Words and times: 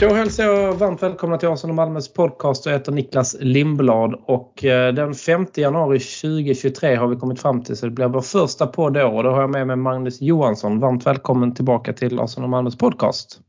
Då 0.00 0.14
hälsar 0.14 0.44
jag 0.44 0.74
varmt 0.74 1.02
välkomna 1.02 1.38
till 1.38 1.48
Arsenal 1.48 1.70
och 1.70 1.76
Malmös 1.76 2.12
podcast. 2.12 2.66
Jag 2.66 2.72
heter 2.72 2.92
Niklas 2.92 3.36
Lindblad 3.40 4.14
och 4.26 4.64
eh, 4.64 4.94
den 4.94 5.14
5 5.14 5.46
januari 5.54 5.98
2023 5.98 6.94
har 6.96 7.08
vi 7.08 7.16
kommit 7.16 7.40
fram 7.40 7.62
till 7.62 7.76
så 7.76 7.86
det 7.86 7.92
blir 7.92 8.08
vår 8.08 8.20
första 8.20 8.66
podd 8.66 8.94
då 8.94 9.06
och 9.06 9.22
då 9.22 9.30
har 9.30 9.40
jag 9.40 9.50
med 9.50 9.66
mig 9.66 9.76
Magnus 9.76 10.20
Johansson. 10.20 10.80
Varmt 10.80 11.06
välkommen 11.06 11.54
tillbaka 11.54 11.92
till 11.92 12.20
Arsenal 12.20 12.44
och 12.44 12.50
Malmös 12.50 12.78
podcast. 12.78 13.40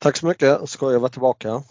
Tack 0.00 0.16
så 0.16 0.26
mycket, 0.26 0.68
ska 0.68 0.92
jag 0.92 1.00
vara 1.00 1.10
tillbaka. 1.10 1.62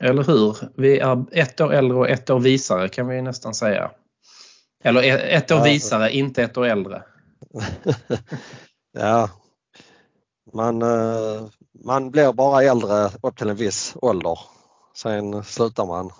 Eller 0.00 0.24
hur? 0.24 0.56
Vi 0.76 0.98
är 0.98 1.24
ett 1.32 1.60
år 1.60 1.72
äldre 1.72 1.98
och 1.98 2.08
ett 2.08 2.30
år 2.30 2.40
visare 2.40 2.88
kan 2.88 3.08
vi 3.08 3.22
nästan 3.22 3.54
säga. 3.54 3.90
Eller 4.84 5.18
ett 5.28 5.50
år 5.50 5.64
visare, 5.64 6.10
inte 6.10 6.42
ett 6.42 6.56
år 6.56 6.66
äldre. 6.66 7.02
ja, 8.98 9.30
man, 10.52 10.82
eh, 10.82 11.48
man 11.84 12.10
blir 12.10 12.32
bara 12.32 12.62
äldre 12.62 13.10
upp 13.22 13.36
till 13.36 13.48
en 13.48 13.56
viss 13.56 13.96
ålder. 14.02 14.38
Sen 14.94 15.44
slutar 15.44 15.86
man. 15.86 16.10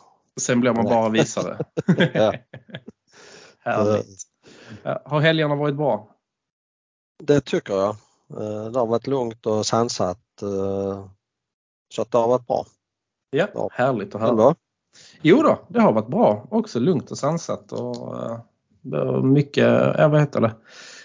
Sen 0.41 0.61
blir 0.61 0.73
man 0.73 0.85
bara 0.85 1.09
visare. 1.09 1.59
ja. 2.15 2.35
Härligt. 3.59 4.23
Har 5.05 5.21
helgerna 5.21 5.55
varit 5.55 5.77
bra? 5.77 6.09
Det 7.23 7.41
tycker 7.41 7.75
jag. 7.75 7.97
Eh, 8.41 8.71
det 8.71 8.79
har 8.79 8.87
varit 8.87 9.07
lugnt 9.07 9.47
och 9.47 9.67
sansat. 9.67 10.43
Eh, 10.43 11.07
så 11.95 12.03
att 12.03 12.11
det 12.11 12.19
har 12.19 12.29
varit 12.29 12.47
bra. 12.47 12.67
Ja, 13.31 13.49
ja. 13.55 13.69
härligt 13.73 14.15
att 14.15 14.21
höra. 14.21 14.55
Jo 15.23 15.43
då, 15.43 15.59
det 15.69 15.81
har 15.81 15.93
varit 15.93 16.09
bra. 16.09 16.47
Också 16.51 16.81
lugnt 16.81 17.11
och 17.11 17.19
sansat 17.19 17.73
och 17.73 18.17
mycket, 19.25 19.65
ja 19.99 20.09
vad 20.09 20.21
heter 20.21 20.41
det? 20.41 20.55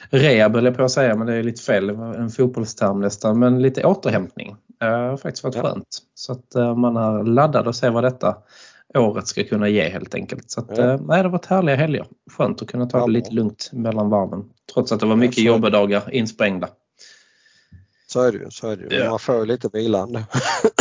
Rehab 0.10 0.56
eller 0.56 0.72
på 0.72 0.84
att 0.84 0.92
säga, 0.92 1.16
men 1.16 1.28
det 1.28 1.34
är 1.34 1.44
lite 1.44 1.62
fel, 1.62 1.90
en 1.90 2.30
fotbollsterm 2.30 3.00
nästan, 3.00 3.40
men 3.40 3.62
lite 3.62 3.84
återhämtning. 3.84 4.56
Det 4.80 4.86
har 4.86 5.18
faktiskt 5.18 5.44
varit 5.44 5.56
ja. 5.56 5.62
skönt. 5.62 5.98
Så 6.14 6.32
att 6.32 6.56
eh, 6.56 6.76
man 6.76 6.98
är 6.98 7.24
laddad 7.24 7.68
och 7.68 7.76
ser 7.76 7.90
vad 7.90 8.04
detta 8.04 8.38
året 8.98 9.28
ska 9.28 9.44
kunna 9.44 9.70
ge 9.70 9.90
helt 9.90 10.16
enkelt. 10.16 10.52
Så 10.52 10.60
att, 10.60 10.78
ja. 10.78 10.84
Eh, 10.84 11.02
nej, 11.02 11.18
det 11.18 11.24
har 11.24 11.30
varit 11.30 11.46
härliga 11.46 11.76
helger. 11.76 12.06
Skönt 12.32 12.62
att 12.62 12.68
kunna 12.68 12.86
ta 12.86 13.06
det 13.06 13.12
lite 13.12 13.32
lugnt 13.32 13.70
mellan 13.74 14.10
varven. 14.10 14.50
Trots 14.74 14.92
att 14.92 15.00
det 15.00 15.06
var 15.06 15.16
mycket 15.16 15.44
jobbedagar 15.44 16.14
insprängda. 16.14 16.70
Så 18.08 18.22
är 18.22 18.32
det 18.32 18.38
ju. 18.38 18.50
Så 18.50 18.68
är 18.68 18.78
det 18.78 18.96
ju. 18.96 19.10
Man 19.10 19.20
får 19.20 19.46
lite 19.46 19.70
vilan. 19.74 20.24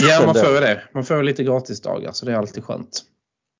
ja, 0.03 0.27
man 0.27 0.35
får 0.35 0.61
det. 0.61 0.83
Man 0.95 1.05
får 1.05 1.23
lite 1.23 1.45
gratisdagar 1.45 2.13
så 2.13 2.27
det 2.27 2.33
är 2.33 2.37
alltid 2.37 2.65
skönt. 2.65 3.03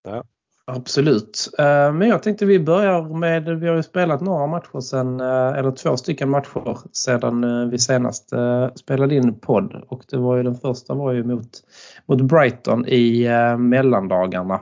Ja. 0.05 0.25
Absolut. 0.71 1.49
Eh, 1.59 1.93
men 1.93 2.09
jag 2.09 2.23
tänkte 2.23 2.47
vi 2.47 2.59
börjar 2.59 3.03
med, 3.03 3.61
vi 3.61 3.69
har 3.69 3.77
ju 3.77 3.83
spelat 3.83 4.21
några 4.21 4.47
matcher 4.47 4.81
sen, 4.81 5.21
eh, 5.21 5.59
eller 5.59 5.73
två 5.73 5.97
stycken 5.97 6.31
matcher 6.31 6.79
sedan 6.93 7.45
eh, 7.45 7.71
vi 7.71 7.79
senast 7.79 8.33
spelade 8.75 9.15
in 9.15 9.41
podd 9.41 9.85
och 9.89 10.03
det 10.11 10.17
var 10.17 10.37
ju 10.37 10.43
den 10.43 10.55
första 10.55 10.95
var 10.95 11.13
ju 11.13 11.25
mot, 11.25 11.51
mot 12.07 12.21
Brighton 12.21 12.87
i 12.89 13.29
mellandagarna. 13.59 14.61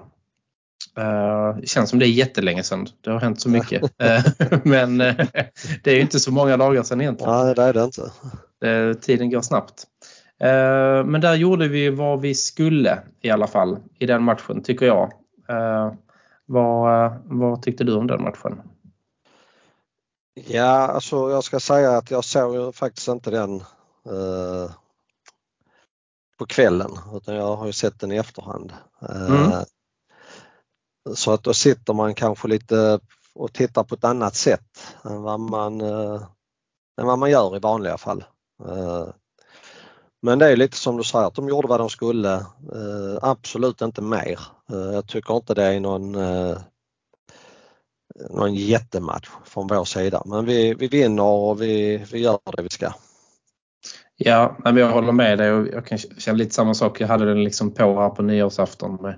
Det 1.61 1.69
känns 1.69 1.91
som 1.91 1.99
det 1.99 2.07
är 2.07 2.11
jättelänge 2.11 2.63
sedan. 2.63 2.87
Det 3.01 3.11
har 3.11 3.21
hänt 3.21 3.41
så 3.41 3.49
mycket. 3.49 3.83
Men 4.65 4.99
det 4.99 5.91
är 5.91 5.95
ju 5.95 6.01
inte 6.01 6.21
så 6.21 6.33
många 6.33 6.57
dagar 6.57 6.83
sedan 6.83 7.01
egentligen. 7.01 7.33
Nej, 7.33 7.55
det 7.55 7.63
är 7.63 7.73
det 7.73 7.85
inte. 7.85 9.01
Tiden 9.01 9.31
går 9.31 9.41
snabbt. 9.41 9.85
Men 11.05 11.21
där 11.21 11.35
gjorde 11.35 11.69
vi 11.69 11.91
vad 11.91 12.21
vi 12.21 12.35
skulle 12.35 12.99
i 13.23 13.31
alla 13.31 13.47
fall 13.47 13.79
i 13.99 14.07
den 14.07 14.23
matchen 14.23 14.63
tycker 14.63 14.87
jag. 14.87 15.13
Vad, 16.47 17.13
vad 17.25 17.63
tyckte 17.63 17.85
du 17.85 17.95
om 17.95 18.07
den 18.07 18.23
matchen? 18.23 18.63
Ja, 20.35 20.87
alltså 20.87 21.31
jag 21.31 21.45
ska 21.45 21.61
säga 21.61 21.97
att 21.97 22.11
jag 22.11 22.25
såg 22.25 22.75
faktiskt 22.75 23.09
inte 23.09 23.31
den 23.31 23.55
eh, 24.07 24.71
på 26.39 26.47
kvällen 26.47 26.91
utan 27.15 27.35
jag 27.35 27.57
har 27.57 27.67
ju 27.67 27.73
sett 27.73 28.01
den 28.01 28.13
i 28.13 28.17
efterhand. 28.17 28.73
Eh, 29.03 29.47
mm. 29.47 29.65
Så 31.15 31.33
att 31.33 31.43
då 31.43 31.55
sitter 31.55 31.93
man 31.93 32.15
kanske 32.15 32.49
lite 32.49 33.01
och 33.35 33.53
tittar 33.53 33.85
på 33.85 33.95
ett 33.95 34.05
annat 34.05 34.35
sätt 34.35 34.97
än 35.05 35.23
vad 35.23 35.41
man, 35.41 35.81
eh, 35.81 36.23
än 37.01 37.07
vad 37.07 37.19
man 37.19 37.31
gör 37.31 37.57
i 37.57 37.61
vanliga 37.61 37.99
fall. 37.99 38.25
Men 40.27 40.39
det 40.39 40.53
är 40.53 40.57
lite 40.57 40.77
som 40.77 40.97
du 40.97 41.05
säger 41.05 41.27
att 41.27 41.35
de 41.35 41.49
gjorde 41.49 41.69
vad 41.69 41.81
de 41.81 41.89
skulle. 41.89 42.35
Eh, 42.35 43.19
absolut 43.23 43.81
inte 43.81 44.03
mer. 44.03 44.41
Eh, 44.73 44.95
jag 44.95 45.07
tycker 45.07 45.37
inte 45.37 45.55
det 45.55 45.63
är 45.63 45.81
någon, 45.81 46.15
eh, 46.15 46.59
någon 48.31 48.55
jättematch 48.55 49.29
från 49.45 49.67
vår 49.67 49.85
sida. 49.85 50.23
Men 50.27 50.45
vi, 50.45 50.75
vi 50.75 50.89
vinner 50.89 51.23
och 51.23 51.63
vi, 51.63 52.05
vi 52.13 52.19
gör 52.19 52.39
det 52.57 52.63
vi 52.63 52.69
ska. 52.69 52.93
Ja, 54.17 54.57
men 54.65 54.77
jag 54.77 54.91
håller 54.91 55.13
med 55.13 55.39
dig 55.39 55.53
och 55.53 55.69
jag 55.69 55.87
kan 55.87 55.99
känna 55.99 56.39
lite 56.39 56.55
samma 56.55 56.75
sak. 56.75 57.01
Jag 57.01 57.09
hade 57.09 57.25
den 57.25 57.45
liksom 57.45 57.71
på 57.75 58.01
här 58.01 58.11
på 58.11 58.23
nyårsafton 58.23 58.99
med, 59.03 59.15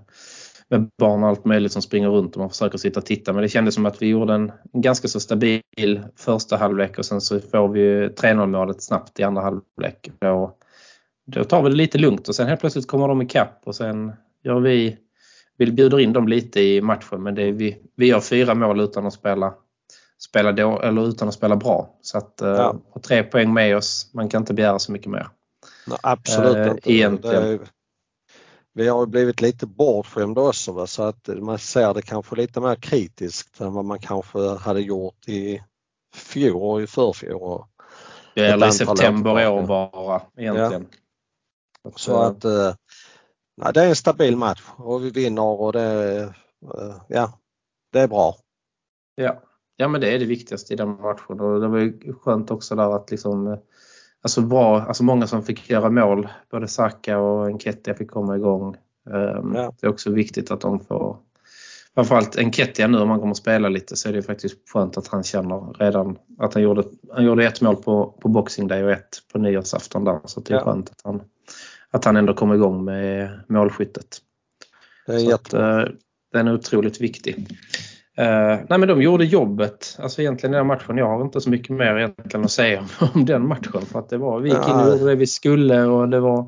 med 0.68 0.90
barn 0.98 1.22
och 1.22 1.28
allt 1.28 1.44
möjligt 1.44 1.72
som 1.72 1.82
springer 1.82 2.08
runt 2.08 2.34
och 2.34 2.40
man 2.40 2.50
försöker 2.50 2.78
sitta 2.78 3.00
och 3.00 3.06
titta. 3.06 3.32
Men 3.32 3.42
det 3.42 3.48
kändes 3.48 3.74
som 3.74 3.86
att 3.86 4.02
vi 4.02 4.06
gjorde 4.06 4.34
en 4.34 4.52
ganska 4.72 5.08
så 5.08 5.20
stabil 5.20 6.02
första 6.16 6.56
halvlek 6.56 6.98
och 6.98 7.06
sen 7.06 7.20
så 7.20 7.40
får 7.40 7.68
vi 7.68 8.08
3-0 8.08 8.46
målet 8.46 8.82
snabbt 8.82 9.20
i 9.20 9.22
andra 9.22 9.42
halvlek. 9.42 10.10
Och 10.20 10.58
då 11.30 11.44
tar 11.44 11.62
vi 11.62 11.68
det 11.68 11.76
lite 11.76 11.98
lugnt 11.98 12.28
och 12.28 12.34
sen 12.34 12.48
helt 12.48 12.60
plötsligt 12.60 12.86
kommer 12.86 13.08
de 13.08 13.22
ikapp 13.22 13.60
och 13.64 13.74
sen 13.74 14.12
gör 14.44 14.60
vi, 14.60 14.96
vi 15.56 15.72
bjuder 15.72 16.00
in 16.00 16.12
dem 16.12 16.28
lite 16.28 16.60
i 16.60 16.80
matchen 16.80 17.22
men 17.22 17.34
det 17.34 17.52
vi, 17.52 17.82
vi 17.96 18.06
gör 18.06 18.20
fyra 18.20 18.54
mål 18.54 18.80
utan 18.80 19.06
att 19.06 19.12
spela, 19.12 19.54
spela 20.18 20.52
då, 20.52 20.80
eller 20.80 21.08
utan 21.08 21.28
att 21.28 21.34
spela 21.34 21.56
bra. 21.56 21.98
Så 22.02 22.18
att 22.18 22.40
eh, 22.40 22.48
ja. 22.48 22.76
uh, 22.96 23.02
tre 23.02 23.22
poäng 23.22 23.52
med 23.52 23.76
oss, 23.76 24.10
man 24.14 24.28
kan 24.28 24.42
inte 24.42 24.54
begära 24.54 24.78
så 24.78 24.92
mycket 24.92 25.10
mer. 25.10 25.28
Nej, 25.86 25.98
absolut 26.02 26.56
uh, 26.56 26.68
inte. 26.70 26.92
Egentligen. 26.92 27.42
Är, 27.42 27.58
vi 28.74 28.88
har 28.88 29.06
blivit 29.06 29.40
lite 29.40 29.66
bortskämda 29.66 30.40
också 30.40 30.72
va? 30.72 30.86
så 30.86 31.02
att 31.02 31.28
man 31.38 31.58
ser 31.58 31.94
det 31.94 32.02
kanske 32.02 32.36
lite 32.36 32.60
mer 32.60 32.74
kritiskt 32.74 33.60
än 33.60 33.72
vad 33.72 33.84
man 33.84 33.98
kanske 33.98 34.38
hade 34.38 34.80
gjort 34.80 35.28
i 35.28 35.62
fjol 36.14 36.62
och 36.62 36.82
i 36.82 36.86
förfjol. 36.86 37.64
Eller 38.34 38.68
i 38.68 38.72
september 38.72 39.48
år 39.48 39.66
bara 39.66 40.22
egentligen. 40.36 40.86
Ja. 40.90 40.98
Så 41.96 42.16
att 42.16 42.44
eh, 42.44 42.74
nej, 43.56 43.72
det 43.74 43.82
är 43.82 43.88
en 43.88 43.96
stabil 43.96 44.36
match 44.36 44.62
och 44.76 45.04
vi 45.04 45.10
vinner 45.10 45.42
och 45.42 45.72
det, 45.72 46.22
eh, 46.74 46.96
ja, 47.08 47.38
det 47.92 48.00
är 48.00 48.08
bra. 48.08 48.36
Ja. 49.14 49.42
ja, 49.76 49.88
men 49.88 50.00
det 50.00 50.14
är 50.14 50.18
det 50.18 50.24
viktigaste 50.24 50.72
i 50.72 50.76
den 50.76 50.88
matchen 50.88 51.40
och 51.40 51.60
det 51.60 51.68
var 51.68 51.78
ju 51.78 52.14
skönt 52.20 52.50
också 52.50 52.74
där 52.74 52.96
att 52.96 53.10
liksom 53.10 53.46
eh, 53.46 53.58
Alltså 54.22 54.40
bra, 54.40 54.80
alltså 54.80 55.04
många 55.04 55.26
som 55.26 55.42
fick 55.42 55.70
göra 55.70 55.90
mål. 55.90 56.28
Både 56.50 56.68
Saka 56.68 57.18
och 57.18 57.46
Enketia 57.46 57.94
fick 57.94 58.10
komma 58.10 58.36
igång. 58.36 58.76
Um, 59.10 59.54
ja. 59.54 59.72
Det 59.80 59.86
är 59.86 59.90
också 59.90 60.10
viktigt 60.10 60.50
att 60.50 60.60
de 60.60 60.80
får 60.80 61.16
Framförallt 61.94 62.38
Enketia 62.38 62.86
nu 62.86 62.98
om 62.98 63.10
han 63.10 63.18
kommer 63.18 63.30
att 63.30 63.36
spela 63.36 63.68
lite 63.68 63.96
så 63.96 64.08
är 64.08 64.12
det 64.12 64.22
faktiskt 64.22 64.68
skönt 64.68 64.96
att 64.96 65.08
han 65.08 65.22
känner 65.22 65.72
redan 65.78 66.18
att 66.38 66.54
han 66.54 66.62
gjorde, 66.62 66.84
han 67.12 67.24
gjorde 67.24 67.46
ett 67.46 67.60
mål 67.60 67.76
på, 67.76 68.18
på 68.20 68.28
Boxing 68.28 68.68
Day 68.68 68.84
och 68.84 68.90
ett 68.90 69.22
på 69.32 69.38
nyårsafton 69.38 70.04
där. 70.04 70.20
Så 70.24 70.40
det 70.40 70.54
är 70.54 70.58
ja. 70.58 70.64
skönt 70.64 70.90
att 70.90 71.00
han, 71.04 71.22
att 71.92 72.04
han 72.04 72.16
ändå 72.16 72.34
kom 72.34 72.52
igång 72.52 72.84
med 72.84 73.40
målskyttet. 73.48 74.18
Det 75.06 75.14
är. 75.14 75.34
Att, 75.34 75.54
uh, 75.54 75.94
den 76.32 76.48
är 76.48 76.54
otroligt 76.54 77.00
viktig. 77.00 77.36
Uh, 78.20 78.58
nej 78.68 78.78
men 78.78 78.88
de 78.88 79.02
gjorde 79.02 79.24
jobbet, 79.24 79.98
alltså 80.02 80.22
egentligen 80.22 80.52
den 80.52 80.66
matchen. 80.66 80.98
Jag 80.98 81.08
har 81.08 81.22
inte 81.22 81.40
så 81.40 81.50
mycket 81.50 81.76
mer 81.76 81.96
egentligen 81.96 82.44
att 82.44 82.50
säga 82.50 82.80
om, 82.80 83.08
om 83.14 83.24
den 83.24 83.48
matchen. 83.48 83.82
För 83.86 83.98
att 83.98 84.08
det 84.08 84.18
var, 84.18 84.40
vi 84.40 84.48
gick 84.48 84.68
in 84.68 84.74
och 84.74 84.88
gjorde 84.88 85.10
det 85.10 85.14
vi 85.14 85.26
skulle 85.26 85.84
och 85.84 86.08
det 86.08 86.20
var, 86.20 86.42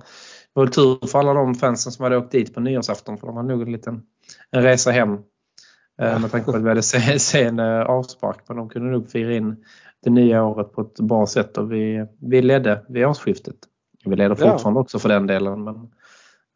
det 0.55 0.61
var 0.61 0.67
tur 0.67 1.07
för 1.07 1.19
alla 1.19 1.35
de 1.35 1.55
fansen 1.55 1.93
som 1.93 2.03
hade 2.03 2.17
åkt 2.17 2.33
dit 2.33 2.55
på 2.55 2.61
nyårsafton. 2.61 3.19
För 3.19 3.27
de 3.27 3.37
hade 3.37 3.49
nog 3.49 3.63
en 3.63 3.73
liten 3.73 4.03
en 4.51 4.63
resa 4.63 4.91
hem. 4.91 5.13
Uh, 5.13 6.19
med 6.21 6.31
tanke 6.31 6.53
på 6.53 6.57
att 6.57 6.63
vi 6.63 6.69
hade 6.69 6.83
sen 7.19 7.61
avspark. 7.87 8.39
Men 8.49 8.57
de 8.57 8.69
kunde 8.69 8.91
nog 8.91 9.11
fira 9.11 9.35
in 9.35 9.57
det 10.03 10.11
nya 10.11 10.45
året 10.45 10.73
på 10.73 10.81
ett 10.81 11.01
bra 11.01 11.27
sätt 11.27 11.59
och 11.59 11.73
vi, 11.73 12.07
vi 12.21 12.43
ledde 12.43 12.85
vid 12.89 13.07
årsskiftet. 13.07 13.57
Vi 14.05 14.17
leder 14.17 14.35
fortfarande 14.35 14.79
ja. 14.79 14.83
också 14.83 14.99
för 14.99 15.09
den 15.09 15.27
delen 15.27 15.65
men 15.65 15.75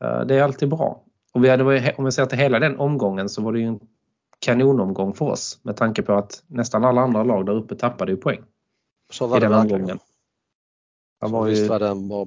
uh, 0.05 0.27
det 0.27 0.35
är 0.35 0.43
alltid 0.43 0.69
bra. 0.69 1.03
Och 1.33 1.45
vi 1.45 1.49
hade, 1.49 1.95
om 1.99 2.05
vi 2.05 2.13
ser 2.13 2.27
till 2.27 2.39
hela 2.39 2.59
den 2.59 2.79
omgången 2.79 3.29
så 3.29 3.43
var 3.43 3.53
det 3.53 3.59
ju 3.59 3.67
en 3.67 3.81
kanonomgång 4.39 5.15
för 5.15 5.25
oss 5.25 5.59
med 5.63 5.77
tanke 5.77 6.03
på 6.03 6.13
att 6.13 6.43
nästan 6.47 6.85
alla 6.85 7.01
andra 7.01 7.23
lag 7.23 7.47
där 7.47 7.53
uppe 7.53 7.77
tappade 7.77 8.13
ju 8.13 8.17
poäng. 8.17 8.43
Så 9.11 9.27
var 9.27 9.41
det 9.41 9.49
den 9.49 9.59
omgången. 9.59 9.99
Det 11.21 11.29
var 11.29 11.47
ju... 11.47 11.51
Visst 11.51 11.69
var 11.69 11.79
det 11.79 11.89
en 11.89 12.09
bra, 12.09 12.25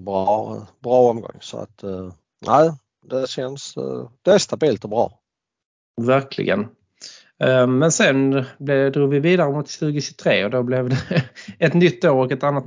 bra 0.80 1.10
omgång 1.10 1.38
så 1.40 1.58
att 1.58 1.84
uh, 1.84 2.12
nej, 2.48 2.72
det 3.06 3.30
känns, 3.30 3.78
uh, 3.78 4.10
det 4.22 4.32
är 4.32 4.38
stabilt 4.38 4.84
och 4.84 4.90
bra. 4.90 5.20
Verkligen. 6.02 6.68
Men 7.68 7.92
sen 7.92 8.46
drog 8.94 9.10
vi 9.10 9.20
vidare 9.20 9.52
mot 9.52 9.68
2023 9.68 10.46
och 10.46 10.52
då 10.52 10.64
blev 10.64 10.90
det 10.90 11.24
ett 11.60 11.74
nytt 11.74 12.06
år 12.06 12.26
och 12.26 12.32
ett 12.32 12.44
annat 12.44 12.66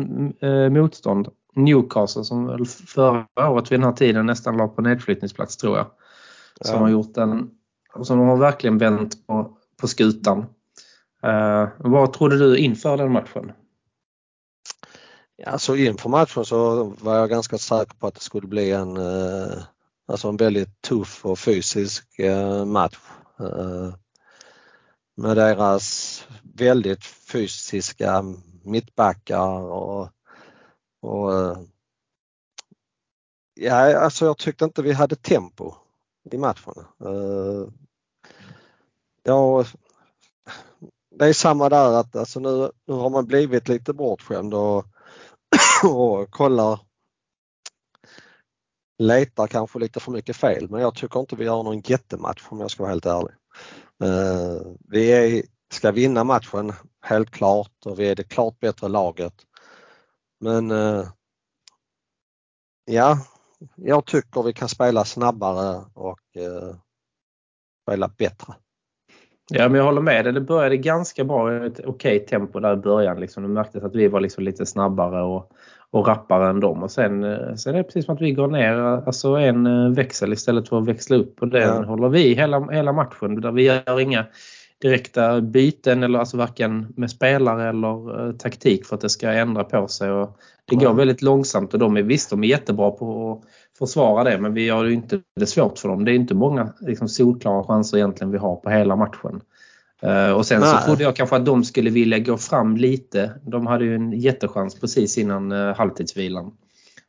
motstånd. 0.70 1.28
Newcastle 1.54 2.24
som 2.24 2.66
förra 2.66 3.50
året 3.50 3.72
vid 3.72 3.80
den 3.80 3.84
här 3.84 3.92
tiden 3.92 4.26
nästan 4.26 4.56
la 4.56 4.68
på 4.68 4.82
nedflyttningsplats 4.82 5.56
tror 5.56 5.76
jag. 5.76 5.86
Som 6.60 6.74
ja. 6.74 6.80
har 6.80 6.88
gjort 6.88 7.16
en, 7.16 7.50
som 8.02 8.18
har 8.18 8.36
verkligen 8.36 8.78
vänt 8.78 9.26
på, 9.26 9.56
på 9.80 9.88
skutan. 9.88 10.38
Uh, 11.26 11.68
vad 11.78 12.12
trodde 12.12 12.38
du 12.38 12.58
inför 12.58 12.96
den 12.96 13.12
matchen? 13.12 13.52
Alltså 15.46 15.76
inför 15.76 16.08
matchen 16.08 16.44
så 16.44 16.84
var 17.00 17.16
jag 17.16 17.30
ganska 17.30 17.58
säker 17.58 17.94
på 17.94 18.06
att 18.06 18.14
det 18.14 18.20
skulle 18.20 18.46
bli 18.46 18.70
en, 18.70 18.96
uh, 18.96 19.62
alltså 20.08 20.28
en 20.28 20.36
väldigt 20.36 20.82
tuff 20.82 21.26
och 21.26 21.38
fysisk 21.38 22.20
uh, 22.20 22.64
match. 22.64 22.98
med 25.16 25.36
deras 25.36 26.24
väldigt 26.42 27.04
fysiska 27.04 28.24
mittbackar 28.64 29.60
och, 29.60 30.08
och 31.00 31.34
eh, 31.34 31.58
ja, 33.54 33.98
alltså 33.98 34.24
jag 34.24 34.38
tyckte 34.38 34.64
inte 34.64 34.82
vi 34.82 34.92
hade 34.92 35.16
tempo 35.16 35.74
i 36.30 36.38
matchen. 36.38 36.74
Ja, 39.22 39.60
eh, 39.60 39.66
det 41.18 41.26
är 41.26 41.32
samma 41.32 41.68
där 41.68 41.92
att 42.00 42.16
alltså 42.16 42.40
nu, 42.40 42.70
nu 42.86 42.94
har 42.94 43.10
man 43.10 43.26
blivit 43.26 43.68
lite 43.68 43.92
bortskämd 43.92 44.54
och, 44.54 44.84
och 45.84 46.30
kollar 46.30 46.80
letar 48.98 49.46
kanske 49.46 49.78
lite 49.78 50.00
för 50.00 50.12
mycket 50.12 50.36
fel 50.36 50.70
men 50.70 50.80
jag 50.80 50.94
tycker 50.94 51.20
inte 51.20 51.36
vi 51.36 51.44
gör 51.44 51.62
någon 51.62 51.80
jättematch 51.80 52.46
om 52.48 52.60
jag 52.60 52.70
ska 52.70 52.82
vara 52.82 52.90
helt 52.90 53.06
ärlig. 53.06 53.34
Eh, 54.02 54.72
vi 54.88 55.12
är, 55.12 55.42
ska 55.72 55.90
vinna 55.90 56.24
matchen 56.24 56.72
helt 57.02 57.30
klart 57.30 57.86
och 57.86 57.98
vi 57.98 58.08
är 58.08 58.14
det 58.14 58.24
klart 58.24 58.60
bättre 58.60 58.88
laget. 58.88 59.34
Men 60.40 60.70
uh, 60.70 61.06
ja, 62.84 63.18
jag 63.76 64.06
tycker 64.06 64.42
vi 64.42 64.52
kan 64.52 64.68
spela 64.68 65.04
snabbare 65.04 65.84
och 65.94 66.20
uh, 66.38 66.74
spela 67.84 68.08
bättre. 68.08 68.54
Ja, 69.52 69.68
men 69.68 69.78
jag 69.78 69.84
håller 69.84 70.00
med 70.00 70.24
dig. 70.24 70.32
Det 70.32 70.40
började 70.40 70.76
ganska 70.76 71.24
bra, 71.24 71.66
ett 71.66 71.80
okej 71.84 72.26
tempo 72.26 72.60
där 72.60 72.72
i 72.72 72.76
början. 72.76 73.20
Liksom. 73.20 73.42
Det 73.42 73.48
märktes 73.48 73.84
att 73.84 73.94
vi 73.94 74.08
var 74.08 74.20
liksom 74.20 74.44
lite 74.44 74.66
snabbare 74.66 75.22
och, 75.22 75.52
och 75.90 76.06
rappare 76.06 76.50
än 76.50 76.60
dem. 76.60 76.82
Och 76.82 76.90
sen, 76.90 77.24
eh, 77.24 77.54
sen 77.54 77.74
är 77.74 77.78
det 77.78 77.84
precis 77.84 78.04
som 78.04 78.14
att 78.14 78.20
vi 78.20 78.32
går 78.32 78.48
ner 78.48 78.74
alltså 79.06 79.28
en 79.28 79.66
eh, 79.66 79.90
växel 79.90 80.32
istället 80.32 80.68
för 80.68 80.78
att 80.78 80.86
växla 80.86 81.16
upp. 81.16 81.42
Och 81.42 81.48
den 81.48 81.76
ja. 81.76 81.84
håller 81.84 82.08
vi 82.08 82.34
hela, 82.34 82.70
hela 82.70 82.92
matchen. 82.92 83.40
Där 83.40 83.52
vi 83.52 83.62
gör 83.62 84.00
inga 84.00 84.26
direkta 84.80 85.40
byten 85.40 86.02
eller 86.02 86.18
alltså 86.18 86.36
varken 86.36 86.92
med 86.96 87.10
spelare 87.10 87.68
eller 87.68 88.20
uh, 88.20 88.32
taktik 88.32 88.86
för 88.86 88.94
att 88.94 89.00
det 89.00 89.08
ska 89.08 89.32
ändra 89.32 89.64
på 89.64 89.88
sig. 89.88 90.10
Och 90.10 90.38
det 90.64 90.76
går 90.76 90.94
väldigt 90.94 91.22
långsamt 91.22 91.72
och 91.72 91.78
de 91.80 91.96
är 91.96 92.02
visst 92.02 92.30
de 92.30 92.44
är 92.44 92.48
jättebra 92.48 92.90
på 92.90 93.32
att 93.32 93.48
försvara 93.78 94.24
det 94.24 94.38
men 94.38 94.54
vi 94.54 94.64
gör 94.64 94.84
ju 94.84 94.92
inte 94.92 95.20
det 95.36 95.46
svårt 95.46 95.78
för 95.78 95.88
dem. 95.88 96.04
Det 96.04 96.12
är 96.12 96.14
inte 96.14 96.34
många 96.34 96.72
liksom, 96.80 97.08
solklara 97.08 97.64
chanser 97.64 97.96
egentligen 97.96 98.30
vi 98.30 98.38
har 98.38 98.56
på 98.56 98.70
hela 98.70 98.96
matchen. 98.96 99.40
Uh, 100.04 100.32
och 100.32 100.46
sen 100.46 100.60
Nej. 100.60 100.70
så 100.70 100.86
trodde 100.86 101.02
jag 101.02 101.16
kanske 101.16 101.36
att 101.36 101.46
de 101.46 101.64
skulle 101.64 101.90
vilja 101.90 102.18
gå 102.18 102.36
fram 102.36 102.76
lite. 102.76 103.30
De 103.42 103.66
hade 103.66 103.84
ju 103.84 103.94
en 103.94 104.12
jättechans 104.12 104.80
precis 104.80 105.18
innan 105.18 105.52
uh, 105.52 105.74
halvtidsvilan. 105.74 106.52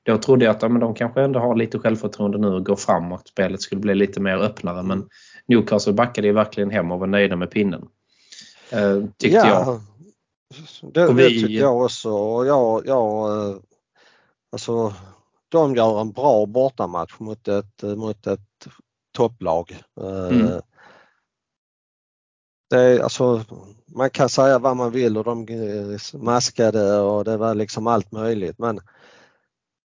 Då 0.04 0.18
trodde 0.18 0.46
jag 0.46 0.56
att 0.56 0.62
ja, 0.62 0.70
men 0.70 0.82
de 0.82 0.94
kanske 0.94 1.22
ändå 1.22 1.40
har 1.40 1.56
lite 1.56 1.80
självförtroende 1.80 2.38
nu 2.38 2.48
och 2.48 2.66
går 2.66 2.76
framåt. 2.76 3.28
Spelet 3.28 3.62
skulle 3.62 3.82
bli 3.82 3.96
lite 3.96 4.20
mer 4.20 4.38
öppnare 4.38 4.84
men 4.84 5.10
Newcastle 5.48 5.94
backade 5.94 6.28
ju 6.28 6.34
verkligen 6.34 6.70
hem 6.70 6.92
och 6.92 7.00
var 7.00 7.08
nöjda 7.08 7.36
med 7.36 7.52
pinnen. 7.52 7.88
Uh, 8.74 9.06
tyckte 9.18 9.38
ja, 9.38 9.48
jag. 9.48 9.82
Det, 10.94 11.14
vi... 11.14 11.24
det 11.24 11.30
tyckte 11.30 11.54
jag 11.54 11.82
också. 11.82 12.10
Jag, 12.46 12.84
jag, 12.86 13.30
alltså, 14.52 14.94
de 15.50 15.76
gör 15.76 16.02
en 16.02 16.12
bra 16.12 16.46
bortamatch 16.46 17.20
mot 17.20 17.48
ett, 17.48 17.84
mot 17.84 18.28
ett 18.28 18.68
topplag. 19.18 19.78
Mm. 20.02 20.62
Det 22.70 22.80
är, 22.80 23.00
alltså, 23.00 23.44
man 23.96 24.10
kan 24.10 24.30
säga 24.30 24.60
vad 24.60 24.78
man 24.78 24.92
vill 24.92 25.18
och 25.18 25.24
de 25.24 25.48
maskade 26.14 27.00
och 27.00 27.24
det 27.24 27.38
var 27.38 27.56
liksom 27.56 27.88
allt 27.88 28.12
möjligt 28.12 28.60
men 28.60 28.80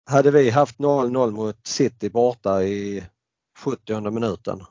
hade 0.05 0.31
vi 0.31 0.49
haft 0.49 0.77
0-0 0.77 1.31
mot 1.31 1.67
City 1.67 2.09
borta 2.09 2.63
i 2.63 3.03
70 3.57 4.11
minuten 4.11 4.63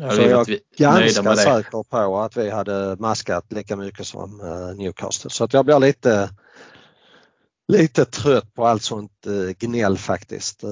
ja, 0.00 0.10
så 0.10 0.20
är 0.20 0.30
jag 0.30 0.46
ganska 0.76 1.36
säker 1.36 1.82
på 1.82 2.18
att 2.18 2.36
vi 2.36 2.50
hade 2.50 2.96
maskat 2.98 3.52
lika 3.52 3.76
mycket 3.76 4.06
som 4.06 4.40
eh, 4.40 4.76
Newcastle. 4.76 5.30
Så 5.30 5.44
att 5.44 5.52
jag 5.52 5.64
blir 5.64 5.78
lite, 5.78 6.30
lite 7.68 8.04
trött 8.04 8.54
på 8.54 8.66
allt 8.66 8.82
sånt 8.82 9.26
eh, 9.26 9.54
gnäll 9.58 9.98
faktiskt. 9.98 10.64
Eh, 10.64 10.70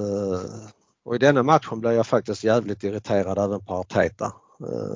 och 1.05 1.15
i 1.15 1.19
denna 1.19 1.43
matchen 1.43 1.81
blev 1.81 1.93
jag 1.93 2.07
faktiskt 2.07 2.45
jävligt 2.45 2.85
irriterad 2.85 3.39
även 3.39 3.65
på 3.65 3.75
Arteta. 3.75 4.33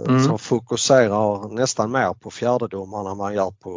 Mm. 0.09 0.25
Som 0.25 0.39
fokuserar 0.39 1.49
nästan 1.49 1.91
mer 1.91 2.15
på 2.15 2.31
fjärdedomarna 2.31 3.11
än 3.11 3.17
man 3.17 3.35
gör 3.35 3.51
på 3.51 3.71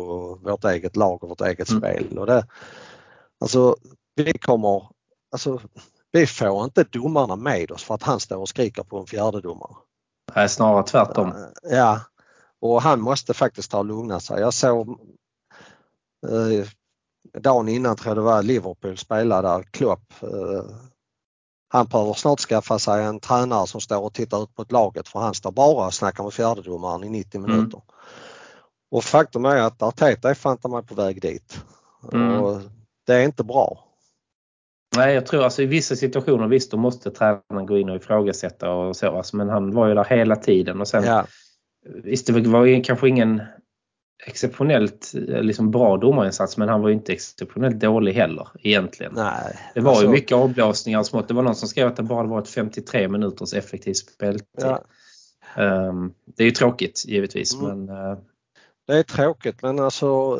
vårt 0.44 0.65
eget 0.65 0.95
lag 0.95 1.24
och 1.24 1.30
vårt 1.30 1.41
eget 1.41 1.69
mm. 1.69 1.81
spel. 1.81 2.18
Och 2.18 2.25
det, 2.25 2.48
alltså, 3.39 3.75
vi 4.15 4.38
kommer, 4.38 4.88
alltså, 5.31 5.62
vi 6.12 6.27
får 6.27 6.63
inte 6.63 6.83
domarna 6.83 7.35
med 7.35 7.71
oss 7.71 7.83
för 7.83 7.95
att 7.95 8.03
han 8.03 8.19
står 8.19 8.38
och 8.38 8.50
skriker 8.50 8.83
på 8.83 9.00
en 9.00 9.07
fjärdedomare. 9.07 9.75
Nej, 10.35 10.50
snarare 10.50 10.83
tvärtom. 10.83 11.33
Ja, 11.63 12.01
och 12.62 12.81
han 12.81 13.01
måste 13.01 13.33
faktiskt 13.33 13.71
ta 13.71 13.77
och 13.77 13.85
lugna 13.85 14.19
sig. 14.19 14.39
Jag 14.39 14.53
såg 14.53 14.89
eh, 16.27 16.67
dagen 17.41 17.69
innan 17.69 17.95
tror 17.95 18.09
jag 18.09 18.17
det 18.17 18.21
var 18.21 18.44
Liverpool 18.44 18.97
spelade 18.97 19.47
där, 19.47 19.63
Klopp. 19.63 20.13
Eh, 20.21 20.75
han 21.67 21.85
behöver 21.85 22.13
snart 22.13 22.39
skaffa 22.39 22.79
sig 22.79 23.03
en 23.03 23.19
tränare 23.19 23.67
som 23.67 23.81
står 23.81 24.00
och 24.00 24.13
tittar 24.13 24.44
ut 24.44 24.57
mot 24.57 24.71
laget 24.71 25.07
för 25.07 25.19
han 25.19 25.33
står 25.33 25.51
bara 25.51 25.85
och 25.85 25.94
snackar 25.94 26.23
med 26.23 26.33
fjärdedomaren 26.33 27.03
i 27.03 27.09
90 27.09 27.38
mm. 27.38 27.51
minuter. 27.51 27.77
Mm. 27.77 27.88
Och 28.91 29.03
faktum 29.03 29.45
är 29.45 29.57
att 29.57 29.81
Arteta 29.81 30.29
är 30.29 30.33
fan 30.33 30.57
mig 30.63 30.83
på 30.83 30.95
väg 30.95 31.21
dit. 31.21 31.63
Mm. 32.13 32.41
Och 32.41 32.62
det 33.06 33.13
är 33.13 33.23
inte 33.23 33.44
bra. 33.44 33.85
Nej, 34.95 35.13
jag 35.13 35.25
tror 35.25 35.44
alltså 35.44 35.62
i 35.62 35.65
vissa 35.65 35.95
situationer 35.95 36.47
visst 36.47 36.71
då 36.71 36.77
måste 36.77 37.12
tränaren 37.12 37.65
gå 37.65 37.77
in 37.77 37.89
och 37.89 37.95
ifrågasätta 37.95 38.71
och 38.71 38.95
så. 38.95 39.18
Alltså, 39.18 39.38
men 39.38 39.50
han 39.50 39.71
var 39.71 39.88
ju 39.88 39.94
där 39.94 40.03
hela 40.03 40.36
tiden 40.36 40.81
och 40.81 40.88
sen 40.88 41.03
ja. 41.03 41.25
Visst, 42.03 42.27
det 42.27 42.48
var 42.48 42.65
ju 42.65 42.81
kanske 42.81 43.10
ingen 43.10 43.41
exceptionellt 44.25 45.12
liksom 45.27 45.72
bra 45.72 45.98
domarinsats 45.98 46.58
men 46.58 46.69
han 46.69 46.81
var 46.81 46.89
ju 46.89 46.96
inte 46.96 47.13
exceptionellt 47.13 47.79
dålig 47.79 48.13
heller 48.13 48.48
egentligen. 48.60 49.13
Nej, 49.15 49.60
det 49.74 49.81
var 49.81 49.91
alltså, 49.91 50.05
ju 50.05 50.12
mycket 50.12 50.38
avblåsningar 50.38 51.00
och 51.00 51.05
smått. 51.05 51.27
Det 51.27 51.34
var 51.34 51.43
någon 51.43 51.55
som 51.55 51.69
skrev 51.69 51.88
att 51.88 51.96
det 51.96 52.03
bara 52.03 52.27
var 52.27 52.39
ett 52.39 52.50
53 52.50 53.08
minuters 53.08 53.53
effektiv 53.53 53.93
speltid. 53.93 54.46
Ja. 54.55 54.84
Um, 55.58 56.13
det 56.38 56.43
är 56.43 56.46
ju 56.46 56.51
tråkigt 56.51 57.03
givetvis 57.08 57.55
mm. 57.55 57.86
men 57.86 57.98
uh... 57.98 58.17
Det 58.88 58.98
är 58.98 59.03
tråkigt 59.03 59.62
men 59.62 59.79
alltså 59.79 60.39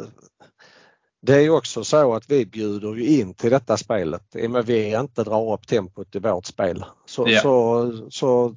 det 1.26 1.36
är 1.36 1.42
ju 1.42 1.50
också 1.50 1.84
så 1.84 2.14
att 2.14 2.32
vi 2.32 2.46
bjuder 2.46 2.96
ju 2.96 3.20
in 3.20 3.34
till 3.34 3.52
detta 3.52 3.78
spelet. 3.78 4.50
Med 4.50 4.66
vi 4.66 4.96
inte 4.96 5.24
drar 5.24 5.54
upp 5.54 5.68
tempot 5.68 6.16
i 6.16 6.20
vårt 6.20 6.46
spel 6.46 6.86
så, 7.06 7.28
yeah. 7.28 7.42
så, 7.42 7.92
så 8.10 8.56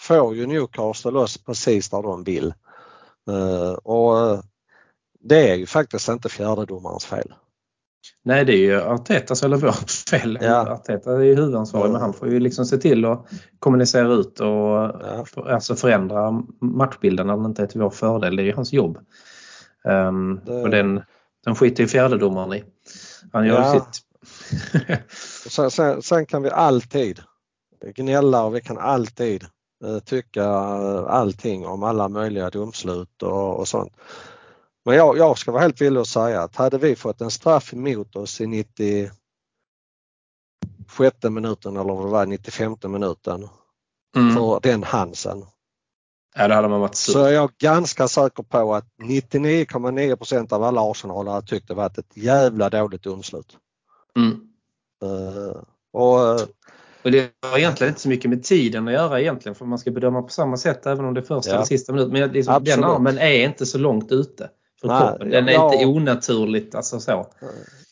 får 0.00 0.34
ju 0.34 0.46
Newcastle 0.46 1.10
loss 1.10 1.38
precis 1.38 1.90
där 1.90 2.02
de 2.02 2.24
vill. 2.24 2.54
Uh, 3.30 3.72
och 3.72 4.42
det 5.20 5.50
är 5.50 5.54
ju 5.54 5.66
faktiskt 5.66 6.08
inte 6.08 6.28
fjärdedomarens 6.28 7.06
fel. 7.06 7.34
Nej 8.24 8.44
det 8.44 8.52
är 8.52 8.58
ju 8.58 8.80
Artetas 8.82 9.42
eller 9.42 9.56
vårt 9.56 9.90
fel. 10.10 10.38
Ja. 10.42 10.72
Arteta 10.72 11.12
är 11.12 11.20
ju 11.20 11.34
huvudansvarig 11.34 11.84
mm. 11.84 11.92
men 11.92 12.00
han 12.00 12.12
får 12.12 12.28
ju 12.28 12.40
liksom 12.40 12.66
se 12.66 12.78
till 12.78 13.04
att 13.04 13.26
kommunicera 13.58 14.12
ut 14.12 14.40
och 14.40 14.46
ja. 14.46 15.24
för, 15.26 15.50
alltså 15.50 15.76
förändra 15.76 16.42
matchbilden 16.60 17.26
när 17.26 17.36
den 17.36 17.44
inte 17.44 17.62
är 17.62 17.66
till 17.66 17.80
vår 17.80 17.90
fördel. 17.90 18.36
Det 18.36 18.42
är 18.42 18.44
ju 18.44 18.54
hans 18.54 18.72
jobb. 18.72 18.98
Um, 19.84 20.40
det... 20.46 20.62
Och 20.62 20.70
den, 20.70 21.02
den 21.46 21.54
skiter 21.54 21.82
ju 21.82 21.88
fjärdedomaren 21.88 22.52
i. 22.52 22.64
Han 23.32 23.46
gör 23.46 23.60
ja. 23.60 23.72
sitt. 23.72 24.02
sen, 25.52 25.70
sen, 25.70 26.02
sen, 26.02 26.26
kan 26.26 26.42
vi 26.42 26.50
alltid 26.50 27.20
gnälla 27.94 28.44
och 28.44 28.54
vi 28.54 28.60
kan 28.60 28.78
alltid 28.78 29.44
uh, 29.84 29.98
tycka 29.98 30.44
allting 31.08 31.66
om 31.66 31.82
alla 31.82 32.08
möjliga 32.08 32.50
domslut 32.50 33.22
och, 33.22 33.58
och 33.58 33.68
sånt. 33.68 33.92
Men 34.84 34.96
jag, 34.96 35.18
jag 35.18 35.38
ska 35.38 35.52
vara 35.52 35.62
helt 35.62 35.80
villig 35.80 36.00
att 36.00 36.08
säga 36.08 36.42
att 36.42 36.56
hade 36.56 36.78
vi 36.78 36.96
fått 36.96 37.20
en 37.20 37.30
straff 37.30 37.74
emot 37.74 38.16
oss 38.16 38.40
i 38.40 38.46
96 38.46 39.14
minuten 41.30 41.76
eller 41.76 41.94
vad 41.94 42.06
det 42.06 42.10
var, 42.10 42.26
95 42.26 42.76
minuten 42.82 43.48
mm. 44.16 44.34
för 44.34 44.60
den 44.62 44.82
Hansen 44.82 45.44
Ja, 46.38 46.48
det 46.48 46.54
hade 46.54 46.68
man 46.68 46.80
varit 46.80 46.94
Så 46.94 47.24
är 47.24 47.32
jag 47.32 47.50
ganska 47.58 48.08
säker 48.08 48.42
på 48.42 48.74
att 48.74 48.84
99,9% 49.02 50.52
av 50.52 50.62
alla 50.62 50.90
Arsenalare 50.90 51.42
tyckte 51.42 51.72
det 51.72 51.76
var 51.76 51.86
ett 51.86 52.16
jävla 52.16 52.70
dåligt 52.70 53.02
domslut. 53.02 53.56
Mm. 54.16 54.30
Uh, 55.04 55.62
och, 55.92 56.18
uh, 56.18 56.46
och 57.02 57.10
det 57.10 57.30
har 57.50 57.58
egentligen 57.58 57.90
inte 57.90 58.00
så 58.00 58.08
mycket 58.08 58.30
med 58.30 58.42
tiden 58.44 58.88
att 58.88 58.94
göra 58.94 59.20
egentligen 59.20 59.54
för 59.54 59.64
man 59.64 59.78
ska 59.78 59.90
bedöma 59.90 60.22
på 60.22 60.28
samma 60.28 60.56
sätt 60.56 60.86
även 60.86 61.04
om 61.04 61.14
det 61.14 61.20
är 61.20 61.22
första 61.22 61.50
ja. 61.50 61.56
eller 61.56 61.66
sista 61.66 61.92
minuten. 61.92 62.12
Men 62.12 62.32
liksom, 62.32 62.64
den 62.64 62.84
armen 62.84 63.18
är 63.18 63.44
inte 63.44 63.66
så 63.66 63.78
långt 63.78 64.12
ute 64.12 64.50
från 64.80 64.90
Nej, 64.90 65.00
kroppen. 65.00 65.30
Den 65.30 65.48
är 65.48 65.52
ja, 65.52 65.72
inte 65.72 65.86
onaturligt 65.86 66.74
alltså 66.74 67.00
så. 67.00 67.26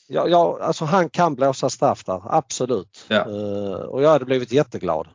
ja, 0.09 0.29
ja, 0.29 0.59
alltså 0.63 0.85
han 0.85 1.11
kan 1.11 1.35
blåsa 1.35 1.71
straff 1.71 2.05
där, 2.05 2.23
absolut. 2.25 3.07
Ja. 3.09 3.27
Uh, 3.27 3.75
och 3.75 4.03
jag 4.03 4.11
hade 4.11 4.25
blivit 4.25 4.53
jätteglad. 4.53 5.09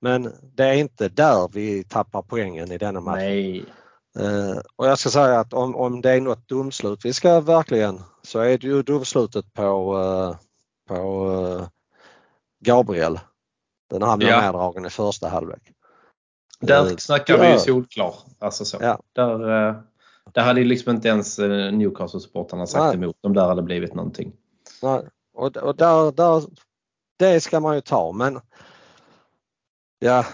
Men 0.00 0.32
det 0.42 0.64
är 0.64 0.74
inte 0.74 1.08
där 1.08 1.48
vi 1.52 1.84
tappar 1.84 2.22
poängen 2.22 2.72
i 2.72 2.78
denna 2.78 3.00
matchen. 3.00 3.24
Nej. 3.24 3.64
Uh, 4.18 4.58
och 4.76 4.86
jag 4.86 4.98
ska 4.98 5.10
säga 5.10 5.40
att 5.40 5.52
om, 5.52 5.76
om 5.76 6.00
det 6.00 6.10
är 6.10 6.20
något 6.20 6.48
domslut 6.48 7.04
vi 7.04 7.12
ska 7.12 7.40
verkligen 7.40 8.00
så 8.22 8.38
är 8.38 8.58
det 8.58 8.66
ju 8.66 8.82
domslutet 8.82 9.52
på, 9.52 9.96
uh, 9.96 10.36
på 10.88 11.68
Gabriel. 12.64 13.20
Den 13.90 14.02
han 14.02 14.18
blev 14.18 14.30
Ja. 14.30 14.40
neddragen 14.40 14.86
i 14.86 14.90
första 14.90 15.28
halvlek. 15.28 15.72
Där 16.60 16.86
Eh, 16.86 16.96
snackar 16.96 17.38
vi 17.38 17.52
ju 17.52 17.58
solklar. 17.58 18.14
Alltså 18.38 18.64
så. 18.64 18.78
Ja. 18.80 19.00
Där, 19.12 19.68
eh, 19.68 19.76
där 20.32 20.42
hade 20.42 20.60
ju 20.60 20.66
liksom 20.66 20.94
inte 20.94 21.08
ens 21.08 21.38
eh, 21.38 21.72
Newcastle-supportrarna 21.72 22.66
sagt 22.66 22.84
Nej. 22.84 22.94
emot 22.94 23.16
om 23.20 23.34
där 23.34 23.46
hade 23.46 23.62
blivit 23.62 23.94
någonting. 23.94 24.32
Nej, 24.82 25.02
och, 25.34 25.56
och 25.56 25.76
där, 25.76 26.12
där, 26.12 26.42
det 27.18 27.40
ska 27.40 27.60
man 27.60 27.74
ju 27.74 27.80
ta 27.80 28.12
men 28.12 28.40
ja, 29.98 30.24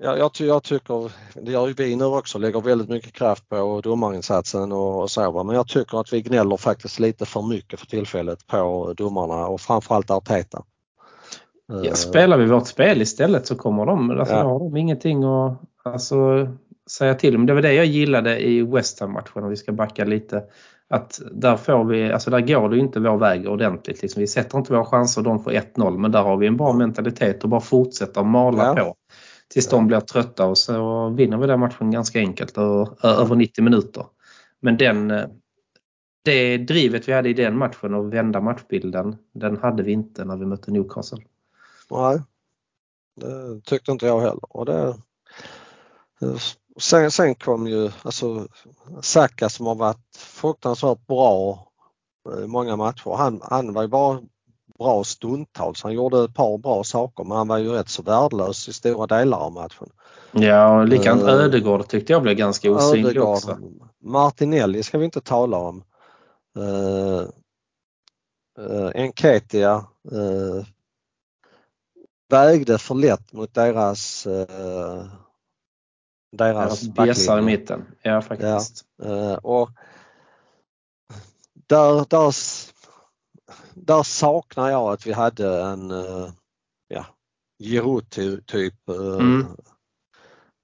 jag, 0.00 0.18
jag, 0.18 0.30
jag 0.38 0.62
tycker, 0.62 1.12
det 1.34 1.52
gör 1.52 1.66
ju 1.68 1.72
vi 1.72 1.96
nu 1.96 2.04
också, 2.04 2.38
lägger 2.38 2.60
väldigt 2.60 2.88
mycket 2.88 3.12
kraft 3.12 3.48
på 3.48 3.80
domarinsatsen 3.80 4.72
och, 4.72 5.02
och 5.02 5.10
så 5.10 5.44
men 5.44 5.56
jag 5.56 5.68
tycker 5.68 6.00
att 6.00 6.12
vi 6.12 6.22
gnäller 6.22 6.56
faktiskt 6.56 6.98
lite 6.98 7.26
för 7.26 7.42
mycket 7.42 7.80
för 7.80 7.86
tillfället 7.86 8.46
på 8.46 8.94
domarna 8.96 9.46
och 9.46 9.60
framförallt 9.60 10.10
Arteta. 10.10 10.64
Ja, 11.66 11.84
Eh, 11.84 11.92
spelar 11.92 12.38
vi 12.38 12.46
vårt 12.46 12.66
spel 12.66 13.02
istället 13.02 13.46
så 13.46 13.56
kommer 13.56 13.86
de, 13.86 14.10
alltså, 14.10 14.34
Ja. 14.34 14.42
har 14.42 14.58
de 14.58 14.76
ingenting 14.76 15.24
att 15.24 15.60
alltså, 15.82 16.48
säga 16.90 17.14
till 17.14 17.36
om. 17.36 17.46
Det 17.46 17.54
var 17.54 17.62
det 17.62 17.72
jag 17.72 17.86
gillade 17.86 18.40
i 18.40 18.62
West 18.62 19.00
Ham-matchen 19.00 19.42
om 19.44 19.50
vi 19.50 19.56
ska 19.56 19.72
backa 19.72 20.04
lite. 20.04 20.42
Att 20.90 21.20
där 21.32 21.56
får 21.56 21.84
vi, 21.84 22.12
alltså 22.12 22.30
där 22.30 22.40
går 22.40 22.68
det 22.68 22.78
inte 22.78 23.00
vår 23.00 23.16
väg 23.18 23.48
ordentligt. 23.48 24.02
Liksom. 24.02 24.20
Vi 24.20 24.26
sätter 24.26 24.58
inte 24.58 24.72
våra 24.72 24.84
chanser 24.84 25.20
och 25.20 25.24
de 25.24 25.44
får 25.44 25.50
1-0 25.50 25.98
men 25.98 26.12
där 26.12 26.22
har 26.22 26.36
vi 26.36 26.46
en 26.46 26.56
bra 26.56 26.72
mentalitet 26.72 27.42
och 27.44 27.48
bara 27.48 27.60
fortsätter 27.60 28.20
att 28.20 28.26
mala 28.26 28.64
Ja. 28.64 28.74
på. 28.84 28.94
Tills 29.48 29.68
de 29.68 29.86
blir 29.86 30.00
trötta 30.00 30.46
och 30.46 30.58
så 30.58 31.08
vinner 31.08 31.36
vi 31.38 31.46
den 31.46 31.60
matchen 31.60 31.90
ganska 31.90 32.18
enkelt 32.18 32.58
och, 32.58 33.04
ö- 33.04 33.08
över 33.20 33.36
90 33.36 33.64
minuter. 33.64 34.06
Men 34.60 34.76
den, 34.76 35.10
eh, 35.10 35.24
det 36.24 36.58
drivet 36.58 37.08
vi 37.08 37.12
hade 37.12 37.28
i 37.28 37.32
den 37.34 37.58
matchen 37.58 37.94
och 37.94 38.12
vända 38.12 38.40
matchbilden, 38.40 39.16
den 39.34 39.56
hade 39.56 39.82
vi 39.82 39.92
inte 39.92 40.24
när 40.24 40.36
vi 40.36 40.46
mötte 40.46 40.70
Newcastle. 40.70 41.18
Nej, 41.90 42.18
det 43.20 43.60
tyckte 43.64 43.92
inte 43.92 44.06
jag 44.06 44.20
heller. 44.20 44.56
Och 44.56 44.66
det, 44.66 44.94
sen, 46.80 47.10
sen 47.10 47.34
kom 47.34 47.66
ju 47.66 47.90
alltså 48.02 48.46
Saka 49.00 49.48
som 49.48 49.66
har 49.66 49.74
varit 49.74 50.16
fruktansvärt 50.16 51.06
bra 51.06 51.66
i 52.44 52.46
många 52.46 52.76
matcher. 52.76 53.16
Han, 53.16 53.40
han 53.42 53.72
var 53.72 53.82
ju 53.82 53.88
bara 53.88 54.20
bra 54.78 55.04
stundtals. 55.04 55.82
Han 55.82 55.92
gjorde 55.92 56.24
ett 56.24 56.34
par 56.34 56.58
bra 56.58 56.84
saker 56.84 57.24
men 57.24 57.36
han 57.36 57.48
var 57.48 57.58
ju 57.58 57.68
rätt 57.68 57.88
så 57.88 58.02
värdelös 58.02 58.68
i 58.68 58.72
stora 58.72 59.06
delar 59.06 59.38
av 59.38 59.52
matchen. 59.52 59.88
Ja, 60.32 60.80
och 60.80 60.88
likadant 60.88 61.22
Eh, 61.22 61.28
Ödegård 61.28 61.88
tyckte 61.88 62.12
jag 62.12 62.22
blev 62.22 62.34
ganska 62.34 62.70
osynlig 62.70 63.06
Ödegaard, 63.06 63.36
också. 63.36 63.58
Martinelli 64.02 64.82
ska 64.82 64.98
vi 64.98 65.04
inte 65.04 65.20
tala 65.20 65.56
om. 65.56 65.84
Uh, 66.58 67.22
uh, 68.58 68.90
Enketia 68.94 69.84
uh, 70.12 70.64
vägde 72.30 72.78
för 72.78 72.94
lätt 72.94 73.32
mot 73.32 73.54
deras 73.54 74.26
uh, 74.26 75.04
deras 76.36 76.82
bjässar 76.82 77.38
i 77.38 77.42
mitten. 77.42 77.84
Ja, 78.02 78.22
faktiskt. 78.22 78.84
Eh, 79.02 79.34
och 79.34 79.70
där, 81.66 82.06
där, 82.10 82.34
där 83.74 84.02
saknar 84.02 84.70
jag 84.70 84.92
att 84.92 85.06
vi 85.06 85.12
hade 85.12 85.62
en 85.62 85.90
uh, 85.90 86.28
ja, 86.88 87.06
Giroud-typ 87.62 88.88
eh, 88.88 88.96
Mm. 88.96 89.46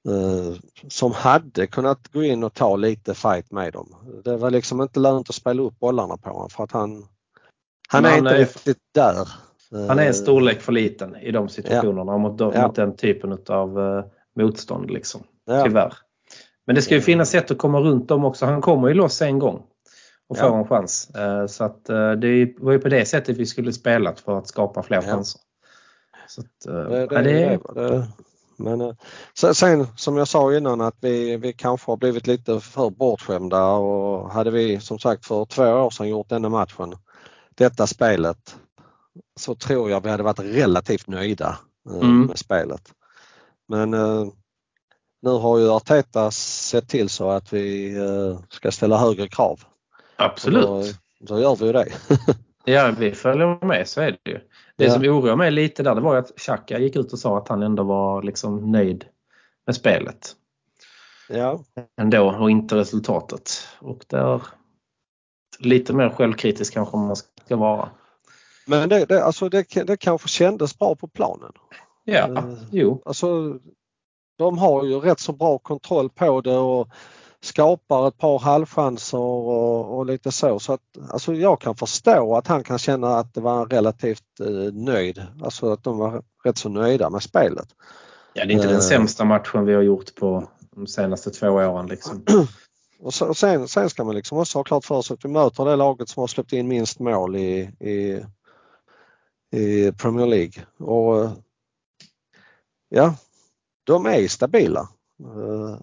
eh, 0.08 0.54
som 0.88 1.12
hade 1.12 1.66
kunnat 1.66 2.08
gå 2.12 2.22
in 2.24 2.44
och 2.44 2.54
ta 2.54 2.76
lite 2.76 3.14
fight 3.14 3.50
med 3.50 3.72
dem. 3.72 3.94
Det 4.24 4.36
var 4.36 4.50
liksom 4.50 4.80
inte 4.80 5.00
lönt 5.00 5.28
att 5.28 5.34
spela 5.34 5.62
upp 5.62 5.78
bollarna 5.78 6.16
på 6.16 6.30
honom 6.30 6.50
för 6.50 6.64
att 6.64 6.72
han, 6.72 7.06
han 7.88 8.02
Men 8.02 8.04
är 8.04 8.08
han 8.10 8.18
inte 8.18 8.30
är- 8.30 8.38
riktigt 8.38 8.78
där. 8.94 9.28
Han 9.72 9.98
är 9.98 10.02
en 10.02 10.08
Eh, 10.08 10.12
storlek 10.12 10.60
för 10.60 10.72
liten 10.72 11.16
i 11.16 11.30
de 11.30 11.48
situationerna 11.48 12.18
mot, 12.18 12.38
de, 12.38 12.52
Ja. 12.54 12.66
mot 12.66 12.76
den 12.76 12.96
typen 12.96 13.38
av 13.48 13.78
motstånd. 14.36 14.90
Liksom. 14.90 15.22
ja, 15.44 15.64
Tyvärr. 15.64 15.94
Men 16.66 16.74
det 16.74 16.82
ska 16.82 16.94
ju 16.94 17.00
finnas 17.00 17.30
sätt 17.30 17.50
att 17.50 17.58
komma 17.58 17.80
runt 17.80 18.08
dem 18.08 18.24
också. 18.24 18.46
Han 18.46 18.60
kommer 18.60 18.88
ju 18.88 18.94
loss 18.94 19.22
en 19.22 19.38
gång 19.38 19.62
och 20.28 20.36
Ja. 20.38 20.48
får 20.48 20.58
en 20.58 20.66
chans. 20.68 21.10
Eh, 21.10 21.46
Så 21.46 21.64
att 21.64 21.88
eh, 21.88 22.12
det 22.12 22.54
var 22.58 22.72
ju 22.72 22.78
på 22.78 22.88
det 22.88 23.04
sättet 23.04 23.36
vi 23.36 23.46
skulle 23.46 23.72
spelat 23.72 24.20
för 24.20 24.38
att 24.38 24.48
skapa 24.48 24.82
fler 24.82 24.96
Ja. 24.96 25.02
chanser. 25.02 25.40
Så 26.28 26.40
att, 26.40 26.66
eh, 26.66 26.90
Det, 26.90 27.06
det, 27.06 27.22
det, 27.22 27.58
det, 27.74 28.06
men 28.56 28.80
eh, 28.80 28.94
sen, 29.52 29.86
som 29.96 30.16
jag 30.16 30.28
sa 30.28 30.54
innan 30.56 30.80
att 30.80 30.96
vi, 31.00 31.36
vi 31.36 31.52
kanske 31.52 31.90
har 31.90 31.96
blivit 31.96 32.26
lite 32.26 32.60
för 32.60 32.90
bortskämda 32.90 33.64
och 33.72 34.30
hade 34.32 34.50
vi 34.50 34.80
som 34.80 34.98
sagt 34.98 35.26
för 35.26 35.44
två 35.44 35.62
år 35.64 35.90
sedan 35.90 36.08
gjort 36.08 36.28
denna 36.28 36.48
matchen, 36.48 36.94
detta 37.54 37.86
spelet, 37.86 38.56
så 39.40 39.54
tror 39.54 39.90
jag 39.90 40.02
vi 40.02 40.10
hade 40.10 40.22
varit 40.22 40.40
relativt 40.40 41.06
nöjda 41.08 41.58
eh, 41.90 41.96
Mm. 41.96 42.22
med 42.26 42.38
spelet. 42.38 42.92
Men 43.70 43.94
eh, 43.94 44.26
nu 45.22 45.30
har 45.30 45.58
ju 45.58 45.70
Arteta 45.70 46.30
sett 46.30 46.88
till 46.88 47.08
så 47.08 47.30
att 47.30 47.52
vi 47.52 47.96
eh, 47.96 48.38
ska 48.48 48.70
ställa 48.70 48.98
högre 48.98 49.28
krav. 49.28 49.60
absolut. 50.16 50.64
Då, 50.66 50.84
då 51.20 51.40
gör 51.40 51.56
vi 51.56 51.66
ju 51.66 51.72
det. 51.72 51.86
Ja, 52.64 52.94
vi 52.98 53.12
följer 53.12 53.66
med, 53.66 53.88
så 53.88 54.00
är 54.00 54.18
det 54.22 54.30
ju. 54.30 54.38
Det 54.76 54.84
Ja. 54.84 54.92
som 54.92 55.02
oroar 55.02 55.36
mig 55.36 55.50
lite 55.50 55.82
där 55.82 55.94
det 55.94 56.00
var 56.00 56.14
ju 56.14 56.18
att 56.20 56.36
Xhaka 56.38 56.78
gick 56.78 56.96
ut 56.96 57.12
och 57.12 57.18
sa 57.18 57.38
att 57.38 57.48
han 57.48 57.62
ändå 57.62 57.82
var 57.82 58.22
liksom 58.22 58.72
nöjd 58.72 59.04
med 59.66 59.74
spelet. 59.76 60.36
ja, 61.28 61.64
Ändå 62.00 62.30
och 62.30 62.50
inte 62.50 62.74
resultatet. 62.76 63.50
Och 63.78 64.04
där 64.08 64.42
lite 65.58 65.92
mer 65.92 66.08
självkritisk 66.10 66.74
kanske 66.74 66.96
man 66.96 67.16
ska 67.16 67.56
vara. 67.56 67.88
men 68.66 68.88
det, 68.88 69.04
det, 69.04 69.24
alltså 69.24 69.48
det, 69.48 69.86
det 69.86 69.96
kanske 69.96 70.28
kändes 70.28 70.78
bra 70.78 70.94
på 70.94 71.08
planen. 71.08 71.52
Ja, 72.12 72.28
Eh, 72.28 72.44
jo. 72.70 73.02
Alltså, 73.04 73.58
de 74.38 74.58
har 74.58 74.84
ju 74.84 75.00
rätt 75.00 75.20
så 75.20 75.32
bra 75.32 75.58
kontroll 75.58 76.10
på 76.10 76.40
det 76.40 76.56
och 76.56 76.88
skapar 77.42 78.08
ett 78.08 78.18
par 78.18 78.38
halvchanser 78.38 79.18
och, 79.18 79.98
och 79.98 80.06
lite 80.06 80.32
så. 80.32 80.58
så 80.58 80.72
att, 80.72 80.80
alltså 81.10 81.34
jag 81.34 81.60
kan 81.60 81.76
förstå 81.76 82.36
att 82.36 82.46
han 82.46 82.64
kan 82.64 82.78
känna 82.78 83.18
att 83.18 83.34
det 83.34 83.40
var 83.40 83.66
relativt 83.66 84.40
eh, 84.40 84.72
nöjd. 84.72 85.22
Alltså 85.42 85.72
att 85.72 85.84
de 85.84 85.98
var 85.98 86.22
rätt 86.44 86.58
så 86.58 86.68
nöjda 86.68 87.10
med 87.10 87.22
spelet. 87.22 87.68
Ja, 88.32 88.44
det 88.44 88.52
är 88.52 88.54
inte 88.54 88.66
Eh. 88.66 88.72
den 88.72 88.82
sämsta 88.82 89.24
matchen 89.24 89.64
vi 89.64 89.74
har 89.74 89.82
gjort 89.82 90.14
på 90.14 90.48
de 90.76 90.86
senaste 90.86 91.30
två 91.30 91.48
åren. 91.48 91.86
Liksom. 91.86 92.24
Och, 93.02 93.14
så, 93.14 93.26
och 93.26 93.36
sen, 93.36 93.68
sen 93.68 93.90
ska 93.90 94.04
man 94.04 94.14
liksom 94.14 94.38
också 94.38 94.58
ha 94.58 94.64
klart 94.64 94.84
för 94.84 95.02
sig 95.02 95.14
att 95.14 95.24
vi 95.24 95.28
möter 95.28 95.64
det 95.64 95.76
laget 95.76 96.08
som 96.08 96.20
har 96.20 96.26
släppt 96.26 96.52
in 96.52 96.68
minst 96.68 96.98
mål 96.98 97.36
i, 97.36 97.60
i, 97.80 98.24
i 99.60 99.92
Premier 99.92 100.26
League. 100.26 100.52
Och 100.78 101.28
ja, 102.90 103.14
de 103.84 104.06
är 104.06 104.28
stabila. 104.28 104.88
Eh, 105.20 105.78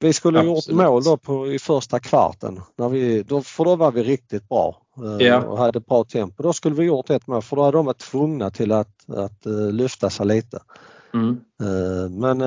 Vi 0.00 0.12
skulle 0.12 0.38
ha 0.38 0.44
gjort 0.44 0.58
Absolut. 0.58 0.76
mål 0.78 1.04
då 1.04 1.16
på, 1.16 1.52
i 1.52 1.58
första 1.58 2.00
kvarten. 2.00 2.60
När 2.76 2.88
vi, 2.88 3.22
då, 3.22 3.42
för 3.42 3.64
då 3.64 3.76
var 3.76 3.92
vi 3.92 4.02
riktigt 4.02 4.48
bra 4.48 4.82
eh, 4.96 5.26
Ja. 5.26 5.44
och 5.44 5.58
hade 5.58 5.80
bra 5.80 6.04
tempo. 6.04 6.42
Då 6.42 6.52
skulle 6.52 6.74
vi 6.74 6.84
gjort 6.84 7.10
ett 7.10 7.26
mål 7.26 7.42
för 7.42 7.56
då 7.56 7.62
hade 7.62 7.78
de 7.78 7.86
varit 7.86 7.98
tvungna 7.98 8.50
till 8.50 8.72
att, 8.72 9.10
att 9.10 9.46
eh, 9.46 9.72
lyfta 9.72 10.10
sig 10.10 10.26
lite. 10.26 10.62
Mm. 11.14 11.40
Men 12.20 12.40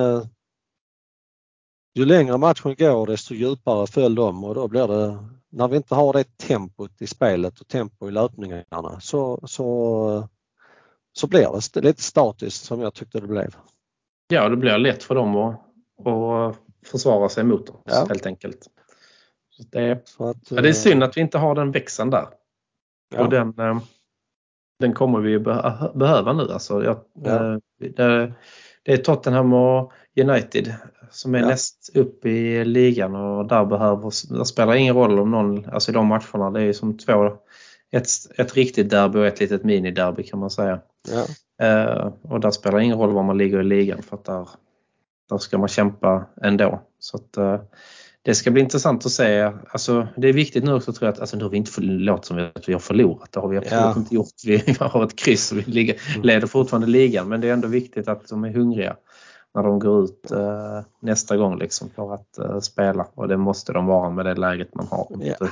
ju 1.94 2.04
längre 2.04 2.38
matchen 2.38 2.74
går 2.78 3.06
desto 3.06 3.34
djupare 3.34 3.86
föll 3.86 4.14
de 4.14 4.44
och 4.44 4.54
då 4.54 4.68
blir 4.68 4.88
det, 4.88 5.18
när 5.50 5.68
vi 5.68 5.76
inte 5.76 5.94
har 5.94 6.12
det 6.12 6.36
tempot 6.36 7.02
i 7.02 7.06
spelet 7.06 7.60
och 7.60 7.68
tempo 7.68 8.08
i 8.08 8.10
löpningarna 8.10 9.00
så, 9.00 9.40
så, 9.44 10.28
så 11.12 11.26
blir 11.26 11.72
det 11.74 11.80
lite 11.80 12.02
statiskt 12.02 12.64
som 12.64 12.80
jag 12.80 12.94
tyckte 12.94 13.20
det 13.20 13.26
blev. 13.26 13.56
Ja, 14.28 14.48
det 14.48 14.56
blir 14.56 14.78
lätt 14.78 15.02
för 15.02 15.14
dem 15.14 15.36
att, 15.36 15.60
att 16.06 16.56
försvara 16.86 17.28
sig 17.28 17.44
mot 17.44 17.68
oss 17.68 17.76
Ja. 17.84 18.04
helt 18.08 18.26
enkelt. 18.26 18.66
Det, 19.70 19.92
att, 19.92 20.14
ja, 20.18 20.34
det 20.48 20.56
är 20.58 20.66
eh, 20.66 20.72
synd 20.72 21.02
att 21.02 21.16
vi 21.16 21.20
inte 21.20 21.38
har 21.38 21.54
den 21.54 21.70
växeln 21.70 22.10
där. 22.10 22.26
ja. 23.14 23.20
Och 23.24 23.30
den, 23.30 23.48
eh, 23.58 23.78
den 24.78 24.92
kommer 24.94 25.20
vi 25.20 25.38
behöva 25.94 26.32
nu. 26.32 26.52
Alltså, 26.52 26.84
jag, 26.84 26.96
Ja. 27.24 27.52
eh, 27.52 27.58
det, 27.80 28.32
det 28.84 28.92
är 28.92 28.96
Tottenham 28.96 29.52
och 29.52 29.92
United 30.20 30.74
som 31.10 31.34
är 31.34 31.38
Ja. 31.40 31.46
näst 31.46 31.90
upp 31.96 32.26
i 32.26 32.64
ligan 32.64 33.14
och 33.14 33.46
där 33.46 33.64
behöver, 33.64 34.36
det 34.38 34.44
spelar 34.46 34.74
ingen 34.74 34.94
roll 34.94 35.18
om 35.18 35.30
någon, 35.30 35.64
alltså 35.70 35.90
i 35.90 35.94
de 35.94 36.06
matcherna, 36.06 36.50
det 36.50 36.62
är 36.62 36.72
som 36.72 36.98
två, 36.98 37.36
ett, 37.90 38.06
ett 38.36 38.54
riktigt 38.54 38.90
derby 38.90 39.18
och 39.18 39.26
ett 39.26 39.40
litet 39.40 39.64
miniderby 39.64 40.22
kan 40.22 40.38
man 40.38 40.50
säga. 40.50 40.80
Ja. 41.08 41.26
Eh, 41.66 42.12
och 42.22 42.40
där 42.40 42.50
spelar 42.50 42.78
ingen 42.78 42.98
roll 42.98 43.12
var 43.12 43.22
man 43.22 43.38
ligger 43.38 43.60
i 43.60 43.64
ligan 43.64 44.02
för 44.02 44.16
att 44.16 44.24
där, 44.24 44.48
där 45.30 45.38
ska 45.38 45.58
man 45.58 45.68
kämpa 45.68 46.26
ändå. 46.42 46.82
Så 46.98 47.16
att, 47.16 47.36
eh, 47.36 47.60
det 48.24 48.34
ska 48.34 48.50
bli 48.50 48.62
intressant 48.62 49.06
att 49.06 49.12
se. 49.12 49.52
Alltså, 49.68 50.08
det 50.16 50.28
är 50.28 50.32
viktigt 50.32 50.64
nu 50.64 50.72
också 50.72 50.92
tror 50.92 51.06
jag 51.06 51.14
att 51.14 51.20
alltså, 51.20 51.36
nu 51.36 51.42
har 51.42 51.50
vi 51.50 51.56
inte 51.56 51.80
låtit 51.80 52.24
som 52.24 52.50
att 52.54 52.68
vi 52.68 52.72
har 52.72 52.80
förlorat. 52.80 53.32
Det 53.32 53.40
har 53.40 53.48
vi 53.48 53.56
absolut 53.56 53.82
ja. 53.82 53.94
inte 53.96 54.14
gjort. 54.14 54.34
Vi 54.44 54.76
har 54.80 55.04
ett 55.04 55.16
kryss 55.16 55.52
och 55.52 55.58
vi 55.58 55.62
ligger, 55.62 56.00
mm. 56.10 56.22
leder 56.22 56.46
fortfarande 56.46 56.86
ligan. 56.86 57.28
Men 57.28 57.40
det 57.40 57.48
är 57.48 57.52
ändå 57.52 57.68
viktigt 57.68 58.08
att 58.08 58.28
de 58.28 58.44
är 58.44 58.52
hungriga 58.52 58.96
när 59.54 59.62
de 59.62 59.78
går 59.78 60.04
ut 60.04 60.30
eh, 60.30 60.80
nästa 61.00 61.36
gång 61.36 61.58
liksom 61.58 61.90
för 61.90 62.14
att 62.14 62.38
eh, 62.38 62.60
spela. 62.60 63.06
Och 63.14 63.28
det 63.28 63.36
måste 63.36 63.72
de 63.72 63.86
vara 63.86 64.10
med 64.10 64.26
det 64.26 64.34
läget 64.34 64.74
man 64.74 64.86
har. 64.86 65.06
Ja. 65.20 65.48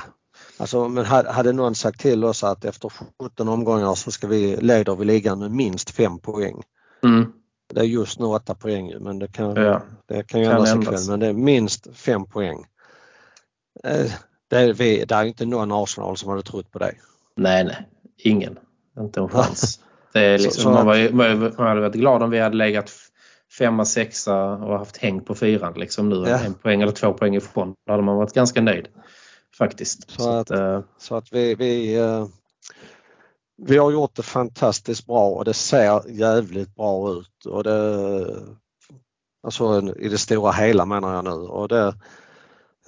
Alltså, 0.61 0.87
men 0.87 1.05
hade 1.05 1.53
någon 1.53 1.75
sagt 1.75 1.99
till 1.99 2.23
oss 2.23 2.43
att 2.43 2.65
efter 2.65 2.91
17 3.23 3.49
omgångar 3.49 3.95
så 3.95 4.11
ska 4.11 4.27
vi 4.27 4.55
leder 4.55 4.95
vi 4.95 5.05
ligan 5.05 5.39
med 5.39 5.51
minst 5.51 5.89
5 5.89 6.19
poäng. 6.19 6.61
Mm. 7.03 7.31
Det 7.73 7.79
är 7.79 7.83
just 7.83 8.19
nu 8.19 8.25
8 8.25 8.55
poäng 8.55 8.93
men 8.99 9.19
det 9.19 9.27
kan, 9.27 9.55
ja. 9.55 9.81
det 10.07 10.23
kan 10.23 10.39
ju 10.39 10.45
kan 10.45 10.65
ändras 10.65 10.83
ikväll. 10.83 11.09
Men 11.09 11.19
det 11.19 11.27
är 11.27 11.33
minst 11.33 11.87
5 11.93 12.25
poäng. 12.25 12.65
Eh, 13.83 14.11
det 14.47 14.57
är, 14.57 14.73
vi, 14.73 15.05
det 15.05 15.15
är 15.15 15.23
inte 15.23 15.45
någon 15.45 15.71
Arsenal 15.71 16.17
som 16.17 16.29
hade 16.29 16.41
trott 16.41 16.71
på 16.71 16.79
det. 16.79 16.93
Nej, 17.35 17.63
nej. 17.63 17.87
Ingen. 18.17 18.59
Inte 18.99 19.19
en 19.19 19.29
chans. 19.29 19.79
Det 20.13 20.19
är 20.19 20.37
liksom, 20.37 20.53
så, 20.53 20.61
så 20.61 20.69
man, 20.69 20.85
var, 20.85 21.57
man 21.57 21.67
hade 21.67 21.81
varit 21.81 21.95
glad 21.95 22.23
om 22.23 22.29
vi 22.29 22.39
hade 22.39 22.57
legat 22.57 22.91
femma, 23.57 23.85
sexa 23.85 24.43
och 24.43 24.77
haft 24.77 24.97
häng 24.97 25.21
på 25.21 25.35
fyran 25.35 25.73
liksom 25.73 26.09
nu. 26.09 26.15
Ja. 26.15 26.39
En 26.39 26.53
poäng 26.53 26.81
eller 26.81 26.91
två 26.91 27.13
poäng 27.13 27.35
ifrån. 27.35 27.73
Då 27.87 27.93
hade 27.93 28.03
man 28.03 28.15
varit 28.15 28.33
ganska 28.33 28.61
nöjd 28.61 28.87
faktiskt. 29.61 30.11
Så, 30.11 30.21
så 30.21 30.29
att, 30.29 30.51
att, 30.51 30.59
äh, 30.59 30.81
så 30.97 31.15
att 31.15 31.33
vi, 31.33 31.55
vi, 31.55 31.99
uh, 31.99 32.27
vi 33.57 33.77
har 33.77 33.91
gjort 33.91 34.15
det 34.15 34.23
fantastiskt 34.23 35.05
bra 35.05 35.29
och 35.29 35.45
det 35.45 35.53
ser 35.53 36.09
jävligt 36.09 36.75
bra 36.75 37.11
ut. 37.11 37.45
Och 37.45 37.63
det, 37.63 38.35
alltså 39.43 39.93
i 39.99 40.09
det 40.09 40.17
stora 40.17 40.51
hela 40.51 40.85
menar 40.85 41.13
jag 41.13 41.23
nu. 41.23 41.31
Och 41.31 41.67
det, 41.67 41.95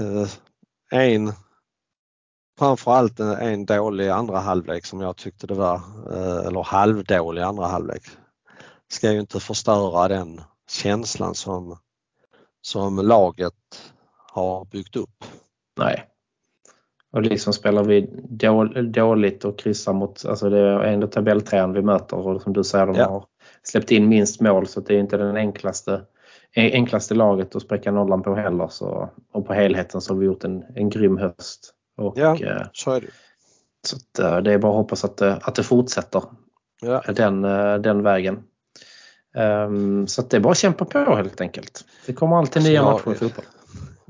uh, 0.02 0.28
en 0.92 1.34
framförallt 2.60 3.20
en, 3.20 3.32
en 3.32 3.66
dålig 3.66 4.10
andra 4.10 4.40
halvlek 4.40 4.86
som 4.86 5.02
jag 5.02 5.18
tyckte 5.18 5.48
det 5.48 5.54
var, 5.54 5.82
eller 6.48 6.64
halvdålig 6.64 7.42
andra 7.42 7.68
halvlek. 7.68 8.04
Ska 8.88 9.12
ju 9.12 9.20
inte 9.20 9.40
förstöra 9.40 10.08
den 10.08 10.42
känslan 10.70 11.36
som, 11.36 11.78
som 12.62 12.98
laget 12.98 13.94
har 14.32 14.66
byggt 14.66 14.96
upp. 14.96 15.26
Nej. 15.78 16.13
Och 17.14 17.22
liksom 17.22 17.54
spelar 17.54 17.84
vi 17.84 18.02
dåligt 18.92 19.46
och 19.46 19.60
kryssar 19.60 19.94
mot, 19.94 20.26
alltså 20.26 20.50
det 20.50 20.60
är 20.60 20.80
ändå 20.80 21.08
tabellträan 21.08 21.74
vi 21.74 21.82
möter 21.82 22.18
och 22.18 22.42
som 22.42 22.54
du 22.54 22.64
säger 22.64 22.86
de 22.86 22.96
ja. 22.96 23.10
har 23.10 23.26
släppt 23.64 23.92
in 23.92 24.10
minst 24.10 24.42
mål 24.42 24.68
så 24.68 24.80
det 24.80 24.96
är 24.96 25.00
inte 25.00 25.18
den 25.18 25.36
enklaste, 25.36 26.02
enklaste 26.56 27.14
laget 27.14 27.56
att 27.56 27.62
spräcka 27.62 27.92
nollan 27.92 28.24
på 28.24 28.36
heller. 28.36 28.68
Så, 28.68 29.10
och 29.32 29.48
på 29.48 29.54
helheten 29.54 30.02
så 30.02 30.14
har 30.14 30.20
vi 30.20 30.26
gjort 30.26 30.44
en, 30.44 30.64
en 30.76 30.90
grym 30.90 31.18
höst. 31.18 31.74
Och, 31.98 32.14
ja, 32.18 32.36
eh, 32.36 32.68
så 32.74 32.92
är 32.92 33.02
det. 33.02 33.08
Så 33.88 33.96
att, 33.96 34.20
eh, 34.20 34.38
det 34.38 34.54
är 34.54 34.58
bara 34.58 34.72
att 34.72 34.78
hoppas 34.78 35.06
att 35.06 35.18
det, 35.18 35.40
att 35.42 35.56
det 35.56 35.64
fortsätter 35.64 36.24
ja. 36.82 37.04
den, 37.08 37.46
eh, 37.46 37.76
den 37.76 38.04
vägen. 38.04 38.44
Um, 39.36 40.08
så 40.08 40.22
det 40.22 40.38
är 40.38 40.42
bara 40.42 40.52
att 40.52 40.58
kämpa 40.58 40.86
på 40.86 41.16
helt 41.16 41.42
enkelt. 41.42 41.86
Det 42.06 42.14
kommer 42.14 42.38
alltid 42.38 42.58
alltså 42.58 42.72
nya 42.72 42.84
matcher 42.84 43.12
i 43.12 43.16
fotboll. 43.16 43.46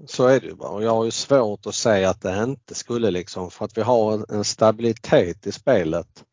Så 0.07 0.27
är 0.27 0.39
det 0.39 0.47
ju 0.47 0.55
bara. 0.55 0.69
Och 0.69 0.83
jag 0.83 0.91
har 0.91 1.05
ju 1.05 1.11
svårt 1.11 1.65
att 1.65 1.75
säga 1.75 2.09
att 2.09 2.21
det 2.21 2.43
inte 2.43 2.75
skulle 2.75 3.11
liksom 3.11 3.51
för 3.51 3.65
att 3.65 3.77
vi 3.77 3.81
har 3.81 4.33
en 4.33 4.43
stabilitet 4.43 5.47
i 5.47 5.51
spelet. 5.51 6.23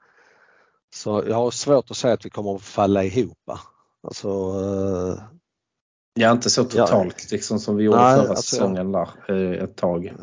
Så 0.94 1.24
jag 1.28 1.36
har 1.36 1.50
svårt 1.50 1.90
att 1.90 1.96
säga 1.96 2.14
att 2.14 2.24
vi 2.24 2.30
kommer 2.30 2.54
att 2.54 2.62
falla 2.62 3.04
ihop. 3.04 3.50
Alltså, 4.02 4.28
uh, 4.52 5.22
ja, 6.14 6.30
inte 6.30 6.50
så 6.50 6.64
totalt 6.64 7.16
ja, 7.18 7.28
liksom 7.30 7.58
som 7.58 7.76
vi 7.76 7.84
gjorde 7.84 7.98
nej, 7.98 8.20
förra 8.20 8.28
alltså, 8.28 8.42
säsongen 8.42 8.92
där 8.92 9.08
eh, 9.28 9.64
ett 9.64 9.76
tag. 9.76 10.06
Eh, 10.06 10.14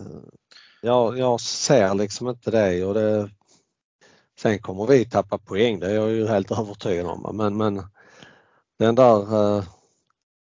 jag, 0.81 1.17
jag 1.17 1.41
ser 1.41 1.93
liksom 1.93 2.27
inte 2.29 2.51
det 2.51 2.85
och 2.85 2.93
det 2.93 3.29
Sen 4.39 4.59
kommer 4.59 4.85
vi 4.85 5.05
tappa 5.05 5.37
poäng, 5.37 5.79
det 5.79 5.91
är 5.91 5.95
jag 5.95 6.09
ju 6.09 6.27
helt 6.27 6.51
övertygad 6.51 7.05
om. 7.05 7.37
Men, 7.37 7.57
men 7.57 7.83
den 8.79 8.95
där 8.95 9.63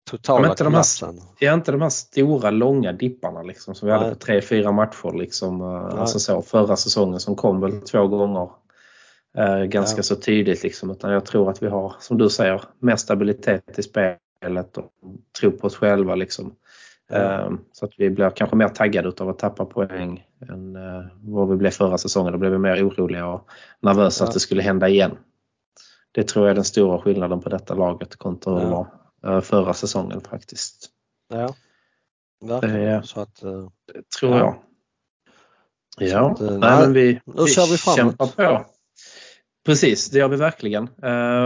totala 0.09 0.47
ja, 0.47 0.51
inte 0.51 0.65
kollapsen. 0.65 1.17
De 1.17 1.47
här, 1.47 1.53
är 1.53 1.55
inte 1.55 1.73
de 1.73 1.83
här 1.83 1.89
stora 1.89 2.51
långa 2.51 2.93
dipparna 2.93 3.43
liksom, 3.43 3.75
som 3.75 3.87
vi 3.87 3.93
Nej. 3.93 4.01
hade 4.01 4.15
på 4.15 4.21
tre, 4.21 4.41
fyra 4.41 4.73
matcher 4.73 5.19
liksom, 5.19 5.61
uh, 5.61 6.01
alltså 6.01 6.19
så, 6.19 6.43
förra 6.43 6.77
säsongen 6.77 7.21
som 7.21 7.37
kom 7.37 7.61
väl 7.61 7.81
två 7.81 8.07
gånger 8.07 8.51
uh, 9.39 9.65
ganska 9.65 9.99
ja. 9.99 10.03
så 10.03 10.17
tydligt. 10.17 10.63
Liksom, 10.63 10.91
utan 10.91 11.13
jag 11.13 11.25
tror 11.25 11.51
att 11.51 11.63
vi 11.63 11.67
har, 11.67 11.95
som 12.01 12.19
du 12.19 12.31
säger, 12.31 12.63
mer 12.79 12.97
stabilitet 12.97 13.79
i 13.79 13.83
spelet 13.83 14.79
och 14.79 14.93
tro 15.41 15.51
på 15.51 15.67
oss 15.67 15.77
själva. 15.77 16.15
Liksom. 16.15 16.55
Mm. 17.11 17.59
Så 17.73 17.85
att 17.85 17.91
vi 17.97 18.11
blir 18.11 18.31
kanske 18.31 18.57
mer 18.57 18.69
taggade 18.69 19.13
av 19.21 19.29
att 19.29 19.39
tappa 19.39 19.65
poäng 19.65 20.27
än 20.49 20.79
vad 21.21 21.49
vi 21.49 21.57
blev 21.57 21.71
förra 21.71 21.99
säsongen. 21.99 22.33
Då 22.33 22.39
blev 22.39 22.53
vi 22.53 22.59
mer 22.59 22.89
oroliga 22.89 23.27
och 23.27 23.49
nervösa 23.81 24.25
ja. 24.25 24.29
att 24.29 24.35
det 24.35 24.41
skulle 24.41 24.63
hända 24.63 24.89
igen. 24.89 25.17
Det 26.13 26.29
tror 26.29 26.47
jag 26.47 26.51
är 26.51 26.55
den 26.55 26.65
stora 26.65 26.99
skillnaden 26.99 27.41
på 27.41 27.49
detta 27.49 27.75
laget 27.75 28.17
kontra 28.17 28.59
hur 28.59 28.71
ja. 28.71 28.98
Var 29.21 29.41
förra 29.41 29.75
säsongen 29.75 30.21
faktiskt. 30.21 30.91
Ja, 31.29 31.55
verkligen. 32.45 33.03
Så 33.03 33.21
att, 33.21 33.35
det 33.93 34.11
tror 34.21 34.37
ja. 34.37 34.39
jag. 34.39 36.09
Ja, 36.09 36.31
att, 36.31 36.41
nej, 36.41 36.59
men 36.59 36.93
vi, 36.93 37.21
vi, 37.25 37.45
vi 37.71 37.79
kämpar 37.79 38.27
på. 38.27 38.67
Precis, 39.67 40.11
det 40.11 40.19
gör 40.19 40.29
vi 40.29 40.37
verkligen. 40.37 40.89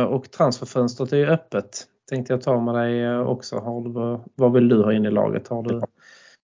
Och 0.09 0.31
transferfönstret 0.31 1.13
är 1.13 1.17
ju 1.17 1.27
öppet. 1.27 1.87
Tänkte 2.09 2.33
jag 2.33 2.43
ta 2.43 2.61
med 2.61 2.75
dig 2.75 3.19
också. 3.19 3.59
Har 3.59 3.81
du, 3.81 4.21
vad 4.35 4.53
vill 4.53 4.69
du 4.69 4.83
ha 4.83 4.93
in 4.93 5.05
i 5.05 5.11
laget? 5.11 5.49
Har 5.49 5.63
du, 5.63 5.83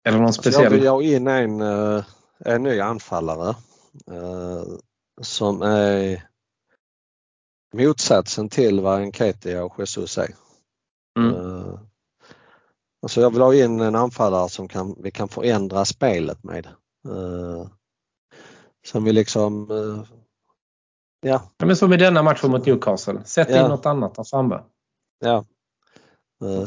eller 0.07 0.17
någon 0.17 0.33
speciell? 0.33 0.63
Jag 0.63 0.71
vill 0.71 0.87
ha 0.87 1.01
in 1.01 1.27
en, 1.27 1.61
en 2.39 2.63
ny 2.63 2.79
anfallare 2.79 3.55
som 5.21 5.61
är 5.61 6.23
motsatsen 7.73 8.49
till 8.49 8.79
vad 8.79 8.99
Enketia 9.01 9.63
och 9.63 9.79
Jesus 9.79 10.17
är. 10.17 10.27
Mm. 11.17 11.35
Uh, 11.35 11.79
alltså 13.01 13.21
jag 13.21 13.29
vill 13.29 13.41
ha 13.41 13.55
in 13.55 13.79
en 13.79 13.95
anfallare 13.95 14.49
som 14.49 14.67
kan, 14.67 14.95
vi 14.99 15.11
kan 15.11 15.29
förändra 15.29 15.85
spelet 15.85 16.43
med. 16.43 16.67
Uh, 17.07 17.67
som 18.87 19.03
vi 19.03 19.13
liksom, 19.13 19.71
uh, 19.71 20.03
ja. 21.21 21.41
Men 21.57 21.75
som 21.75 21.93
i 21.93 21.97
denna 21.97 22.23
matchen 22.23 22.51
mot 22.51 22.65
Newcastle, 22.65 23.23
sätt 23.23 23.47
ja. 23.51 23.63
in 23.63 23.69
något 23.69 23.85
annat 23.85 24.15
där 24.15 24.23
framme. 24.23 24.63
Ja. 25.19 25.45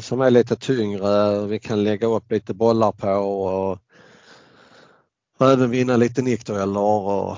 Som 0.01 0.21
är 0.21 0.29
lite 0.29 0.55
tyngre, 0.55 1.41
vi 1.45 1.59
kan 1.59 1.83
lägga 1.83 2.07
upp 2.07 2.31
lite 2.31 2.53
bollar 2.53 2.91
på 2.91 3.09
och, 3.09 3.77
och 5.39 5.51
även 5.51 5.69
vinna 5.69 5.97
lite 5.97 6.21
nickdueller 6.21 6.81
och 6.81 7.37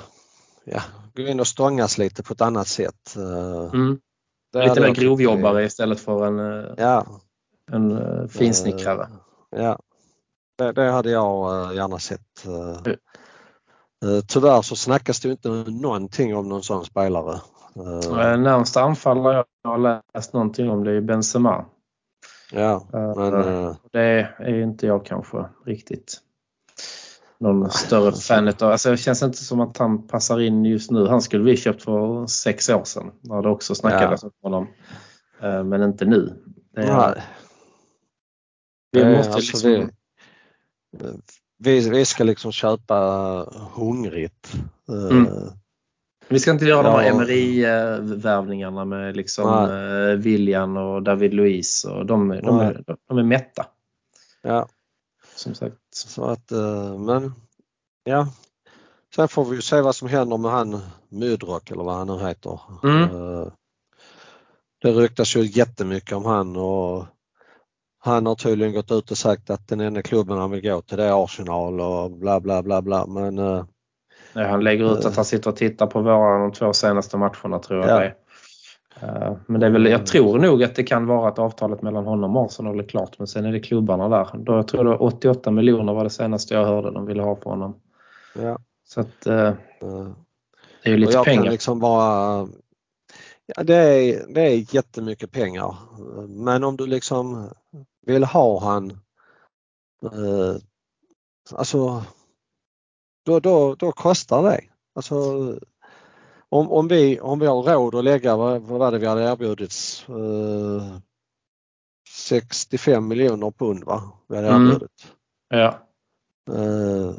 ja, 0.64 0.82
gå 1.16 1.22
in 1.22 1.40
och 1.40 1.48
stångas 1.48 1.98
lite 1.98 2.24
på 2.24 2.34
ett 2.34 2.42
annat 2.42 2.68
sätt. 2.68 3.16
Eh, 3.16 3.70
mm. 3.74 4.00
Lite 4.54 4.82
mer 4.82 4.94
grovjobbare 4.94 5.64
istället 5.64 6.00
för 6.00 6.26
en, 6.26 6.40
eh, 6.40 6.74
ja. 6.78 7.06
en 7.72 7.92
uh, 7.92 8.28
finsnickrare. 8.28 9.08
Ja, 9.56 9.80
det, 10.58 10.72
det, 10.72 10.92
hade 10.92 11.12
jag 11.12 11.76
gärna 11.76 12.00
sett. 12.00 12.46
Tyvärr 14.28 14.62
så 14.62 14.76
snackas 14.76 15.20
det 15.20 15.30
inte 15.30 15.50
någonting 15.68 16.36
om 16.36 16.50
någon 16.50 16.64
sån 16.64 16.86
spelare. 16.86 17.40
Närmsta 18.38 18.82
anfallare 18.82 19.44
jag 19.64 19.72
har 19.72 20.02
läst 20.14 20.34
någonting 20.34 20.70
om 20.70 20.84
det 20.84 20.92
är 20.92 21.02
Benzema. 21.02 21.66
Ja, 22.52 22.88
men, 22.92 23.76
det 23.92 24.30
är 24.40 24.62
inte 24.62 24.88
jag 24.88 25.06
kanske 25.06 25.46
riktigt 25.66 26.22
någon 27.44 27.72
större 27.72 28.12
fan 28.12 28.48
utav. 28.48 28.72
Alltså 28.72 28.92
det 28.92 28.98
känns 28.98 29.24
inte 29.24 29.38
som 29.38 29.60
att 29.60 29.78
han 29.78 30.08
passar 30.08 30.40
in 30.40 30.66
just 30.66 30.92
nu. 30.92 31.08
Han 31.08 31.22
skulle 31.22 31.44
vi 31.44 31.58
köpt 31.58 31.84
för 31.84 32.28
sex 32.28 32.70
år 32.70 32.84
sedan. 32.84 33.12
När 33.22 33.42
det 33.42 33.50
också 33.50 33.76
snackades 33.76 34.24
ja. 34.24 34.30
om 34.42 34.52
honom. 34.52 34.68
Eh, 35.42 35.64
men 35.64 35.84
inte 35.84 36.06
nu. 36.06 36.34
Är, 36.76 37.24
vi 38.92 39.18
måste 39.18 39.34
alltså 39.34 39.68
liksom... 39.68 39.90
vi, 41.58 41.90
vi, 41.90 42.06
ska 42.06 42.24
liksom 42.24 42.52
köpa 42.52 42.96
hungrigt. 43.74 44.54
Eh, 44.90 45.18
mm. 45.18 45.28
Vi 46.28 46.40
ska 46.40 46.52
inte 46.52 46.66
göra 46.66 46.88
ja. 46.88 46.98
de 46.98 47.04
här 47.04 47.14
MRI-värvningarna 47.14 48.86
med 48.86 49.18
liksom 49.18 49.68
Nej. 49.70 50.16
William 50.16 50.78
och 50.78 51.04
David 51.04 51.34
Luiz. 51.34 51.86
Och 51.86 52.06
de, 52.06 52.30
de, 52.30 52.60
är, 52.60 52.84
de 53.08 53.18
är 53.18 53.24
mätta. 53.24 53.66
Ja. 54.42 54.68
Som 55.44 55.56
sagt. 55.56 55.76
Så 55.92 56.26
att, 56.26 56.52
eh, 56.52 56.98
men 57.00 57.34
ja. 58.04 58.28
Sen 59.16 59.28
får 59.28 59.46
vi 59.46 59.56
ju 59.56 59.62
se 59.62 59.82
vad 59.82 59.96
som 59.96 60.08
händer 60.08 60.38
med 60.38 60.52
han 60.52 60.82
Mydrock 61.10 61.72
eller 61.72 61.84
vad 61.84 61.96
han 61.96 62.08
nu 62.08 62.20
heter. 62.20 62.60
Mm. 62.84 63.04
Eh, 63.04 63.48
det 64.82 64.92
ryktas 64.92 65.36
ju 65.36 65.42
jättemycket 65.46 66.12
om 66.12 66.26
han 66.26 66.56
och 66.56 67.06
han 68.00 68.26
har 68.26 68.36
tydligen 68.36 68.74
gått 68.74 68.92
ut 68.92 69.12
och 69.12 69.18
sagt 69.18 69.50
att 69.50 69.68
den 69.68 69.80
enda 69.80 70.02
klubben 70.02 70.38
han 70.38 70.52
vill 70.52 70.62
gå 70.62 70.82
till 70.82 70.98
det 70.98 71.04
är 71.04 71.24
Arsenal 71.24 71.82
och 71.82 72.12
bla 72.12 72.40
bla 72.40 72.64
bla 72.64 72.82
bla 72.82 73.06
men 73.06 73.38
ja, 73.38 73.68
Han 74.34 74.64
lägger 74.64 75.00
ut 75.00 75.06
att 75.06 75.16
han 75.16 75.26
sitter 75.26 75.50
och 75.50 75.56
tittar 75.56 75.88
på 75.88 76.02
våra 76.02 76.40
de 76.40 76.52
två 76.52 76.74
senaste 76.74 77.18
matcherna 77.18 77.60
tror 77.60 77.80
jag 77.80 77.90
ja. 77.90 78.00
det. 78.00 78.06
Eh, 78.06 78.14
men 79.46 79.60
det 79.60 79.66
är 79.66 79.70
väl, 79.70 79.86
jag 79.86 80.06
tror 80.06 80.40
nog 80.40 80.64
att 80.64 80.76
det 80.76 80.84
kan 80.84 81.06
vara 81.06 81.30
att 81.30 81.40
avtalet 81.40 81.82
mellan 81.82 82.06
honom 82.06 82.38
och 82.38 82.46
Arsenal 82.46 82.80
är 82.80 82.84
klart 82.84 83.20
men 83.20 83.28
sen 83.28 83.46
är 83.46 83.52
det 83.52 83.60
klubbarna 83.60 84.10
där. 84.10 84.28
Då 84.34 84.54
jag 84.54 84.68
tror 84.68 84.84
det 84.84 84.96
88 84.96 85.52
miljoner 85.52 85.94
var 85.94 86.04
det 86.04 86.10
senaste 86.10 86.54
jag 86.54 86.66
hörde 86.66 86.92
de 86.92 87.06
ville 87.06 87.24
ha 87.24 87.36
på 87.36 87.50
honom. 87.50 87.82
Ja. 88.36 88.60
Så 88.86 89.00
att 89.00 89.26
eh, 89.26 89.54
det 90.84 90.90
är 90.90 90.92
ju 90.92 90.98
lite 90.98 91.14
jag 91.14 91.26
pengar. 91.26 91.44
Kan 91.44 91.52
liksom 91.52 91.80
bara, 91.80 92.48
ja, 93.46 93.64
det, 93.64 93.76
är, 93.76 94.34
det 94.34 94.42
är 94.42 94.76
jättemycket 94.76 95.32
pengar 95.32 95.76
men 96.28 96.64
om 96.64 96.78
du 96.78 96.86
liksom 96.86 97.50
vill 98.06 98.24
ha 98.24 98.60
han 98.60 98.92
eh, 100.04 100.56
alltså 101.52 102.04
då, 103.26 103.40
då, 103.40 103.76
då 103.76 103.92
kostar 103.92 104.44
det. 104.44 104.62
Alltså, 104.96 105.16
om, 106.54 106.72
om, 106.72 106.88
vi, 106.88 107.20
om 107.20 107.40
vi 107.40 107.46
har 107.46 107.64
råd 107.64 107.96
att 107.96 108.04
lägga, 108.04 108.36
vad, 108.36 108.62
vad 108.62 108.80
var 108.80 108.92
det 108.92 109.00
vi 109.00 109.06
hade 109.06 109.24
erbjudits? 109.24 110.10
Eh, 110.10 110.98
65 112.10 113.08
miljoner 113.08 113.52
pund 113.52 113.84
va? 113.84 114.12
Vi 114.28 114.36
hade 114.36 114.48
Mm. 114.48 114.68
erbjudit. 114.68 115.14
Ja. 115.50 115.88
Eh, 116.52 117.16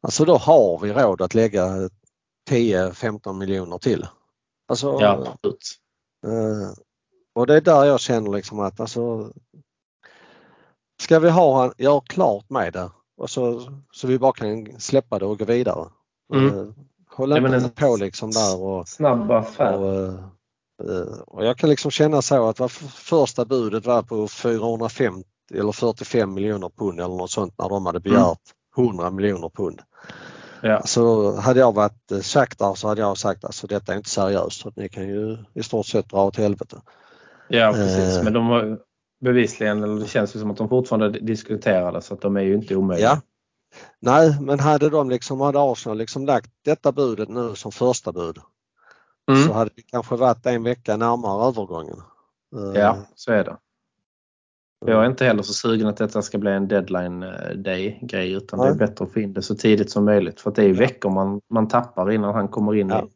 alltså 0.00 0.24
då 0.24 0.36
har 0.36 0.78
vi 0.78 0.92
råd 0.92 1.22
att 1.22 1.34
lägga 1.34 1.88
10-15 2.50 3.32
miljoner 3.32 3.78
till. 3.78 4.06
Alltså, 4.68 4.98
ja, 5.00 5.12
absolut. 5.34 5.64
eh, 6.26 6.72
och 7.34 7.46
det 7.46 7.56
är 7.56 7.60
där 7.60 7.84
jag 7.84 8.00
känner 8.00 8.32
liksom 8.32 8.60
att 8.60 8.80
alltså, 8.80 9.32
ska 11.02 11.18
vi 11.18 11.30
ha 11.30 11.60
han, 11.60 11.72
gör 11.78 12.00
klart 12.00 12.50
med 12.50 12.72
det 12.72 12.90
och 13.16 13.30
så, 13.30 13.72
så 13.92 14.06
vi 14.06 14.18
bara 14.18 14.32
kan 14.32 14.80
släppa 14.80 15.18
det 15.18 15.26
och 15.26 15.38
gå 15.38 15.44
vidare. 15.44 15.88
Mm. 16.34 16.74
Eh, 17.18 17.20
Håll 17.20 17.30
Det 17.30 17.38
inte 17.38 17.56
en 17.56 17.70
på 17.70 17.96
liksom 17.96 18.30
där 18.30 18.60
och, 18.62 18.88
Snabb 18.88 19.30
affär. 19.30 19.78
och, 19.78 19.94
eh, 19.96 20.14
eh, 20.96 21.18
och 21.26 21.44
jag 21.44 21.56
kan 21.58 21.70
liksom 21.70 21.90
känna 21.90 22.22
så 22.22 22.48
att 22.48 22.58
vad 22.60 22.66
f- 22.70 22.92
första 22.94 23.44
budet 23.44 23.86
var 23.86 24.02
på 24.02 24.28
450 24.28 25.24
eller 25.54 25.72
45 25.72 26.34
miljoner 26.34 26.68
pund 26.78 27.00
eller 27.00 27.16
något 27.16 27.30
sånt 27.30 27.54
när 27.58 27.68
de 27.68 27.86
hade 27.86 28.00
begärt 28.00 28.38
100 28.76 29.10
miljoner 29.10 29.48
pund. 29.48 29.80
Ja. 30.62 30.82
Så 30.84 31.32
hade 31.36 31.60
jag 31.60 31.74
varit 31.74 32.12
eh, 32.12 32.18
Shakhtar 32.20 32.74
så 32.74 32.88
hade 32.88 33.00
jag 33.00 33.18
sagt 33.18 33.44
alltså 33.44 33.66
detta 33.66 33.92
är 33.92 33.96
inte 33.96 34.10
seriöst 34.10 34.60
så 34.60 34.72
ni 34.76 34.88
kan 34.88 35.08
ju 35.08 35.36
i 35.54 35.62
stort 35.62 35.86
sett 35.86 36.08
dra 36.10 36.24
åt 36.24 36.36
helvete. 36.36 36.76
ja, 37.48 37.72
precis. 37.74 38.16
Eh. 38.18 38.24
Men 38.24 38.32
de 38.32 38.46
har 38.46 38.78
bevisligen, 39.24 39.82
eller 39.82 40.00
det 40.00 40.06
känns 40.08 40.36
ju 40.36 40.40
som 40.40 40.50
att 40.50 40.56
de 40.56 40.68
fortfarande 40.68 41.20
diskuterade 41.20 42.02
så 42.02 42.14
att 42.14 42.20
de 42.20 42.36
är 42.36 42.40
ju 42.40 42.54
inte 42.54 42.76
omöjliga. 42.76 43.08
Ja. 43.08 43.20
Nej, 44.00 44.36
men 44.40 44.60
hade 44.60 44.90
de 44.90 45.10
liksom, 45.10 45.40
hade 45.40 45.58
Arsenal 45.72 45.98
liksom 45.98 46.26
lagt 46.26 46.50
detta 46.64 46.92
budet 46.92 47.28
nu 47.28 47.54
som 47.54 47.72
första 47.72 48.12
bud 48.12 48.38
Mm. 49.30 49.42
så 49.46 49.52
hade 49.52 49.70
det 49.76 49.82
kanske 49.82 50.16
varit 50.16 50.46
en 50.46 50.62
vecka 50.62 50.96
närmare 50.96 51.48
övergången. 51.48 52.02
Eh, 52.56 52.80
Ja, 52.80 52.96
så 53.14 53.32
är 53.32 53.44
det. 53.44 53.56
Jag 54.86 55.02
är 55.04 55.06
inte 55.10 55.24
heller 55.24 55.42
så 55.42 55.52
sugen 55.52 55.86
att 55.86 55.96
detta 55.96 56.22
ska 56.22 56.38
bli 56.38 56.50
en 56.50 56.68
deadline 56.68 57.22
eh, 57.22 57.50
day 57.56 57.98
grej 58.02 58.32
utan 58.32 58.58
det 58.58 58.64
är 58.66 58.70
Nej. 58.70 58.78
bättre 58.78 59.04
att 59.04 59.12
få 59.12 59.20
in 59.20 59.32
det 59.32 59.42
så 59.42 59.54
tidigt 59.54 59.90
som 59.90 60.04
möjligt 60.04 60.40
för 60.40 60.50
det 60.50 60.64
är 60.64 60.72
veckor 60.72 61.10
man, 61.10 61.40
man 61.50 61.68
tappar 61.68 62.10
innan 62.10 62.34
han 62.34 62.48
kommer 62.48 62.74
in 62.74 62.88
Ja. 62.88 63.02
i 63.04 63.08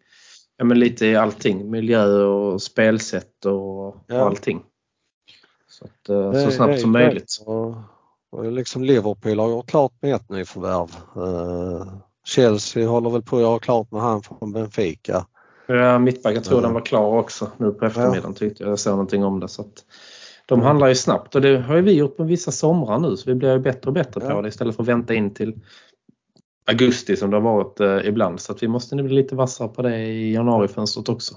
ja, 0.56 0.64
men 0.64 0.78
lite 0.78 1.06
i 1.06 1.16
allting. 1.16 1.70
Miljö 1.70 2.24
och 2.24 2.62
spelsätt 2.62 3.44
och, 3.46 3.86
och 3.88 3.96
Ja. 4.06 4.20
allting. 4.26 4.62
Så, 5.68 5.84
att, 5.84 6.08
eh, 6.08 6.32
så 6.44 6.50
snabbt 6.50 6.80
som 6.80 6.92
möjligt. 6.92 7.42
Och, 7.46 7.66
och 7.66 7.74
liksom 8.40 8.84
Liverpool 8.84 9.38
har 9.38 9.48
gjort 9.50 9.66
klart 9.70 9.92
med 10.00 10.14
ett 10.14 10.30
nyförvärv. 10.30 10.88
Uh, 11.16 11.94
Chelsea 12.24 12.88
håller 12.88 13.10
väl 13.10 13.22
på 13.22 13.36
att 13.36 13.42
göra 13.42 13.58
klart 13.58 13.90
med 13.90 14.00
han 14.02 14.22
från 14.22 14.52
Benfica. 14.52 15.26
Ja, 15.66 15.98
mittback, 15.98 16.36
jag 16.36 16.44
tror 16.44 16.58
Ja. 16.60 16.62
den 16.66 16.74
var 16.74 16.80
klar 16.80 17.18
också 17.18 17.50
nu 17.56 17.72
på 17.72 17.84
eftermiddagen 17.84 18.34
tyckte 18.34 18.62
jag. 18.62 18.72
Jag 18.72 18.78
såg 18.78 18.90
någonting 18.90 19.24
om 19.24 19.40
det. 19.40 19.48
Så 19.48 19.62
att 19.62 19.84
de 20.46 20.60
handlar 20.60 20.88
ju 20.88 20.94
snabbt 20.94 21.34
och 21.34 21.40
det 21.40 21.58
har 21.58 21.76
ju 21.76 21.82
vi 21.82 21.92
gjort 21.92 22.16
på 22.16 22.24
vissa 22.24 22.52
somrar 22.52 22.98
nu 22.98 23.16
så 23.16 23.30
vi 23.30 23.34
blir 23.34 23.52
ju 23.52 23.58
bättre 23.58 23.88
och 23.88 23.92
bättre 23.94 24.20
Ja. 24.24 24.30
på 24.34 24.42
det 24.42 24.48
istället 24.48 24.76
för 24.76 24.82
att 24.82 24.88
vänta 24.88 25.14
in 25.14 25.34
till 25.34 25.60
augusti 26.66 27.16
som 27.16 27.30
det 27.30 27.36
har 27.36 27.42
varit 27.42 27.80
eh, 27.80 28.08
ibland. 28.08 28.40
Så 28.40 28.52
att 28.52 28.62
vi 28.62 28.68
måste 28.68 28.96
nu 28.96 29.02
bli 29.02 29.14
lite 29.14 29.34
vassare 29.34 29.68
på 29.68 29.82
det 29.82 29.96
i 29.98 30.32
januarifönstret 30.34 31.08
också. 31.08 31.34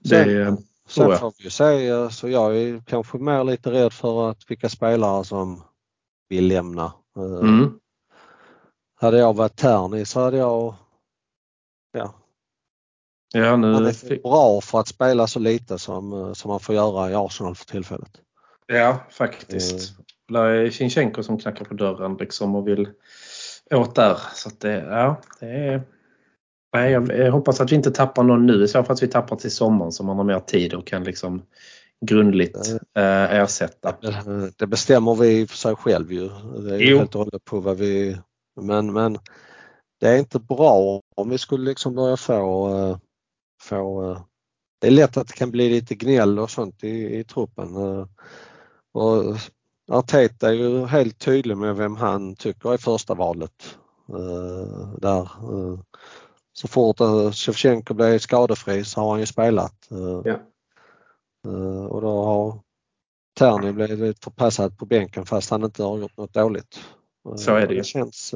Det, 0.00 0.56
Sen- 0.88 1.10
är- 1.10 1.16
får 1.16 1.32
vi 1.38 1.44
ju 1.44 1.50
se, 1.50 1.88
eh, 1.88 2.08
så 2.08 2.28
jag 2.28 2.56
är 2.56 2.82
kanske 2.86 3.18
mer 3.18 3.44
lite 3.44 3.70
rädd 3.70 3.92
för 3.92 4.30
att 4.30 4.50
vilka 4.50 4.68
spelare 4.68 5.24
som 5.24 5.62
vill 6.28 6.46
lämna. 6.48 6.92
Eh, 7.16 7.48
mm, 7.48 7.78
Hade 9.00 9.18
jag 9.18 9.36
varit 9.36 9.56
Terni 9.56 10.04
så 10.04 10.20
hade 10.20 10.36
jag, 10.36 10.74
ja, 11.92 12.14
ja, 13.32 13.48
han 13.50 13.60
nu 13.60 13.88
är 13.88 13.92
fick, 13.92 14.08
för 14.08 14.16
bra 14.28 14.60
för 14.60 14.80
att 14.80 14.88
spela 14.88 15.26
så 15.26 15.38
lite 15.38 15.78
som, 15.78 16.12
eh, 16.12 16.32
som 16.32 16.48
man 16.48 16.60
får 16.60 16.74
göra 16.74 17.10
i 17.10 17.14
Arsenal 17.14 17.54
för 17.54 17.64
tillfället. 17.64 18.20
ja, 18.66 18.98
faktiskt. 19.10 19.92
Där 20.28 20.44
är 20.44 20.70
Sinchenko 20.70 21.22
som 21.22 21.38
knackar 21.38 21.64
på 21.64 21.74
dörren 21.74 22.16
liksom 22.16 22.54
och 22.54 22.68
vill 22.68 22.88
åt 23.70 23.94
där. 23.94 24.18
Så 24.34 24.50
det, 24.58 24.72
ja, 24.72 25.20
det 25.40 25.46
är... 25.46 25.82
Nej, 26.74 26.92
jag, 26.92 27.32
hoppas 27.32 27.60
att 27.60 27.72
vi 27.72 27.76
inte 27.76 27.90
tappar 27.90 28.22
någon 28.22 28.46
nu. 28.46 28.64
I 28.64 28.68
så 28.68 28.84
fall 28.84 28.92
att 28.92 29.02
vi 29.02 29.08
tappar 29.08 29.36
till 29.36 29.50
sommaren 29.50 29.92
så 29.92 30.04
man 30.04 30.16
har 30.16 30.24
mer 30.24 30.40
tid 30.40 30.74
och 30.74 30.86
kan 30.86 31.04
liksom 31.04 31.42
grundligt 32.06 32.56
eh, 32.96 33.32
ersätta. 33.32 33.96
Det, 34.56 34.66
bestämmer 34.66 35.14
vi 35.14 35.46
för 35.46 35.56
sig 35.56 35.76
själv 35.76 36.12
ju. 36.12 36.28
Det 36.58 36.74
är 36.74 36.78
ju 36.78 36.98
helt 36.98 37.14
och 37.14 37.18
hållet 37.24 37.44
på 37.44 37.60
vad 37.60 37.76
vi, 37.76 38.18
men, 38.60 38.92
men 38.92 39.18
det 40.00 40.08
är 40.08 40.18
inte 40.18 40.38
bra 40.38 41.00
om 41.16 41.30
vi 41.30 41.38
skulle 41.38 41.64
liksom 41.64 41.94
börja 41.94 42.16
få, 42.16 42.68
eh, 42.76 42.98
få 43.62 44.10
eh, 44.10 44.20
det 44.80 44.86
är 44.86 44.90
lätt 44.90 45.16
att 45.16 45.28
det 45.28 45.34
kan 45.34 45.50
bli 45.50 45.68
lite 45.68 45.94
gnäll 45.94 46.38
och 46.38 46.50
sånt 46.50 46.84
i, 46.84 47.18
i 47.18 47.24
truppen. 47.24 47.76
eh, 47.76 48.06
Och 48.92 49.36
Arteta 49.90 50.48
är 50.48 50.52
ju 50.52 50.86
helt 50.86 51.18
tydlig 51.18 51.56
med 51.56 51.76
vem 51.76 51.96
han 51.96 52.36
tycker 52.36 52.72
är 52.72 52.76
första 52.76 53.14
valet. 53.14 53.78
Där. 54.98 55.28
Så 56.56 56.68
fort 56.68 57.00
eh, 57.00 57.30
Shevchenko 57.32 57.94
blev 57.94 58.18
skadefri 58.18 58.84
så 58.84 59.00
har 59.00 59.10
han 59.10 59.20
ju 59.20 59.26
spelat. 59.26 59.90
eh, 59.90 60.20
Ja. 60.24 60.40
eh, 61.50 61.84
Och 61.86 62.00
då 62.00 62.24
har 62.24 62.60
Terni 63.38 63.72
blivit 63.72 64.24
förpassad 64.24 64.78
på 64.78 64.86
bänken 64.86 65.26
fast 65.26 65.50
han 65.50 65.64
inte 65.64 65.82
har 65.82 65.98
gjort 65.98 66.16
något 66.16 66.34
dåligt. 66.34 66.80
Så 67.36 67.54
är 67.54 67.66
det 67.66 67.72
ju. 67.74 67.78
Det 67.78 67.84
känns, 67.84 68.34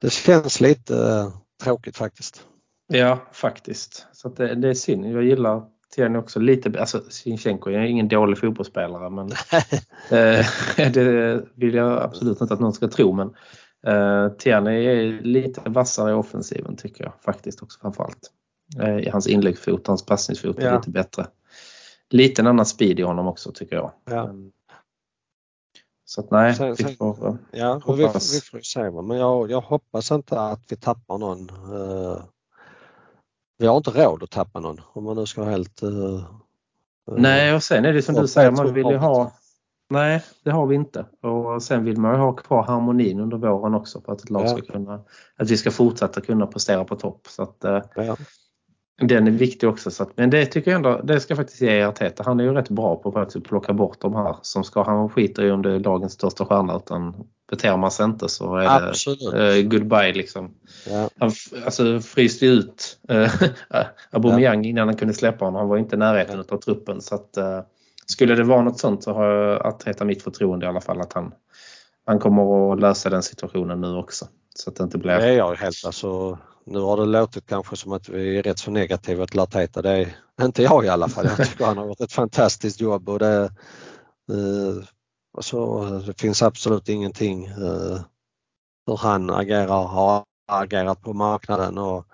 det 0.00 0.10
känns 0.12 0.60
lite 0.60 1.26
tråkigt 1.62 1.96
faktiskt. 1.96 2.46
Ja, 2.86 3.18
faktiskt. 3.32 4.06
Så 4.12 4.28
det, 4.28 4.54
det 4.54 4.68
är 4.68 4.74
synd. 4.74 5.04
Jag 5.06 5.22
gillar 5.24 5.62
Tierney 5.94 6.18
också 6.20 6.40
lite. 6.40 6.80
Alltså 6.80 7.02
Sinchenko 7.10 7.70
är 7.70 7.80
ingen 7.80 8.08
dålig 8.08 8.38
fotbollsspelare 8.38 9.10
men 9.10 9.26
eh, 10.10 10.46
det 10.92 11.44
vill 11.54 11.74
jag 11.74 12.02
absolut 12.02 12.40
inte 12.40 12.54
att 12.54 12.60
någon 12.60 12.72
ska 12.72 12.88
tro. 12.88 13.12
Men 13.12 13.34
eh, 13.86 14.28
Tierney 14.28 14.84
är 14.86 15.22
lite 15.22 15.60
vassare 15.70 16.10
i 16.10 16.14
offensiven 16.14 16.76
tycker 16.76 17.04
jag 17.04 17.12
faktiskt 17.24 17.62
också 17.62 17.78
framförallt. 17.80 18.30
Eh, 18.80 18.98
i 18.98 19.08
hans 19.10 19.26
inläggsfot, 19.26 19.86
hans 19.86 20.06
passningsfot 20.06 20.58
är 20.58 20.66
Ja. 20.66 20.76
lite 20.76 20.90
bättre. 20.90 21.26
Lite 22.10 22.42
en 22.42 22.46
annan 22.46 22.66
speed 22.66 22.98
i 23.00 23.02
honom 23.02 23.26
också 23.26 23.52
tycker 23.52 23.76
jag. 23.76 23.92
Ja. 24.10 24.24
Mm. 24.24 24.52
Så 26.04 26.20
att 26.20 26.30
nej, 26.30 26.54
Sen- 26.54 26.74
vi 26.78 26.84
sen- 26.84 26.96
får, 26.96 27.26
eh, 27.28 27.34
Ja, 27.52 27.80
vi, 27.86 27.92
vi 28.02 28.08
får 28.40 28.60
se. 28.62 28.90
Men 28.90 29.16
jag, 29.16 29.50
jag 29.50 29.60
hoppas 29.60 30.10
inte 30.10 30.40
att 30.40 30.60
vi 30.68 30.76
tappar 30.76 31.18
någon. 31.18 31.50
eh, 31.50 32.22
Vi 33.58 33.66
har 33.66 33.76
inte 33.76 33.90
råd 33.90 34.22
att 34.22 34.30
tappa 34.30 34.60
någon 34.60 34.80
om 34.92 35.04
man 35.04 35.16
nu 35.16 35.26
ska 35.26 35.40
vara 35.40 35.50
helt... 35.50 35.82
eh, 35.82 35.88
eh, 35.88 36.24
Nej, 37.06 37.54
och 37.54 37.62
sen 37.62 37.84
är 37.84 37.92
det 37.92 38.02
som 38.02 38.14
du 38.14 38.28
säger, 38.28 38.50
man 38.50 38.74
vill 38.74 38.86
ju 38.86 38.96
ha... 38.96 39.32
Nej, 39.90 40.22
det 40.44 40.50
har 40.50 40.66
vi 40.66 40.74
inte. 40.74 41.04
Och 41.22 41.62
sen 41.62 41.84
vill 41.84 41.96
man 41.98 42.14
ju 42.14 42.18
ha 42.20 42.32
kvar 42.32 42.62
harmonin 42.62 43.20
under 43.20 43.36
våren 43.36 43.74
också 43.74 44.00
för 44.00 44.12
att 44.12 44.20
ett 44.22 44.30
lag 44.30 44.44
Ja. 44.44 44.48
ska 44.48 44.60
kunna... 44.60 44.94
Att 45.36 45.50
vi 45.50 45.56
ska 45.56 45.70
fortsätta 45.70 46.20
kunna 46.20 46.46
prestera 46.46 46.84
på 46.84 46.96
topp. 46.96 47.26
Så 47.28 47.42
att, 47.42 47.64
eh, 47.64 47.82
Ja, 47.94 48.16
den 49.02 49.26
är 49.26 49.30
viktig 49.30 49.68
också. 49.68 49.90
Så 49.90 50.02
att, 50.02 50.16
men 50.16 50.30
det 50.30 50.46
tycker 50.46 50.70
jag 50.70 50.76
ändå, 50.76 51.00
det 51.04 51.20
ska 51.20 51.32
jag 51.32 51.38
faktiskt 51.38 51.60
ge 51.60 51.82
Arteta. 51.82 52.22
Han 52.26 52.40
är 52.40 52.44
ju 52.44 52.52
rätt 52.52 52.68
bra 52.68 52.96
på 52.96 53.18
att 53.20 53.44
plocka 53.44 53.72
bort 53.72 54.00
de 54.00 54.14
här 54.14 54.36
som 54.42 54.64
ska... 54.64 54.82
Han 54.82 55.08
skiter 55.08 55.42
ju 55.42 55.52
om 55.52 55.62
det 55.62 55.72
är 55.74 55.78
lagens 55.78 56.12
största 56.12 56.44
stjärna 56.46 56.76
utan 56.76 57.14
beter 57.50 57.76
man 57.76 57.90
sig 57.90 58.04
inte 58.04 58.28
så 58.28 58.56
är 58.56 58.92
det 59.32 59.58
eh, 59.58 59.62
goodbye 59.68 60.12
liksom. 60.12 60.54
Ja, 60.90 61.08
Han 61.18 61.30
alltså, 61.64 62.00
fryste 62.00 62.46
ut 62.46 62.98
eh, 63.08 63.32
Aubameyang 64.10 64.64
innan 64.64 64.88
han 64.88 64.96
kunde 64.96 65.14
släppa 65.14 65.44
honom. 65.44 65.58
Han 65.58 65.68
var 65.68 65.76
inte 65.76 65.96
i 65.96 65.98
närheten 65.98 66.40
av 66.48 66.56
truppen. 66.56 67.00
Så 67.00 67.14
att, 67.14 67.36
eh, 67.36 67.60
skulle 68.10 68.34
det 68.34 68.44
vara 68.44 68.62
något 68.62 68.78
sånt 68.78 69.02
så 69.02 69.12
har 69.12 69.24
jag 69.24 69.66
Arteta 69.66 70.04
mitt 70.04 70.22
förtroende 70.22 70.66
i 70.66 70.68
alla 70.68 70.80
fall 70.80 71.00
att 71.00 71.12
han, 71.12 71.34
han 72.06 72.18
kommer 72.18 72.72
att 72.72 72.80
lösa 72.80 73.10
den 73.10 73.22
situationen 73.22 73.80
nu 73.80 73.96
också. 73.96 74.28
Så 74.54 74.70
att 74.70 74.76
det 74.76 74.84
inte 74.84 74.98
blir... 74.98 75.18
det 75.18 75.28
är 75.28 75.36
jag 75.36 75.54
helt 75.54 75.84
alltså. 75.84 76.38
Nu 76.64 76.78
har 76.78 76.96
det 76.96 77.04
låtit 77.04 77.46
kanske 77.46 77.76
som 77.76 77.92
att 77.92 78.08
vi 78.08 78.38
är 78.38 78.42
rätt 78.42 78.58
så 78.58 78.70
negativa 78.70 79.26
till 79.26 79.40
Arteta. 79.40 79.82
Det 79.82 79.90
är 79.90 80.16
inte 80.42 80.62
jag 80.62 80.84
i 80.84 80.88
alla 80.88 81.08
fall. 81.08 81.26
Jag 81.26 81.48
tycker 81.48 81.64
han 81.64 81.78
har 81.78 81.86
gjort 81.86 82.00
ett 82.00 82.12
fantastiskt 82.12 82.80
jobb 82.80 83.08
och 83.08 83.18
det, 83.18 83.42
eh, 84.32 84.84
alltså, 85.36 85.84
det 86.06 86.20
finns 86.20 86.42
absolut 86.42 86.88
ingenting 86.88 87.46
eh, 87.46 88.00
hur 88.86 88.96
han 88.96 89.30
agerar, 89.30 89.82
har 89.84 90.24
agerat 90.52 91.02
på 91.02 91.12
marknaden 91.12 91.78
och 91.78 92.06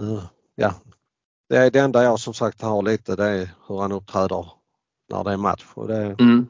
eh, 0.00 0.22
ja, 0.54 0.74
det 1.48 1.56
är 1.56 1.70
det 1.70 1.80
enda 1.80 2.02
jag 2.02 2.20
som 2.20 2.34
sagt 2.34 2.62
har 2.62 2.82
lite 2.82 3.16
det 3.16 3.24
är 3.24 3.50
hur 3.68 3.80
han 3.80 3.92
uppträder 3.92 4.59
när 5.10 5.24
det 5.24 5.32
är 5.32 5.36
match. 5.36 5.66
Och 5.74 5.88
det, 5.88 6.16
mm. 6.18 6.46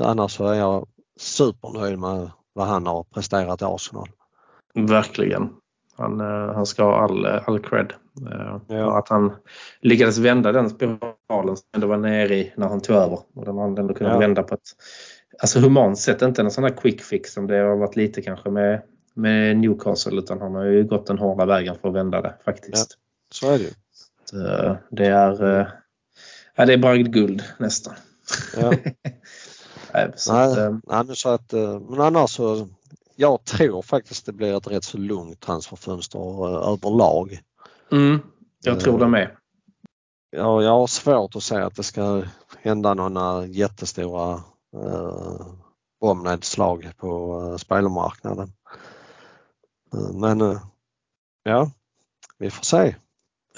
Annars 0.00 0.32
så 0.32 0.46
är 0.46 0.54
jag 0.54 0.86
supernöjd 1.20 1.98
med 1.98 2.30
vad 2.52 2.66
han 2.66 2.86
har 2.86 3.02
presterat 3.02 3.62
i 3.62 3.64
Arsenal. 3.64 4.08
Verkligen. 4.74 5.48
Han, 5.96 6.20
eh, 6.20 6.54
han 6.54 6.66
ska 6.66 6.84
ha 6.84 6.96
all, 6.96 7.26
all 7.26 7.58
cred. 7.60 7.92
Eh, 8.32 8.56
ja. 8.68 8.98
Att 8.98 9.08
han 9.08 9.32
lyckades 9.80 10.18
vända 10.18 10.52
den 10.52 10.70
spiralen 10.70 11.56
som 11.56 11.66
ändå 11.74 11.86
var 11.86 11.96
nere 11.96 12.34
i 12.34 12.52
när 12.56 12.68
han 12.68 12.80
tog 12.80 12.96
över. 12.96 13.18
Och 13.34 13.44
den 13.44 13.56
har 13.56 13.66
ändå 13.66 13.94
kunnat 13.94 14.12
ja. 14.12 14.18
vända 14.18 14.42
på 14.42 14.54
ett 14.54 14.68
alltså 15.42 15.58
humant 15.58 15.98
sätt. 15.98 16.22
Inte 16.22 16.42
en 16.42 16.50
sån 16.50 16.64
här 16.64 16.76
quick 16.76 17.02
fix 17.02 17.32
som 17.32 17.46
det 17.46 17.56
har 17.56 17.76
varit 17.76 17.96
lite 17.96 18.22
kanske 18.22 18.50
med, 18.50 18.82
med 19.14 19.56
Newcastle 19.56 20.18
utan 20.18 20.40
han 20.40 20.54
har 20.54 20.64
ju 20.64 20.84
gått 20.84 21.06
den 21.06 21.18
hårda 21.18 21.44
vägen 21.44 21.76
för 21.80 21.88
att 21.88 21.94
vända 21.94 22.20
det 22.20 22.34
faktiskt. 22.44 22.96
Ja, 22.98 23.34
så 23.34 23.52
är 23.52 23.58
det 23.58 23.64
ju. 23.64 23.70
Eh, 24.46 24.76
det 24.90 25.06
är, 25.06 25.72
ja, 26.60 26.66
det 26.66 26.72
är 26.72 26.78
bragdguld 26.78 27.44
nästan. 27.58 27.94
Ja. 28.56 28.72
nej, 29.92 30.12
så 30.16 30.32
nej, 30.32 30.66
att, 30.66 31.06
nej, 31.06 31.16
så 31.16 31.28
att, 31.28 31.52
men 31.88 32.00
annars 32.00 32.30
så 32.30 32.68
jag 33.20 33.44
tror 33.44 33.82
faktiskt 33.82 34.26
det 34.26 34.32
blir 34.32 34.56
ett 34.56 34.66
rätt 34.66 34.84
så 34.84 34.98
lugnt 34.98 35.40
transferfönster 35.40 36.18
eh, 36.18 36.68
överlag. 36.68 37.40
Mm, 37.92 38.20
jag 38.62 38.80
tror 38.80 38.98
det 38.98 39.08
med. 39.08 39.36
Ja, 40.30 40.62
jag 40.62 40.70
har 40.70 40.86
svårt 40.86 41.36
att 41.36 41.42
säga 41.42 41.66
att 41.66 41.76
det 41.76 41.82
ska 41.82 42.22
hända 42.58 42.94
några 42.94 43.46
jättestora 43.46 44.42
eh, 44.76 45.46
omnedslag 46.00 46.90
på 46.96 47.42
eh, 47.42 47.56
spelmarknaden. 47.56 48.52
Eh, 49.94 50.12
men 50.12 50.40
eh, 50.40 50.60
ja, 51.42 51.70
vi 52.38 52.50
får 52.50 52.64
se. 52.64 52.96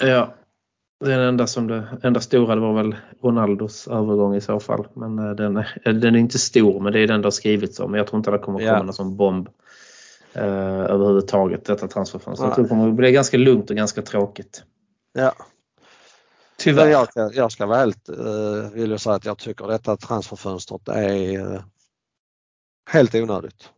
Ja, 0.01 0.35
den 1.05 1.21
enda, 1.21 1.47
som 1.47 1.67
det, 1.67 1.87
enda 2.03 2.21
stora 2.21 2.55
det 2.55 2.61
var 2.61 2.73
väl 2.83 2.97
Ronaldos 3.23 3.89
övergång 3.89 4.37
i 4.37 4.41
så 4.41 4.61
fall. 4.61 4.87
Men 4.95 5.19
eh, 5.19 5.31
den, 5.31 5.65
den 5.85 6.15
är 6.15 6.19
inte 6.19 6.39
stor 6.39 6.81
men 6.81 6.93
det 6.93 7.01
är 7.01 7.07
den 7.07 7.23
det 7.23 7.27
har 7.27 7.31
skrivits 7.31 7.81
om. 7.81 7.91
Men 7.91 7.99
jag 7.99 8.07
tror 8.07 8.19
inte 8.19 8.31
det 8.31 8.39
kommer 8.39 8.59
komma 8.59 8.71
ja. 8.71 8.83
någon 8.83 8.95
sån 8.95 9.17
bomb 9.17 9.49
eh, 10.33 10.45
överhuvudtaget 10.81 11.65
detta 11.65 11.89
transferfönster. 11.89 12.47
Jag 12.47 12.55
tror 12.55 12.65
det 12.65 12.69
kommer 12.69 12.93
bli 12.93 13.13
ganska 13.13 13.37
lugnt 13.37 13.71
och 13.71 13.77
ganska 13.77 14.03
tråkigt. 14.03 14.65
Ja. 15.13 15.33
Tyvärr. 16.57 16.89
Jag, 16.89 17.09
jag 17.35 17.53
ska 17.53 17.67
väl 17.67 17.89
eh, 17.89 18.71
vill 18.73 18.91
jag 18.91 19.01
säga 19.01 19.15
att 19.15 19.25
jag 19.25 19.39
tycker 19.39 19.67
detta 19.67 19.97
transferfönstret 19.97 20.89
är 20.89 21.55
eh, 21.55 21.61
helt 22.91 23.15
onödigt. 23.15 23.71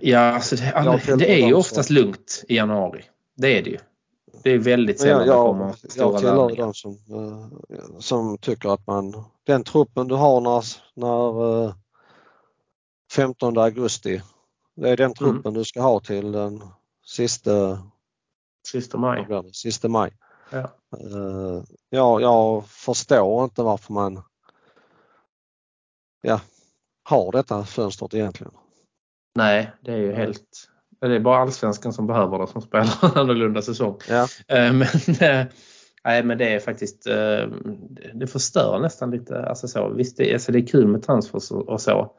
Ja, 0.00 0.18
alltså 0.18 0.56
det, 0.56 0.72
all, 0.72 1.00
det 1.18 1.42
är 1.42 1.46
ju 1.46 1.54
oftast 1.54 1.90
lugnt 1.90 2.44
i 2.48 2.56
januari. 2.56 3.04
Det 3.36 3.58
är 3.58 3.62
det 3.62 3.70
ju. 3.70 3.78
Det 4.42 4.50
är 4.50 4.58
väldigt 4.58 5.00
sällan 5.00 5.26
jag, 5.26 5.46
det 5.46 5.58
kommer 5.58 5.72
stora 5.72 6.10
Jag 6.12 6.18
tillhör 6.18 6.56
de 6.56 6.74
som, 6.74 6.92
eh, 6.92 7.98
som 7.98 8.38
tycker 8.38 8.68
att 8.68 8.86
man, 8.86 9.24
den 9.44 9.64
truppen 9.64 10.08
du 10.08 10.14
har 10.14 10.40
när, 10.40 10.64
när 10.94 11.74
15 13.12 13.58
augusti, 13.58 14.22
det 14.76 14.90
är 14.90 14.96
den 14.96 15.04
mm. 15.04 15.14
truppen 15.14 15.50
mm. 15.50 15.54
du 15.54 15.64
ska 15.64 15.82
ha 15.82 16.00
till 16.00 16.32
den 16.32 16.64
sista, 17.06 17.82
sista 18.66 18.98
maj. 18.98 19.26
Sista 19.52 19.88
maj. 19.88 20.12
Ja. 20.50 20.70
Uh, 21.04 21.62
ja, 21.90 22.20
jag 22.20 22.66
förstår 22.66 23.44
inte 23.44 23.62
varför 23.62 23.92
man 23.92 24.22
ja, 26.22 26.40
har 27.02 27.32
detta 27.32 27.64
fönstret 27.64 28.14
egentligen. 28.14 28.52
Nej, 29.34 29.72
det 29.80 29.92
är 29.92 29.96
ju 29.96 30.12
helt 30.12 30.68
det 31.00 31.14
är 31.14 31.20
bara 31.20 31.38
allsvenskan 31.38 31.92
som 31.92 32.06
behöver 32.06 32.38
det 32.38 32.46
som 32.46 32.62
spelar 32.62 32.88
en 33.02 33.18
annorlunda 33.18 33.62
säsong. 33.62 33.96
Ja. 34.08 34.26
Eh, 34.48 34.72
men, 34.72 34.82
eh, 35.20 35.46
nej, 36.04 36.22
men 36.24 36.38
det 36.38 36.54
är 36.54 36.60
faktiskt 36.60 37.06
eh, 37.06 37.48
det 38.14 38.26
förstör 38.26 38.78
nästan 38.78 39.10
lite. 39.10 39.46
Alltså 39.46 39.68
så, 39.68 39.88
visst, 39.88 40.16
det, 40.16 40.32
alltså 40.32 40.52
det 40.52 40.58
är 40.58 40.66
kul 40.66 40.86
med 40.86 41.02
transfers 41.02 41.50
och 41.50 41.80
så. 41.80 42.12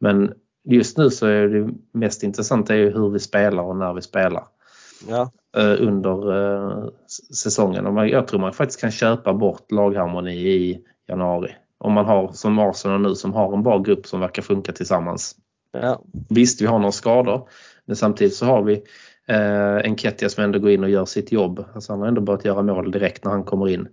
Men 0.00 0.32
just 0.64 0.98
nu 0.98 1.10
så 1.10 1.26
är 1.26 1.48
det 1.48 1.74
mest 1.92 2.22
intressanta 2.22 2.74
är 2.74 2.78
ju 2.78 2.90
hur 2.90 3.10
vi 3.10 3.18
spelar 3.18 3.62
och 3.62 3.76
när 3.76 3.94
vi 3.94 4.02
spelar. 4.02 4.44
Ja. 5.08 5.30
Under 5.78 6.90
säsongen. 7.34 8.08
Jag 8.08 8.28
tror 8.28 8.40
man 8.40 8.52
faktiskt 8.52 8.80
kan 8.80 8.90
köpa 8.90 9.34
bort 9.34 9.72
lagharmoni 9.72 10.34
i 10.34 10.80
januari. 11.08 11.54
Om 11.78 11.92
man 11.92 12.04
har 12.04 12.32
som 12.32 12.58
Arsenal 12.58 13.00
nu 13.00 13.14
som 13.14 13.32
har 13.32 13.54
en 13.54 13.62
bra 13.62 13.78
grupp 13.78 14.06
som 14.06 14.20
verkar 14.20 14.42
funka 14.42 14.72
tillsammans. 14.72 15.36
Ja. 15.72 16.02
Visst, 16.28 16.62
vi 16.62 16.66
har 16.66 16.78
några 16.78 16.92
skador. 16.92 17.48
Men 17.86 17.96
samtidigt 17.96 18.34
så 18.34 18.46
har 18.46 18.62
vi 18.62 18.74
eh, 19.28 19.76
en 19.76 19.96
Kettia 19.96 20.28
som 20.28 20.44
ändå 20.44 20.58
går 20.58 20.70
in 20.70 20.84
och 20.84 20.90
gör 20.90 21.04
sitt 21.04 21.32
jobb. 21.32 21.64
Alltså 21.74 21.92
han 21.92 22.00
har 22.00 22.08
ändå 22.08 22.20
börjat 22.20 22.44
göra 22.44 22.62
mål 22.62 22.90
direkt 22.90 23.24
när 23.24 23.30
han 23.30 23.44
kommer 23.44 23.68
in. 23.68 23.88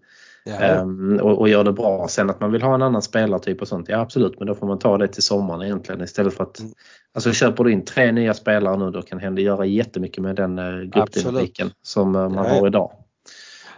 Um, 0.82 1.20
och, 1.20 1.40
och, 1.40 1.50
gör 1.50 1.64
det 1.64 1.74
bra. 1.74 2.08
Sen 2.08 2.30
att 2.30 2.40
man 2.40 2.52
vill 2.52 2.62
ha 2.62 2.76
en 2.76 2.82
annan 2.82 3.02
spelartyp 3.02 3.62
och 3.62 3.68
sånt, 3.68 3.90
ja 3.90 4.00
absolut, 4.00 4.40
men 4.40 4.48
då 4.48 4.56
får 4.56 4.68
man 4.68 4.80
ta 4.80 4.98
det 4.98 5.08
till 5.08 5.24
sommaren 5.24 5.62
egentligen 5.62 6.02
istället 6.02 6.34
för 6.34 6.44
att 6.44 6.60
mm. 6.60 6.72
Alltså 7.14 7.32
köper 7.32 7.64
du 7.64 7.72
in 7.72 7.86
tre 7.86 8.12
nya 8.12 8.34
spelare 8.34 8.78
nu 8.78 8.92
då 8.92 9.02
kan 9.02 9.20
Hendy 9.20 9.42
göra 9.42 9.66
jättemycket 9.66 10.24
med 10.24 10.36
den 10.36 10.60
uh, 10.60 10.84
gruppdynamiken 10.84 11.70
som 11.82 12.16
uh, 12.16 12.30
man 12.30 12.46
ja. 12.46 12.54
har 12.54 12.68
idag. 12.68 12.92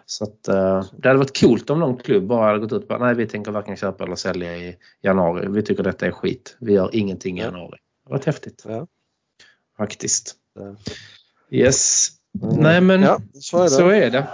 Så 0.05 0.23
att, 0.23 0.49
uh, 0.49 0.83
det 0.97 1.07
hade 1.07 1.19
varit 1.19 1.39
coolt 1.41 1.69
om 1.69 1.79
någon 1.79 1.97
klubb 1.97 2.27
bara 2.27 2.45
hade 2.47 2.59
gått 2.59 2.73
ut 2.73 2.87
på 2.87 2.97
nej 2.97 3.15
vi 3.15 3.27
tänker 3.27 3.51
varken 3.51 3.75
köpa 3.75 4.03
eller 4.03 4.15
sälja 4.15 4.57
i 4.57 4.75
januari. 5.01 5.47
Vi 5.49 5.61
tycker 5.61 5.83
detta 5.83 6.05
är 6.05 6.11
skit. 6.11 6.57
Vi 6.59 6.73
gör 6.73 6.89
ingenting 6.93 7.39
i 7.39 7.41
januari. 7.41 7.77
Det 8.05 8.11
var 8.11 8.21
häftigt. 8.25 8.65
Ja 8.67 8.87
faktiskt. 9.77 10.35
Yes. 11.51 12.07
Mm. 12.43 12.55
Nej 12.55 12.81
men 12.81 13.01
ja, 13.01 13.19
så, 13.33 13.63
är 13.63 13.67
så 13.67 13.89
är 13.89 14.11
det. 14.11 14.27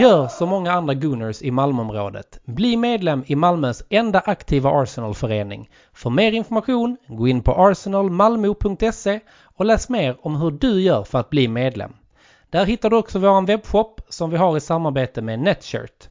Gör 0.00 0.28
som 0.28 0.48
många 0.48 0.72
andra 0.72 0.94
Gunners 0.94 1.42
i 1.42 1.50
Malmöområdet. 1.50 2.40
Bli 2.44 2.76
medlem 2.76 3.24
i 3.26 3.34
Malmös 3.34 3.82
enda 3.88 4.20
aktiva 4.20 4.70
Arsenal-förening. 4.70 5.70
För 5.92 6.10
mer 6.10 6.32
information, 6.32 6.96
gå 7.08 7.28
in 7.28 7.42
på 7.42 7.52
arsenalmalmo.se 7.52 9.20
och 9.56 9.64
läs 9.64 9.88
mer 9.88 10.16
om 10.22 10.36
hur 10.36 10.50
du 10.50 10.80
gör 10.80 11.04
för 11.04 11.18
att 11.18 11.30
bli 11.30 11.48
medlem. 11.48 11.92
Där 12.50 12.64
hittar 12.64 12.90
du 12.90 12.96
också 12.96 13.18
vår 13.18 13.46
webbshop 13.46 14.00
som 14.08 14.30
vi 14.30 14.36
har 14.36 14.56
i 14.56 14.60
samarbete 14.60 15.22
med 15.22 15.38
Netshirt. 15.38 16.08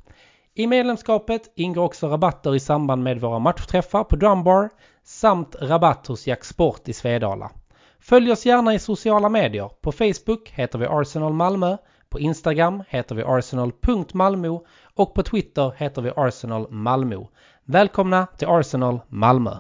I 0.54 0.68
medlemskapet 0.68 1.52
ingår 1.56 1.84
också 1.84 2.08
rabatter 2.08 2.56
i 2.56 2.60
samband 2.60 3.04
med 3.04 3.22
våra 3.22 3.40
matchträffar 3.40 4.04
på 4.04 4.16
Drumbar 4.16 4.70
samt 5.04 5.56
rabatt 5.62 6.08
hos 6.08 6.28
Jack 6.28 6.46
Sport 6.46 6.90
i 6.90 6.94
Svedala. 6.94 7.52
Följ 8.00 8.32
oss 8.32 8.46
gärna 8.46 8.74
i 8.74 8.80
sociala 8.80 9.30
medier. 9.30 9.70
På 9.82 9.92
Facebook 9.92 10.50
heter 10.50 10.80
vi 10.80 10.86
Arsenal 10.90 11.34
Malmö, 11.34 11.78
på 12.10 12.20
Instagram 12.20 12.84
heter 12.90 13.16
vi 13.16 13.24
arsenal.malmo 13.24 14.66
och 14.96 15.14
på 15.14 15.24
Twitter 15.24 15.74
heter 15.78 16.02
vi 16.02 16.12
Arsenal 16.16 16.72
Malmö. 16.72 17.26
Välkomna 17.66 18.26
till 18.26 18.48
Arsenal 18.48 19.00
Malmö! 19.08 19.52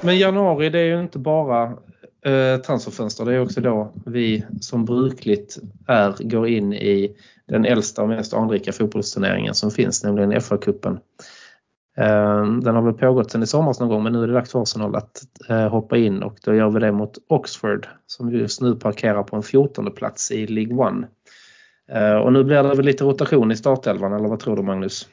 Men 0.00 0.18
januari 0.18 0.70
det 0.70 0.78
är 0.78 0.84
ju 0.84 1.00
inte 1.00 1.18
bara 1.18 1.62
eh, 2.24 2.60
transferfönster. 2.66 3.24
Det 3.24 3.34
är 3.34 3.40
också 3.40 3.60
då 3.60 3.92
vi 4.06 4.44
som 4.60 4.84
brukligt 4.84 5.58
är 5.86 6.14
går 6.18 6.48
in 6.48 6.72
i 6.72 7.16
den 7.48 7.64
äldsta 7.64 8.02
och 8.02 8.08
mest 8.08 8.34
anrika 8.34 8.72
fotbollsturneringen 8.72 9.54
som 9.54 9.70
finns, 9.70 10.04
nämligen 10.04 10.32
FA-cupen. 10.32 10.98
Eh, 11.96 12.44
den 12.44 12.74
har 12.74 12.82
väl 12.82 12.94
pågått 12.94 13.30
sedan 13.30 13.42
i 13.42 13.46
somras 13.46 13.80
någon 13.80 13.88
gång 13.88 14.02
men 14.02 14.12
nu 14.12 14.22
är 14.22 14.26
det 14.26 14.32
dags 14.32 14.52
för 14.52 14.62
Arsenal 14.62 14.96
att 14.96 15.22
eh, 15.48 15.68
hoppa 15.68 15.96
in 15.96 16.22
och 16.22 16.38
då 16.44 16.54
gör 16.54 16.70
vi 16.70 16.80
det 16.80 16.92
mot 16.92 17.18
Oxford 17.28 17.88
som 18.06 18.32
just 18.32 18.60
nu 18.60 18.74
parkerar 18.74 19.22
på 19.22 19.36
en 19.36 19.42
14 19.42 19.92
plats 19.92 20.30
i 20.30 20.46
League 20.46 20.86
One. 20.86 21.06
Eh, 21.92 22.16
och 22.16 22.32
nu 22.32 22.44
blir 22.44 22.62
det 22.62 22.74
väl 22.74 22.84
lite 22.86 23.04
rotation 23.04 23.52
i 23.52 23.56
startelvan 23.56 24.12
eller 24.12 24.28
vad 24.28 24.40
tror 24.40 24.56
du 24.56 24.62
Magnus? 24.62 25.08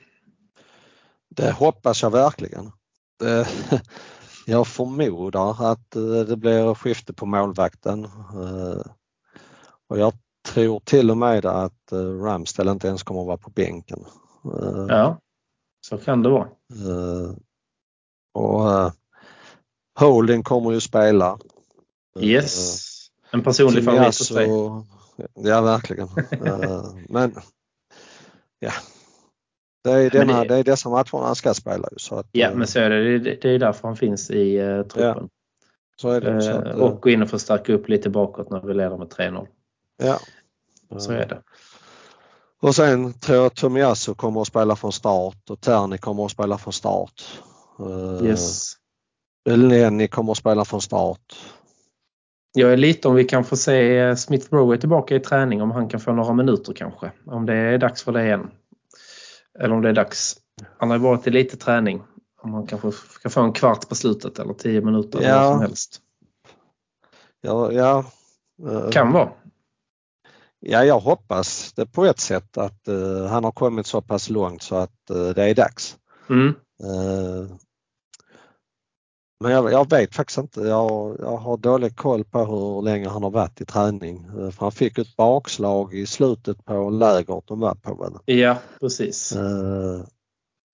Det 1.29 1.51
hoppas 1.51 2.03
jag 2.03 2.11
verkligen. 2.11 2.71
Det, 3.19 3.47
jag 4.45 4.67
förmodar 4.67 5.71
att 5.71 5.95
eh, 5.95 6.19
det 6.27 6.37
blir 6.37 6.73
skifte 6.73 7.13
på 7.13 7.25
målvakten. 7.25 8.05
Eh, 8.05 8.81
och 9.87 9.99
jag 9.99 10.13
tror 10.47 10.79
till 10.79 11.11
och 11.11 11.17
med 11.17 11.45
att 11.45 11.91
eh, 11.91 11.97
Ramsdale 11.97 12.71
inte 12.71 12.87
ens 12.87 13.03
kommer 13.03 13.21
att 13.21 13.27
vara 13.27 13.37
på 13.37 13.49
bänken. 13.49 14.05
Ja, 14.89 15.19
så 15.87 15.97
kan 15.97 16.23
det 16.23 16.29
vara. 16.29 16.47
Och 18.33 18.91
Holding 19.99 20.43
kommer 20.43 20.71
ju 20.71 20.81
spela. 20.81 21.39
Yes, 22.19 22.87
en 23.31 23.43
personlig 23.43 23.85
favorit 23.85 24.05
hos 24.05 24.29
dig. 24.29 24.49
Ja, 25.33 25.61
verkligen. 25.61 26.09
Men 27.09 27.35
ja, 28.59 28.71
det 29.89 30.05
är, 30.05 30.09
denna, 30.09 30.41
det, 30.41 30.47
det 30.47 30.55
är 30.55 30.63
dessa 30.63 30.89
matcherna 30.89 31.25
han 31.25 31.35
ska 31.35 31.53
spela. 31.53 31.87
Så 31.97 32.15
att, 32.15 32.27
ja, 32.31 32.51
men 32.53 32.67
så 32.67 32.79
är 32.79 32.89
det. 32.89 33.19
Det 33.19 33.49
är 33.49 33.59
därför 33.59 33.87
han 33.87 33.97
finns 33.97 34.31
i 34.31 34.61
uh, 34.61 34.83
truppen. 34.83 35.23
Ja, 35.23 35.27
så 36.01 36.09
är 36.09 36.21
det. 36.21 36.41
Så 36.41 36.51
att, 36.51 36.65
uh, 36.65 36.71
och 36.71 37.01
gå 37.01 37.09
in 37.09 37.21
och 37.21 37.29
förstärka 37.29 37.73
upp 37.73 37.89
lite 37.89 38.09
bakåt 38.09 38.49
när 38.49 38.61
vi 38.61 38.73
leder 38.73 38.97
med 38.97 39.07
3-0. 39.07 39.47
Ja. 40.03 40.19
Så 40.97 41.11
är 41.11 41.27
det. 41.27 41.41
Och 42.61 42.75
sen 42.75 43.13
tror 43.13 43.37
jag 43.37 43.55
Tomiyasu 43.55 44.13
kommer 44.13 44.41
att 44.41 44.47
spela 44.47 44.75
från 44.75 44.91
start 44.91 45.49
och 45.49 45.61
Terni 45.61 45.97
kommer 45.97 46.25
att 46.25 46.31
spela 46.31 46.57
från 46.57 46.73
start. 46.73 47.23
Eh, 47.79 48.27
Yes. 48.27 48.73
Elneny 49.49 50.07
kommer 50.07 50.31
att 50.31 50.37
spela 50.37 50.65
från 50.65 50.81
start. 50.81 51.35
Jag 52.53 52.73
är 52.73 52.77
lite 52.77 53.07
om 53.07 53.15
vi 53.15 53.23
kan 53.23 53.43
få 53.43 53.55
se 53.55 53.97
eh, 53.97 54.15
Smith 54.15 54.53
Rowe 54.53 54.77
tillbaka 54.77 55.15
i 55.15 55.19
träning 55.19 55.61
om 55.61 55.71
han 55.71 55.89
kan 55.89 55.99
få 55.99 56.11
några 56.11 56.33
minuter 56.33 56.73
kanske. 56.73 57.11
Om 57.25 57.45
det 57.45 57.53
är 57.53 57.77
dags 57.77 58.03
för 58.03 58.11
det 58.11 58.23
igen. 58.25 58.51
Eller 59.59 59.75
om 59.75 59.81
det 59.81 59.89
är 59.89 59.93
dags. 59.93 60.37
Han 60.77 60.89
har 60.89 60.97
ju 60.97 61.03
varit 61.03 61.27
i 61.27 61.31
lite 61.31 61.57
träning. 61.57 62.03
Om 62.41 62.53
han 62.53 62.67
kanske 62.67 62.91
kan 63.21 63.31
få 63.31 63.41
en 63.41 63.53
kvart 63.53 63.89
på 63.89 63.95
slutet 63.95 64.39
eller 64.39 64.53
tio 64.53 64.81
minuter 64.81 65.19
eller 65.19 65.29
Ja. 65.29 65.39
vad 65.41 65.51
som 65.51 65.61
helst. 65.61 66.01
Ja, 67.41 67.71
ja, 67.71 68.05
Kan 68.91 69.11
vara. 69.11 69.29
ja, 70.59 70.83
jag 70.85 70.99
hoppas 70.99 71.73
det 71.73 71.85
på 71.85 72.05
ett 72.05 72.19
sätt 72.19 72.57
att 72.57 72.87
eh, 72.87 73.25
han 73.29 73.43
har 73.43 73.51
kommit 73.51 73.87
så 73.87 74.01
pass 74.01 74.29
långt 74.29 74.63
så 74.63 74.75
att 74.75 75.09
eh, 75.09 75.27
det 75.29 75.43
är 75.43 75.55
dags. 75.55 75.97
Mm. 76.29 76.47
Eh, 76.83 77.55
men 79.39 79.51
jag, 79.51 79.71
jag 79.71 79.89
vet 79.89 80.15
faktiskt 80.15 80.37
inte. 80.37 80.61
Jag, 80.61 81.17
jag 81.19 81.37
har 81.37 81.57
dålig 81.57 81.95
koll 81.95 82.23
på 82.23 82.45
hur 82.45 82.81
länge 82.81 83.09
han 83.09 83.23
har 83.23 83.29
varit 83.31 83.61
i 83.61 83.65
träning. 83.65 84.25
Eh, 84.25 84.49
För 84.49 84.61
han 84.61 84.71
fick 84.71 84.97
ett 84.97 85.15
bakslag 85.15 85.93
i 85.93 86.05
slutet 86.05 86.65
på 86.65 86.89
lägret 86.89 87.47
de 87.47 87.59
var 87.59 87.75
på. 87.75 87.95
väl. 87.95 88.13
Ja, 88.37 88.57
precis. 88.79 89.31
Eh, 89.35 90.03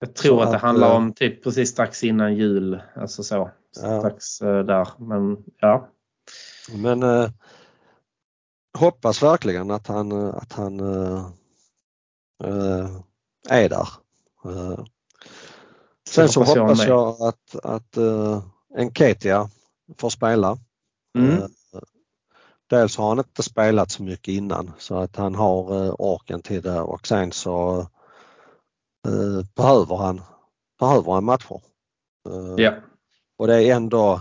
Jag 0.00 0.14
tror 0.14 0.36
så 0.36 0.42
att 0.42 0.50
det 0.50 0.56
att, 0.56 0.62
handlar 0.62 0.90
eh, 0.90 0.96
om 0.96 1.12
typ 1.14 1.44
precis 1.44 1.70
strax 1.70 2.04
innan 2.04 2.36
jul. 2.36 2.82
Alltså 2.96 3.22
så. 3.22 3.50
Ja. 3.82 3.98
Strax 4.00 4.40
eh, 4.42 4.64
där. 4.64 4.88
Men 4.98 5.36
ja. 5.60 5.88
Men 6.76 7.02
hoppas 8.78 9.22
verkligen 9.22 9.70
att 9.70 9.86
han, 9.86 10.12
att 10.12 10.52
han 10.52 10.80
är 13.48 13.68
där. 13.68 13.88
Sen 16.12 16.28
så 16.28 16.40
hoppas 16.40 16.56
jag 16.56 16.62
hoppas 16.66 16.86
jag 16.86 17.22
att, 17.28 17.56
att 17.64 17.96
eh, 17.96 18.42
Enketia 18.76 19.50
får 19.98 20.10
spela. 20.10 20.58
Mm. 21.18 21.30
Eh, 21.42 21.48
Dels 22.70 22.96
har 22.96 23.08
han 23.08 23.18
inte 23.18 23.42
spelat 23.42 23.90
så 23.90 24.02
mycket 24.02 24.28
innan 24.32 24.72
så 24.78 24.96
att 24.96 25.16
han 25.16 25.34
har 25.34 25.84
eh, 25.86 25.94
orken 25.98 26.42
till 26.42 26.62
det 26.62 26.80
och 26.80 27.06
sen 27.06 27.32
så 27.32 27.80
eh, 29.08 29.46
behöver 29.56 29.96
han 29.96 30.20
behöver 30.80 31.12
han 31.12 31.24
matcher. 31.24 31.60
Eh, 32.28 32.54
Ja. 32.64 32.74
Och 33.38 33.46
det 33.46 33.64
är 33.64 33.74
ändå 33.76 34.20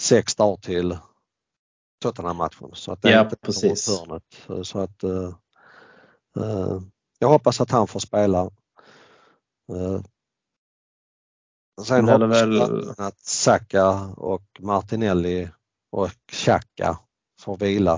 sex 0.00 0.34
dagar 0.34 0.56
till 0.56 0.98
Tottenham-matchen. 2.02 2.70
Så 2.72 2.92
att 2.92 3.02
det 3.02 3.08
är 3.08 3.12
Ja, 3.16 3.24
inte 3.24 3.36
precis. 3.36 3.88
hörnet. 3.88 4.66
Så 4.66 4.78
att 4.78 5.02
jag 7.18 7.28
hoppas 7.28 7.60
att 7.60 7.70
han 7.70 7.86
får 7.86 8.00
spela. 8.00 8.50
Sen 11.84 12.06
jag 12.08 12.28
väl- 12.28 12.90
att 12.98 13.18
Saka 13.20 13.90
och 14.16 14.42
Martinelli 14.58 15.48
och 15.92 16.08
Xhaka 16.32 16.98
får 17.40 17.56
vila. 17.56 17.94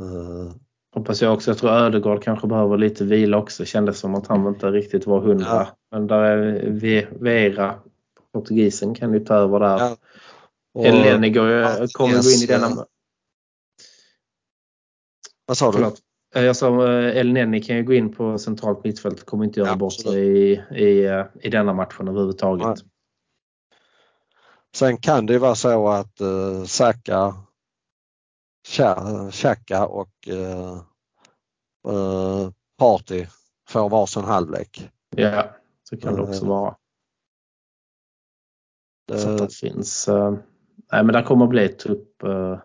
Eh, 0.00 0.52
Hoppas 0.94 1.22
jag 1.22 1.34
också. 1.34 1.50
Jag 1.50 1.58
tror 1.58 1.70
Ödegaard 1.70 2.22
kanske 2.22 2.46
behöver 2.46 2.76
lite 2.78 3.04
vila 3.04 3.36
också. 3.38 3.64
Kändes 3.64 3.98
som 3.98 4.14
att 4.14 4.26
han 4.26 4.46
inte 4.46 4.70
riktigt 4.70 5.06
var 5.06 5.20
hundra. 5.20 5.46
Ja. 5.46 5.68
Men 5.90 6.06
där 6.06 6.22
är 6.22 6.70
Ve- 6.70 7.08
Vera, 7.20 7.80
portugisen, 8.32 8.94
kan 8.94 9.12
ju 9.12 9.20
ta 9.20 9.34
över 9.34 9.60
där. 9.60 9.78
Ja. 9.78 9.96
Martinez, 11.62 11.92
kommer 11.92 12.14
gå 12.22 12.30
in 12.30 12.42
i 12.42 12.46
denna... 12.46 12.86
Vad 15.46 15.56
sa 15.58 15.66
du? 15.66 15.72
Förlåt. 15.72 16.02
Eh, 16.36 16.44
Jag 16.44 16.56
sa 16.56 16.98
eh, 16.98 17.16
El 17.16 17.32
Neni 17.32 17.62
kan 17.62 17.76
ju 17.76 17.82
gå 17.82 17.92
in 17.94 18.12
på 18.12 18.38
centralt 18.38 18.84
mittfält. 18.84 19.26
Kommer 19.26 19.44
inte 19.44 19.60
göra 19.60 19.70
Ja, 19.70 19.76
bort 19.76 19.92
sig 19.92 20.50
i, 20.52 20.52
i, 20.70 21.04
eh, 21.04 21.24
i 21.40 21.50
denna 21.50 21.72
matchen 21.72 22.08
överhuvudtaget. 22.08 22.66
Nej. 22.66 22.76
Sen 24.74 24.96
kan 24.96 25.26
det 25.26 25.32
ju 25.32 25.38
vara 25.38 25.54
så 25.54 25.88
att 25.88 26.20
uh, 26.20 26.64
Saka, 26.64 27.34
Xhaka 29.30 29.86
och 29.86 30.28
uh, 30.28 30.76
uh, 31.94 32.50
Party 32.78 33.26
får 33.68 33.88
varsin 33.88 34.24
halvlek. 34.24 34.90
Ja, 35.16 35.50
så 35.82 35.96
kan 35.96 36.14
det 36.14 36.22
också 36.22 36.46
vara. 36.46 36.76
Så 39.14 39.30
att 39.30 39.38
Det, 39.38 39.54
finns... 39.54 40.08
nej, 40.92 41.04
men 41.04 41.06
det 41.06 41.22
kommer 41.22 41.46
bli 41.46 41.68
tupp 41.68 42.22
eh, 42.22 42.58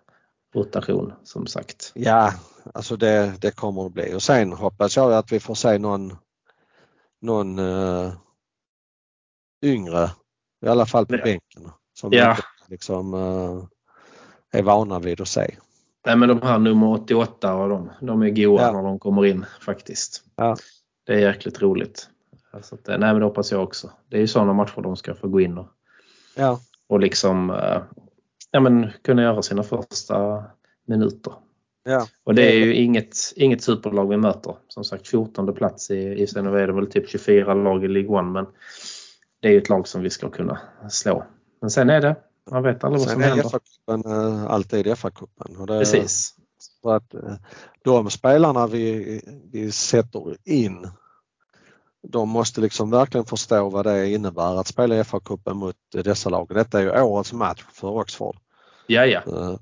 rotation 0.56 1.14
som 1.24 1.48
sagt. 1.48 1.92
ja, 1.96 2.34
alltså 2.74 2.98
det, 2.98 3.34
det 3.42 3.52
kommer 3.56 3.84
det 3.84 3.90
bli. 3.90 4.14
Och 4.16 4.24
sen 4.24 4.54
hoppas 4.54 4.96
jag 4.98 5.14
att 5.14 5.32
vi 5.32 5.40
får 5.40 5.56
se 5.56 5.78
någon, 5.78 6.16
någon 7.22 7.60
uh, 7.60 8.14
yngre, 9.64 10.10
i 10.66 10.68
alla 10.68 10.86
fall 10.86 11.06
på 11.06 11.16
Ja. 11.16 11.24
bänken, 11.24 11.72
som 11.94 12.14
Ja. 12.14 12.30
inte 12.32 12.44
liksom 12.68 13.14
uh, 13.14 13.64
är 14.52 14.64
vana 14.64 15.00
vid 15.00 15.22
att 15.22 15.28
se. 15.28 15.56
Nej, 16.06 16.16
men 16.16 16.30
de 16.30 16.42
här 16.42 16.60
nummer 16.60 16.88
88 16.88 17.54
och 17.54 17.70
de, 17.70 17.92
de 18.02 18.22
är 18.22 18.30
goa 18.30 18.62
Ja. 18.62 18.72
när 18.72 18.84
de 18.84 19.00
kommer 19.00 19.26
in 19.26 19.46
faktiskt. 19.62 20.24
Ja. 20.36 20.58
Det 21.06 21.14
är 21.14 21.20
jäkligt 21.20 21.62
roligt. 21.62 22.10
Så 22.62 22.76
att, 22.76 22.88
eh, 22.90 22.98
nej, 22.98 23.12
men 23.14 23.20
det 23.20 23.26
hoppas 23.26 23.52
jag 23.52 23.64
också. 23.64 23.92
Det 24.10 24.18
är 24.18 24.22
ju 24.22 24.28
sådana 24.28 24.54
matcher 24.54 24.82
de 24.82 24.96
ska 24.96 25.16
få 25.16 25.28
gå 25.28 25.42
in 25.42 25.58
och, 25.58 25.68
Ja, 26.36 26.60
och 26.88 27.00
liksom 27.00 27.50
ja, 28.52 28.60
men 28.60 28.92
kunna 29.04 29.22
göra 29.22 29.42
sina 29.42 29.64
första 29.64 30.44
minuter. 30.88 31.34
Ja. 31.84 32.08
Och 32.24 32.36
det 32.36 32.52
är 32.52 32.56
ju 32.56 32.76
inget, 32.76 33.18
inget 33.36 33.64
superlag 33.64 34.10
vi 34.10 34.18
möter. 34.18 34.56
Som 34.68 34.84
sagt 34.84 35.08
14 35.08 35.54
plats 35.54 35.92
i, 35.92 35.98
i 35.98 36.28
sen 36.28 36.46
är 36.46 36.68
det 36.68 36.74
väl 36.74 36.92
typ 36.92 37.10
24 37.10 37.54
lag 37.54 37.86
i 37.86 37.88
League 37.88 38.20
One 38.20 38.32
men 38.32 38.46
det 39.40 39.48
är 39.48 39.52
ju 39.52 39.58
ett 39.58 39.70
lag 39.70 39.88
som 39.88 40.02
vi 40.02 40.10
ska 40.10 40.30
kunna 40.30 40.60
slå. 40.90 41.24
Men 41.62 41.70
sen 41.70 41.90
är 41.90 42.02
det, 42.02 42.16
man 42.52 42.64
vet 42.64 42.84
aldrig 42.84 43.00
vad 43.00 43.10
som 43.10 43.22
Sen 43.22 43.32
är 43.32 43.36
händer. 43.36 43.50
FA-cupen 43.50 44.08
uh, 44.08 44.46
alltid 44.46 44.88
FA-cupen. 44.88 45.68
Precis. 45.68 46.36
Så 46.82 46.92
att 46.92 47.14
eh, 47.14 47.36
de 47.84 48.10
spelarna 48.10 48.68
vi, 48.68 49.22
vi 49.52 49.72
sätter 49.72 50.38
in 50.44 50.88
de 52.08 52.30
måste 52.30 52.62
liksom 52.62 52.90
verkligen 52.90 53.26
förstå 53.26 53.70
vad 53.70 53.86
det 53.86 54.10
innebär 54.10 54.60
att 54.60 54.68
spela 54.68 55.04
FA-cupen 55.04 55.54
mot 55.54 55.76
dessa 55.92 56.30
lag. 56.30 56.48
Detta 56.50 56.80
är 56.80 56.84
ju 56.84 57.02
årets 57.02 57.34
match 57.34 57.66
för 57.74 57.88
Oxford. 57.88 58.38
Ja, 58.88 59.06
ja, 59.06 59.22
Eh, 59.28 59.56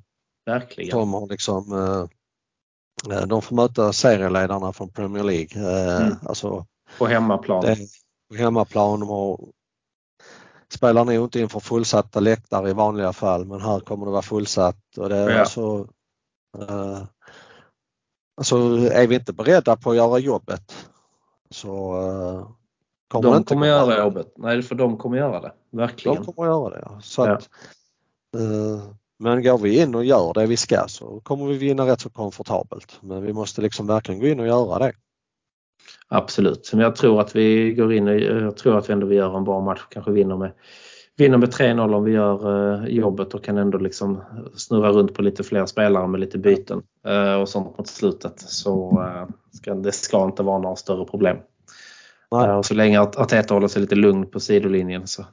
verkligen. 0.49 0.97
De 0.99 1.13
har 1.13 1.27
liksom 1.27 1.73
eh, 1.73 3.17
eh, 3.17 3.25
de 3.27 3.41
får 3.41 3.55
möta 3.55 3.93
serieledarna 3.93 4.73
från 4.73 4.89
Premier 4.89 5.23
League. 5.23 5.63
Eh, 5.71 6.01
Mm. 6.05 6.17
Alltså 6.25 6.65
På 6.97 7.05
hemmaplan. 7.05 7.61
det 7.65 7.77
på 8.29 8.35
hemmaplan. 8.35 8.99
De 8.99 9.09
har, 9.09 9.39
spelar 10.73 11.05
nog 11.05 11.15
inte 11.23 11.39
inför 11.39 11.59
fullsatta 11.59 12.19
läktare 12.19 12.69
i 12.69 12.73
vanliga 12.73 13.13
fall 13.13 13.45
men 13.45 13.61
här 13.61 13.79
kommer 13.79 14.05
det 14.05 14.11
vara 14.11 14.21
fullsatt. 14.21 14.97
Och 14.97 15.09
det 15.09 15.17
är 15.17 15.29
Ja. 15.29 15.39
alltså, 15.39 15.87
eh, 16.57 17.03
alltså 18.37 18.57
är 18.91 19.07
vi 19.07 19.15
inte 19.15 19.33
beredda 19.33 19.75
på 19.77 19.89
att 19.91 19.95
göra 19.97 20.19
jobbet 20.19 20.87
så 21.49 21.95
eh, 22.01 22.47
kommer 23.07 23.29
de 23.29 23.37
inte 23.37 23.53
kommer 23.53 23.67
göra 23.67 23.97
jobbet. 24.03 24.33
Nej, 24.37 24.61
för 24.61 24.75
de 24.75 24.97
kommer 24.97 25.17
göra 25.17 25.41
det. 25.41 25.53
Verkligen. 25.71 26.23
De 26.23 26.33
kommer 26.33 26.49
göra 26.49 26.69
det. 26.69 27.01
Så 27.01 27.25
Ja. 27.25 27.31
att, 27.33 27.49
eh, 28.37 28.91
men 29.19 29.43
går 29.43 29.57
vi 29.57 29.81
in 29.81 29.95
och 29.95 30.05
gör 30.05 30.33
det 30.33 30.45
vi 30.45 30.57
ska 30.57 30.85
så 30.87 31.19
kommer 31.19 31.45
vi 31.45 31.57
vinna 31.57 31.85
rätt 31.87 32.01
så 32.01 32.09
komfortabelt. 32.09 32.97
Men 33.01 33.23
vi 33.23 33.33
måste 33.33 33.61
liksom 33.61 33.87
verkligen 33.87 34.19
gå 34.21 34.27
in 34.27 34.39
och 34.39 34.47
göra 34.47 34.79
det. 34.79 34.93
Absolut. 36.07 36.69
Men 36.73 36.81
jag 36.81 36.95
tror 36.95 37.21
att 37.21 37.35
vi 37.35 37.73
går 37.73 37.93
in 37.93 38.07
och 38.07 38.15
jag 38.19 38.57
tror 38.57 38.77
att 38.77 38.89
vi 38.89 38.93
ändå 38.93 39.13
gör 39.13 39.37
en 39.37 39.43
bra 39.43 39.61
match. 39.61 39.81
Kanske 39.89 40.11
vinner 40.11 40.37
med, 40.37 40.51
vinner 41.17 41.37
med 41.37 41.49
3-0 41.49 41.95
om 41.95 42.03
vi 42.03 42.11
gör 42.11 42.73
eh, 42.83 42.87
jobbet 42.87 43.33
och 43.33 43.43
kan 43.43 43.57
ändå 43.57 43.77
liksom 43.77 44.21
snurra 44.55 44.91
runt 44.91 45.13
på 45.13 45.21
lite 45.21 45.43
fler 45.43 45.65
spelare 45.65 46.07
med 46.07 46.19
lite 46.19 46.37
byten 46.37 46.81
eh, 47.07 47.33
och 47.33 47.49
sånt 47.49 47.77
mot 47.77 47.87
slutet. 47.87 48.39
Så 48.39 49.01
eh, 49.07 49.27
ska, 49.57 49.73
det 49.75 49.91
ska 49.91 50.23
inte 50.25 50.43
vara 50.43 50.59
några 50.59 50.75
större 50.75 51.05
problem. 51.05 51.37
Nej. 52.31 52.51
Och 52.51 52.65
så 52.65 52.73
länge 52.73 52.99
Art- 52.99 53.15
Arteta 53.15 53.53
håller 53.53 53.67
sig 53.67 53.81
lite 53.81 53.95
lugn 53.95 54.27
på 54.31 54.39
sidolinjen 54.39 55.07
så, 55.07 55.25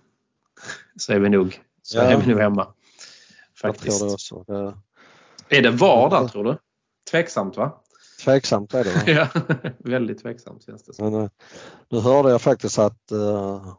så 0.97 1.13
är 1.13 1.19
vi 1.19 1.29
nog 1.29 1.61
så 1.83 1.99
Ja. 1.99 2.03
är 2.03 2.17
vi 2.21 2.31
nog 2.31 2.41
hemma. 2.41 2.67
Jag 3.63 3.75
Faktiskt. 3.75 3.99
tror 3.99 4.09
det 4.09 4.15
också. 4.15 4.45
Det, 4.47 5.57
Är 5.57 5.63
det 5.63 5.71
VAR 5.71 6.11
där 6.11 6.29
tror 6.29 6.45
du? 6.45 6.59
Tveksamt 7.11 7.57
va? 7.57 7.83
tveksamt 8.25 8.75
är 8.75 8.85
det. 8.85 8.91
va? 9.15 9.29
ja, 9.35 9.41
väldigt 9.79 10.23
tveksamt 10.23 10.65
känns 10.67 10.85
det 10.85 10.95
som. 10.95 11.11
Men, 11.11 11.23
eh, 11.23 11.31
nu 11.89 12.01
hörde 12.01 12.31
jag 12.31 12.43
faktiskt 12.43 12.79
att 12.79 13.13
eh, 13.13 13.75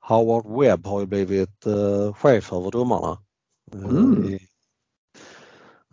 Howard 0.00 0.60
Webb 0.60 0.86
har 0.86 1.00
ju 1.00 1.06
blivit 1.06 1.66
uh, 1.66 2.14
chef 2.14 2.52
över 2.52 2.70
domarna. 2.70 3.18
Mm. 3.72 4.24
i, 4.24 4.48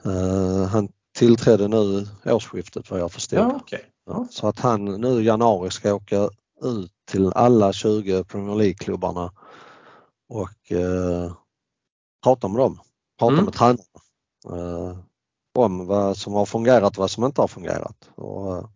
eh, 0.06 0.68
han 0.68 0.90
tillträdde 1.18 1.68
nu 1.68 2.08
årsskiftet 2.26 2.92
vad 2.92 3.00
jag 3.00 3.12
förstod. 3.12 3.40
Ja, 3.40 3.60
okej. 3.62 3.86
Ja, 4.06 4.28
Så 4.32 4.48
att 4.48 4.60
han 4.60 4.86
nu 4.86 5.22
i 5.22 5.26
januari 5.26 5.72
ska 5.72 5.94
åka 5.94 6.30
ut 6.64 6.92
till 7.12 7.32
alla 7.36 7.74
20 7.74 8.24
Premier 8.24 8.56
League-klubbarna 8.56 9.32
och 10.30 10.72
prata 12.24 12.48
med 12.48 12.58
dem. 12.58 12.80
Prata 13.20 13.34
Mm. 13.34 13.46
med 13.46 13.54
tränarna. 13.54 13.84
Eh, 14.50 14.98
om 15.56 15.86
vad 15.86 16.18
som 16.18 16.34
har 16.34 16.46
fungerat 16.46 16.94
och 16.94 16.98
vad 16.98 17.12
som 17.12 17.24
inte 17.24 17.42
har 17.42 17.48
fungerat. 17.48 18.10
Och, 18.16 18.70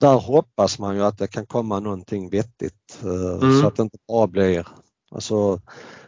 där 0.00 0.14
hoppas 0.14 0.78
man 0.78 0.96
ju 0.96 1.02
att 1.02 1.18
det 1.18 1.26
kan 1.26 1.46
komma 1.46 1.80
någonting 1.80 2.30
vettigt 2.30 2.98
mm. 3.02 3.60
så 3.60 3.66
att 3.66 3.76
det 3.76 3.82
inte 3.82 3.98
bara 4.08 4.26
blir 4.26 4.68
alltså 5.10 5.60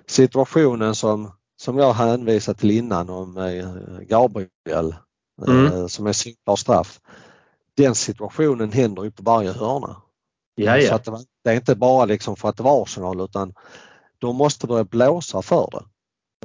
situationen 0.07 0.95
som, 0.95 1.33
som 1.63 1.79
jag 1.79 1.93
hänvisat 1.93 2.59
till 2.59 2.71
innan 2.71 3.11
om 3.11 3.35
Gabriel 4.09 4.95
mm. 5.47 5.89
som 5.89 6.07
är 6.07 6.13
solklar 6.13 6.57
straff. 6.57 7.01
Den 7.77 7.95
situationen 7.95 8.73
händer 8.73 9.05
ju 9.05 9.11
på 9.11 9.23
varje 9.23 9.53
hörna. 9.53 9.97
Jaja. 10.57 10.89
Så 10.89 10.95
att 10.95 11.05
det, 11.05 11.25
det, 11.45 11.51
är 11.51 11.55
inte 11.55 11.75
bara 11.75 12.05
liksom 12.05 12.37
för 12.37 12.49
att 12.49 12.57
det 12.57 12.63
var 12.63 12.83
Arsenal 12.83 13.21
utan 13.21 13.55
de 14.19 14.37
måste 14.37 14.67
börja 14.67 14.85
blåsa 14.85 15.43
för 15.43 15.69
det. 15.73 15.85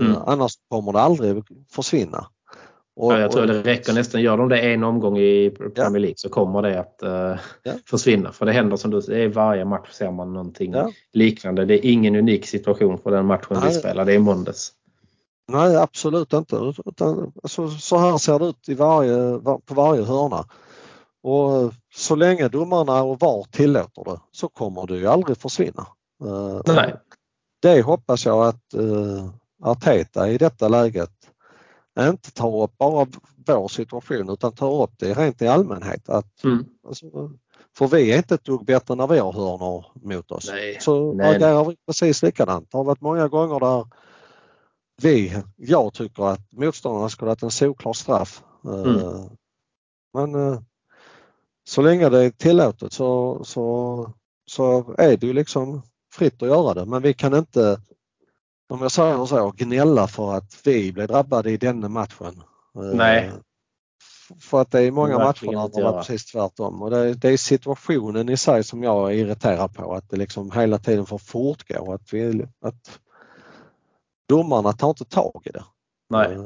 Mm. 0.02 0.18
Annars 0.26 0.54
kommer 0.70 0.94
det 0.94 1.00
aldrig 1.00 1.44
försvinna. 1.72 2.28
Och, 2.96 3.14
ja, 3.14 3.20
jag 3.20 3.32
tror 3.32 3.48
det 3.48 3.62
räcker 3.62 3.94
nästan, 3.94 4.22
gör 4.22 4.38
de 4.38 4.50
det 4.50 4.60
en 4.60 4.84
omgång 4.84 5.18
i 5.18 5.50
Premier 5.76 6.00
League 6.00 6.18
så 6.18 6.30
kommer 6.30 6.62
det 6.62 6.80
att 6.80 7.00
uh, 7.04 7.40
ja. 7.64 7.74
försvinna. 7.86 8.32
För 8.32 8.46
det 8.46 8.52
händer 8.52 8.78
som 8.78 8.92
du 8.92 9.02
säger, 9.02 9.30
varje 9.30 9.66
match 9.66 9.92
ser 9.92 10.12
man 10.12 10.34
någonting 10.34 10.74
ja. 10.74 10.92
liknande. 11.14 11.66
Det 11.66 11.86
är 11.86 11.92
ingen 11.92 12.16
unik 12.16 12.46
situation 12.46 12.98
för 12.98 13.12
den 13.12 13.26
matchen 13.26 13.48
Nej. 13.50 13.68
vi 13.68 13.74
spelade 13.74 14.14
i 14.14 14.20
måndags. 14.20 14.72
Nej 15.52 15.76
absolut 15.76 16.34
inte. 16.34 16.74
Utan, 16.86 17.32
alltså, 17.44 17.70
så 17.70 17.98
här 17.98 18.18
ser 18.18 18.40
det 18.40 18.46
ut 18.46 18.70
i 18.70 18.74
varje, 18.74 19.40
på 19.66 19.74
varje 19.74 20.04
hörna. 20.04 20.46
Och 21.24 21.74
så 21.96 22.16
länge 22.16 22.48
domarna 22.48 23.04
och 23.04 23.20
VAR 23.20 23.46
tillåter 23.52 24.04
det 24.04 24.20
så 24.32 24.48
kommer 24.48 24.88
det 24.88 24.98
ju 24.98 25.08
aldrig 25.08 25.38
försvinna. 25.38 25.88
Uh, 26.24 26.62
Nej. 26.66 26.96
Det 27.62 27.82
hoppas 27.82 28.26
jag 28.26 28.48
att 28.48 28.64
uh, 28.76 29.30
Arteta 29.62 30.30
i 30.30 30.38
detta 30.38 30.68
läget 30.68 31.12
inte 32.00 32.32
tar 32.32 32.64
upp 32.64 32.78
bara 32.78 33.08
vår 33.48 33.68
situation 33.68 34.30
utan 34.30 34.52
tar 34.52 34.84
upp 34.84 34.92
det 34.98 35.14
rent 35.14 35.42
i 35.42 35.48
allmänhet. 35.48 36.10
Att, 36.10 36.44
mm. 36.44 36.66
alltså, 36.88 37.06
för 37.78 37.88
vi 37.88 38.12
är 38.12 38.18
inte 38.18 38.36
ett 38.36 38.44
dugg 38.44 38.66
bättre 38.66 38.96
när 38.96 39.08
vi 39.08 39.20
har 39.20 39.32
hörnor 39.32 39.86
mot 39.96 40.32
oss. 40.32 40.50
Nej. 40.52 40.78
Så 40.82 41.22
agerar 41.22 41.66
vi 41.66 41.78
precis 41.88 42.24
likadant. 42.24 42.72
Det 42.72 42.78
har 42.78 42.84
varit 42.84 43.02
många 43.02 43.28
gånger 43.28 43.60
där 43.60 43.86
vi, 45.02 45.44
jag 45.56 45.94
tycker 45.94 46.24
att 46.24 46.52
motståndarna 46.52 47.10
skulle 47.10 47.32
ha 47.32 47.38
en 47.42 47.52
solklar 47.52 47.94
straff. 47.94 48.44
Mm. 48.66 48.86
Uh, 48.86 49.26
men 50.14 50.36
uh, 50.36 50.60
så 51.68 51.82
länge 51.82 52.10
det 52.10 52.26
är 52.26 52.30
tillåtet 52.30 52.94
så, 52.94 53.42
så, 53.44 54.14
så 54.46 54.96
är 54.98 55.18
det 55.18 55.28
ju 55.28 55.34
liksom 55.34 55.82
fritt 56.14 56.42
att 56.42 56.50
göra 56.50 56.74
det 56.74 56.86
men 56.86 57.02
vi 57.02 57.14
kan 57.14 57.36
inte 57.36 57.82
om 58.68 58.82
jag 58.82 58.92
säger 58.92 59.26
så, 59.26 59.54
gnälla 59.58 60.08
för 60.08 60.34
att 60.34 60.62
vi 60.64 60.94
blev 60.94 61.08
drabbade 61.08 61.52
i 61.52 61.58
denna 61.58 61.90
matchen. 61.90 62.44
Nej. 62.94 63.32
För 64.40 64.62
att 64.62 64.72
det 64.72 64.80
är 64.82 64.92
många 64.92 65.18
matcher 65.18 65.46
där 65.46 65.70
det 65.76 65.84
var 65.84 65.98
precis 65.98 66.26
tvärtom 66.26 66.82
och 66.82 66.90
det, 66.90 67.14
det, 67.14 67.30
är 67.30 67.38
situationen 67.38 68.30
i 68.30 68.38
sig 68.38 68.64
som 68.64 68.84
jag 68.84 69.12
är 69.12 69.16
irriterad 69.16 69.76
på 69.76 69.94
att 69.94 70.10
det 70.10 70.18
liksom 70.18 70.52
hela 70.52 70.78
tiden 70.80 71.06
får 71.06 71.18
fortgå. 71.18 71.94
Att, 71.94 72.14
vi, 72.14 72.46
att 72.62 73.00
domarna 74.30 74.74
tar 74.74 74.90
inte 74.90 75.06
tag 75.06 75.42
i 75.46 75.50
det. 75.50 75.64
Nej. 76.10 76.38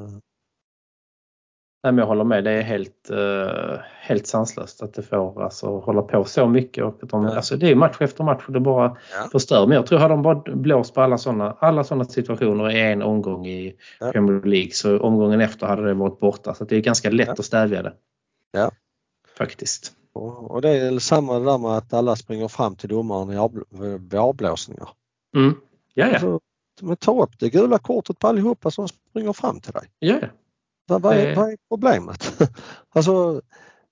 Eh, 1.83 1.87
Nej, 1.87 1.93
men 1.93 1.97
jag 1.97 2.07
håller 2.07 2.23
med. 2.23 2.43
Det 2.43 2.51
är 2.51 2.61
helt, 2.61 3.09
uh, 3.11 3.79
helt 4.01 4.27
sanslöst 4.27 4.83
att 4.83 4.93
det 4.93 5.01
får 5.01 5.43
alltså, 5.43 5.79
hålla 5.79 6.01
på 6.01 6.23
så 6.23 6.47
mycket. 6.47 6.83
Och 6.83 7.03
att 7.03 7.09
de, 7.09 7.23
ja. 7.23 7.35
alltså, 7.35 7.57
det 7.57 7.71
är 7.71 7.75
match 7.75 7.97
efter 7.99 8.23
match 8.23 8.43
och 8.47 8.53
det 8.53 8.59
bara 8.59 8.97
ja. 9.13 9.29
förstör. 9.31 9.67
Men 9.67 9.75
jag 9.75 9.85
tror 9.85 10.01
att 10.01 10.09
de 10.09 10.21
bara 10.21 10.55
blåst 10.55 10.93
på 10.93 11.01
alla 11.01 11.17
sådana 11.17 11.55
alla 11.59 11.83
såna 11.83 12.05
situationer 12.05 12.71
i 12.71 12.81
en 12.81 13.01
omgång 13.01 13.47
i 13.47 13.75
ja. 13.99 14.11
Premier 14.11 14.41
League 14.41 14.71
så 14.71 14.99
omgången 14.99 15.41
efter 15.41 15.67
hade 15.67 15.87
det 15.87 15.93
varit 15.93 16.19
borta. 16.19 16.53
Så 16.53 16.65
det 16.65 16.75
är 16.75 16.81
ganska 16.81 17.09
lätt 17.09 17.27
ja. 17.27 17.33
att 17.33 17.45
stävja 17.45 17.83
det. 17.83 17.93
Ja. 18.51 18.71
Faktiskt. 19.37 19.93
Och, 20.13 20.51
och 20.51 20.61
det 20.61 20.69
är 20.69 20.99
samma 20.99 21.39
där 21.39 21.57
med 21.57 21.71
att 21.71 21.93
alla 21.93 22.15
springer 22.15 22.47
fram 22.47 22.75
till 22.75 22.89
domaren 22.89 23.51
vid 24.09 24.19
avblåsningar. 24.19 24.89
Mm. 25.35 25.53
Ja, 25.93 26.05
ja. 26.05 26.13
Alltså, 26.13 26.39
men 26.81 26.97
ta 26.97 27.23
upp 27.23 27.39
det 27.39 27.49
gula 27.49 27.77
kortet 27.77 28.19
på 28.19 28.27
allihopa 28.27 28.71
som 28.71 28.87
springer 28.87 29.33
fram 29.33 29.59
till 29.59 29.73
dig. 29.73 29.83
Ja, 29.99 30.19
vad, 30.89 31.01
vad, 31.01 31.17
är, 31.17 31.35
vad 31.35 31.49
är 31.49 31.57
problemet? 31.69 32.41
alltså, 32.89 33.41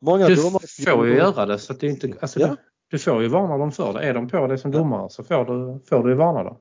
många 0.01 0.27
du 0.27 0.35
domare... 0.35 0.67
får 0.85 1.07
ju 1.07 1.15
göra 1.15 1.45
det 1.45 1.59
så 1.59 1.73
att 1.73 1.79
det 1.79 1.87
inte... 1.87 2.13
Alltså, 2.21 2.39
ja. 2.39 2.47
du, 2.47 2.55
du, 2.89 2.99
får 2.99 3.21
ju 3.21 3.27
varna 3.27 3.57
dem 3.57 3.71
för 3.71 3.93
det. 3.93 3.99
Är 3.99 4.13
de 4.13 4.29
på 4.29 4.47
det 4.47 4.57
som 4.57 4.71
domare 4.71 5.09
så 5.09 5.23
får 5.23 5.45
du, 5.45 5.85
får 5.89 6.03
du 6.03 6.15
varna 6.15 6.43
dem. 6.43 6.57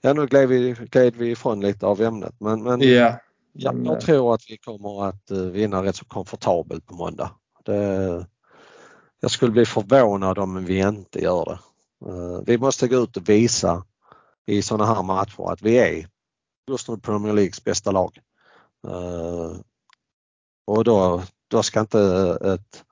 Ja, 0.00 0.12
nu 0.12 0.26
gled 0.26 0.48
vi, 0.48 0.72
gled 0.72 1.16
vi 1.16 1.30
ifrån 1.30 1.60
lite 1.60 1.86
av 1.86 2.00
ämnet 2.00 2.34
men, 2.40 2.62
men 2.62 2.80
ja. 2.80 3.18
Ja, 3.52 3.74
jag 3.84 4.00
tror 4.00 4.34
att 4.34 4.42
vi 4.48 4.56
kommer 4.56 5.08
att 5.08 5.30
eh, 5.30 5.38
vinna 5.38 5.82
rätt 5.82 5.96
så 5.96 6.04
komfortabelt 6.04 6.86
på 6.86 6.94
måndag. 6.94 7.30
Det, 7.64 8.26
jag 9.20 9.30
skulle 9.30 9.52
bli 9.52 9.66
förvånad 9.66 10.38
om 10.38 10.64
vi 10.64 10.78
inte 10.78 11.22
gör 11.22 11.44
det. 11.44 11.58
Eh, 12.10 12.40
vi 12.46 12.58
måste 12.58 12.88
gå 12.88 12.96
ut 12.96 13.16
och 13.16 13.28
visa 13.28 13.84
i 14.46 14.62
sådana 14.62 14.94
här 14.94 15.02
matcher 15.02 15.52
att 15.52 15.62
vi 15.62 15.78
är 15.78 16.06
just 16.70 16.88
nu 16.88 16.96
Premier 16.96 17.32
Leagues 17.32 17.64
bästa 17.64 17.90
lag. 17.90 18.18
Eh, 18.88 19.56
och 20.66 20.84
då, 20.84 21.22
då 21.48 21.62
ska 21.62 21.80
inte 21.80 22.00
ett 22.44 22.84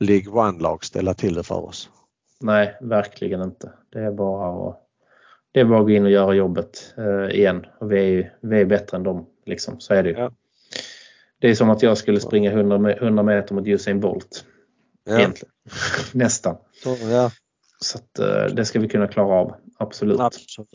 League 0.00 0.32
One-lag 0.32 0.84
ställa 0.84 1.14
till 1.14 1.34
det 1.34 1.42
för 1.42 1.64
oss. 1.64 1.90
Nej, 2.40 2.76
verkligen 2.80 3.42
inte. 3.42 3.72
Det 3.92 3.98
är 3.98 4.12
bara 4.12 4.68
att, 4.68 4.80
det 5.52 5.60
är 5.60 5.64
bara 5.64 5.78
att 5.80 5.86
gå 5.86 5.90
in 5.90 6.04
och 6.04 6.10
göra 6.10 6.34
jobbet 6.34 6.94
eh, 6.96 7.36
igen. 7.36 7.66
Och 7.78 7.92
vi, 7.92 8.18
är, 8.18 8.36
vi 8.40 8.60
är 8.60 8.64
bättre 8.64 8.96
än 8.96 9.02
dem. 9.02 9.26
Liksom. 9.46 9.80
Så 9.80 9.94
är 9.94 10.02
det 10.02 10.08
ju. 10.08 10.16
Ja. 10.16 10.32
Det 11.38 11.50
är 11.50 11.54
som 11.54 11.70
att 11.70 11.82
jag 11.82 11.98
skulle 11.98 12.20
springa 12.20 12.50
100, 12.50 12.92
100 12.92 13.22
meter 13.22 13.54
mot 13.54 13.66
Usain 13.66 14.00
Bolt. 14.00 14.44
Ja. 15.04 15.18
Egentligen. 15.18 15.52
Nästan. 16.12 16.56
Så, 16.82 16.96
ja. 17.00 17.30
Så 17.80 17.98
att, 17.98 18.18
eh, 18.18 18.54
det 18.54 18.64
ska 18.64 18.80
vi 18.80 18.88
kunna 18.88 19.08
klara 19.08 19.34
av. 19.34 19.54
Absolut. 19.78 20.20
Absolut. 20.20 20.68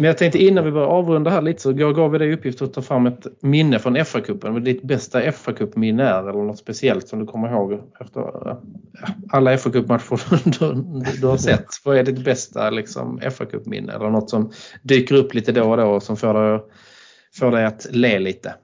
Men 0.00 0.06
jag 0.06 0.18
tänkte 0.18 0.38
innan 0.38 0.64
vi 0.64 0.70
börjar 0.70 0.86
avrunda 0.86 1.30
här 1.30 1.42
lite 1.42 1.62
så 1.62 1.72
gav 1.72 2.10
vi 2.10 2.18
dig 2.18 2.32
uppgift 2.32 2.62
att 2.62 2.72
ta 2.72 2.82
fram 2.82 3.06
ett 3.06 3.26
minne 3.40 3.78
från 3.78 3.96
FA-cupen. 3.96 4.52
Vad 4.52 4.64
ditt 4.64 4.82
bästa 4.82 5.20
FA-cupminne 5.20 6.02
är 6.02 6.28
eller 6.28 6.42
något 6.42 6.58
speciellt 6.58 7.08
som 7.08 7.18
du 7.18 7.26
kommer 7.26 7.52
ihåg 7.52 7.72
efter 8.00 8.20
alla 9.30 9.56
FA-cupmatcher 9.56 10.40
du, 10.58 11.20
du 11.20 11.26
har 11.26 11.36
sett. 11.36 11.66
Vad 11.84 11.96
är 11.96 12.04
ditt 12.04 12.24
bästa 12.24 12.70
liksom, 12.70 13.20
FA-cupminne 13.20 13.96
eller 13.96 14.10
något 14.10 14.30
som 14.30 14.52
dyker 14.82 15.14
upp 15.14 15.34
lite 15.34 15.52
då 15.52 15.70
och 15.70 15.76
då 15.76 15.86
och 15.86 16.02
som 16.02 16.16
får 16.16 16.34
dig, 16.34 16.60
får 17.38 17.50
dig 17.50 17.64
att 17.64 17.86
le 17.90 18.18
lite? 18.18 18.54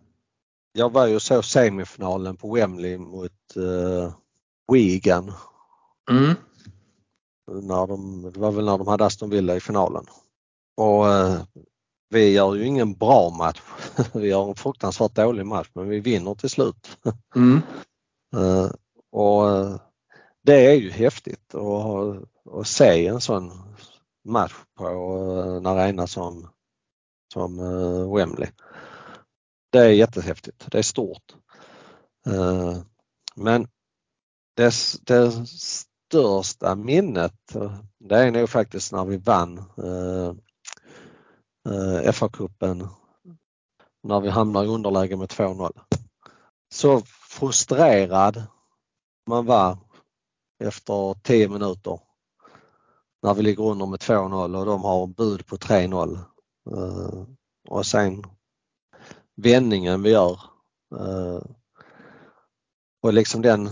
Jag 0.72 0.92
var 0.92 1.06
ju 1.06 1.20
så 1.20 1.42
semifinalen 1.42 2.36
på 2.36 2.54
Wembley 2.54 2.98
mot 2.98 3.30
uh, 3.56 4.12
Wigan. 4.72 5.32
Mm. 6.10 6.34
När 7.62 7.86
de, 7.86 8.22
det 8.34 8.40
var 8.40 8.52
väl 8.52 8.64
när 8.64 8.78
de 8.78 8.88
hade 8.88 9.04
Aston 9.04 9.30
Villa 9.30 9.56
i 9.56 9.60
finalen. 9.60 10.04
Och 10.76 11.08
eh, 11.08 11.42
vi 12.08 12.32
gör 12.32 12.54
ju 12.54 12.64
ingen 12.66 12.94
bra 12.94 13.30
match. 13.30 13.62
vi 14.14 14.28
gör 14.28 14.48
en 14.48 14.54
fruktansvärt 14.54 15.14
dålig 15.14 15.46
match 15.46 15.70
men 15.74 15.88
vi 15.88 16.00
vinner 16.00 16.34
till 16.34 16.50
slut. 16.50 16.98
Mm. 17.36 17.62
eh, 18.36 18.70
och 19.12 19.50
eh, 19.50 19.80
det 20.42 20.66
är 20.66 20.74
ju 20.74 20.90
häftigt 20.90 21.54
att, 21.54 22.54
att 22.60 22.66
se 22.66 23.06
en 23.06 23.20
sån 23.20 23.52
match 24.24 24.54
på 24.78 24.86
en 25.56 25.66
arena 25.66 26.06
som, 26.06 26.48
som 27.32 27.60
eh, 27.60 28.14
Wembley. 28.14 28.48
Det 29.72 29.78
är 29.78 29.88
jättehäftigt. 29.88 30.70
Det 30.70 30.78
är 30.78 30.82
stort. 30.82 31.34
Eh, 32.26 32.78
men 33.36 33.68
det, 34.56 34.74
det 35.06 35.46
största 35.46 36.74
minnet 36.74 37.56
det 37.98 38.16
är 38.18 38.30
nog 38.30 38.50
faktiskt 38.50 38.92
när 38.92 39.04
vi 39.04 39.16
vann 39.16 39.64
eh, 41.66 42.12
FA-cupen 42.12 42.88
när 44.02 44.20
vi 44.20 44.28
hamnar 44.28 44.64
i 44.64 44.66
underläge 44.66 45.16
med 45.16 45.28
2-0. 45.28 45.72
Så 46.74 47.00
frustrerad 47.30 48.42
man 49.26 49.46
var 49.46 49.78
efter 50.64 51.14
10 51.22 51.48
minuter 51.48 52.00
när 53.22 53.34
vi 53.34 53.42
ligger 53.42 53.64
under 53.64 53.86
med 53.86 54.00
2-0 54.00 54.58
och 54.58 54.66
de 54.66 54.82
har 54.82 55.06
bud 55.06 55.46
på 55.46 55.56
3-0. 55.56 56.18
Eh, 56.72 57.22
och 57.68 57.86
sen 57.86 58.22
vändningen 59.36 60.02
vi 60.02 60.10
gör. 60.10 60.40
Eh, 61.00 61.40
och 63.02 63.12
liksom 63.12 63.42
den 63.42 63.68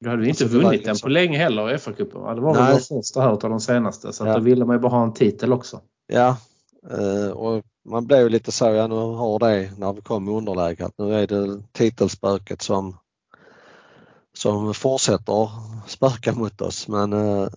Du 0.00 0.10
hade 0.10 0.22
ju 0.22 0.28
inte 0.28 0.44
Alltså, 0.44 0.58
vunnit 0.58 0.70
den 0.84 0.92
liksom- 0.92 1.06
på 1.06 1.12
länge 1.12 1.38
heller, 1.38 1.76
FA-cupen. 1.78 2.20
va? 2.20 2.34
Det 2.34 2.40
var 2.40 2.54
väl 2.54 2.72
vår 2.72 2.78
första 3.02 3.20
här 3.20 3.34
utav 3.34 3.50
de 3.50 3.60
senaste. 3.60 4.12
Så 4.12 4.26
Ja. 4.26 4.34
då 4.34 4.40
ville 4.40 4.64
man 4.64 4.76
ju 4.76 4.80
bara 4.80 4.92
ha 4.92 5.02
en 5.04 5.12
titel 5.14 5.52
också. 5.52 5.80
Ja, 6.06 6.36
och 7.34 7.64
man 7.84 8.06
blev 8.06 8.30
lite 8.30 8.52
så, 8.52 8.64
ja 8.64 8.86
nu 8.86 8.94
har 8.94 9.38
det 9.38 9.72
när 9.78 9.92
vi 9.92 10.00
kom 10.00 10.28
i 10.28 10.32
underläge 10.32 10.86
att 10.86 10.98
nu 10.98 11.14
är 11.14 11.26
det 11.26 11.62
titelspöket 11.72 12.62
som, 12.62 12.96
som 14.32 14.74
fortsätter 14.74 15.48
spöka 15.86 16.32
mot 16.32 16.60
oss. 16.60 16.88
Men 16.88 17.12
eh, 17.12 17.48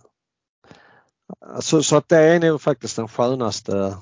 så, 1.59 1.83
så 1.83 1.97
att 1.97 2.09
det 2.09 2.17
är 2.17 2.39
nog 2.39 2.61
faktiskt 2.61 2.95
den 2.95 3.07
skönaste 3.07 3.97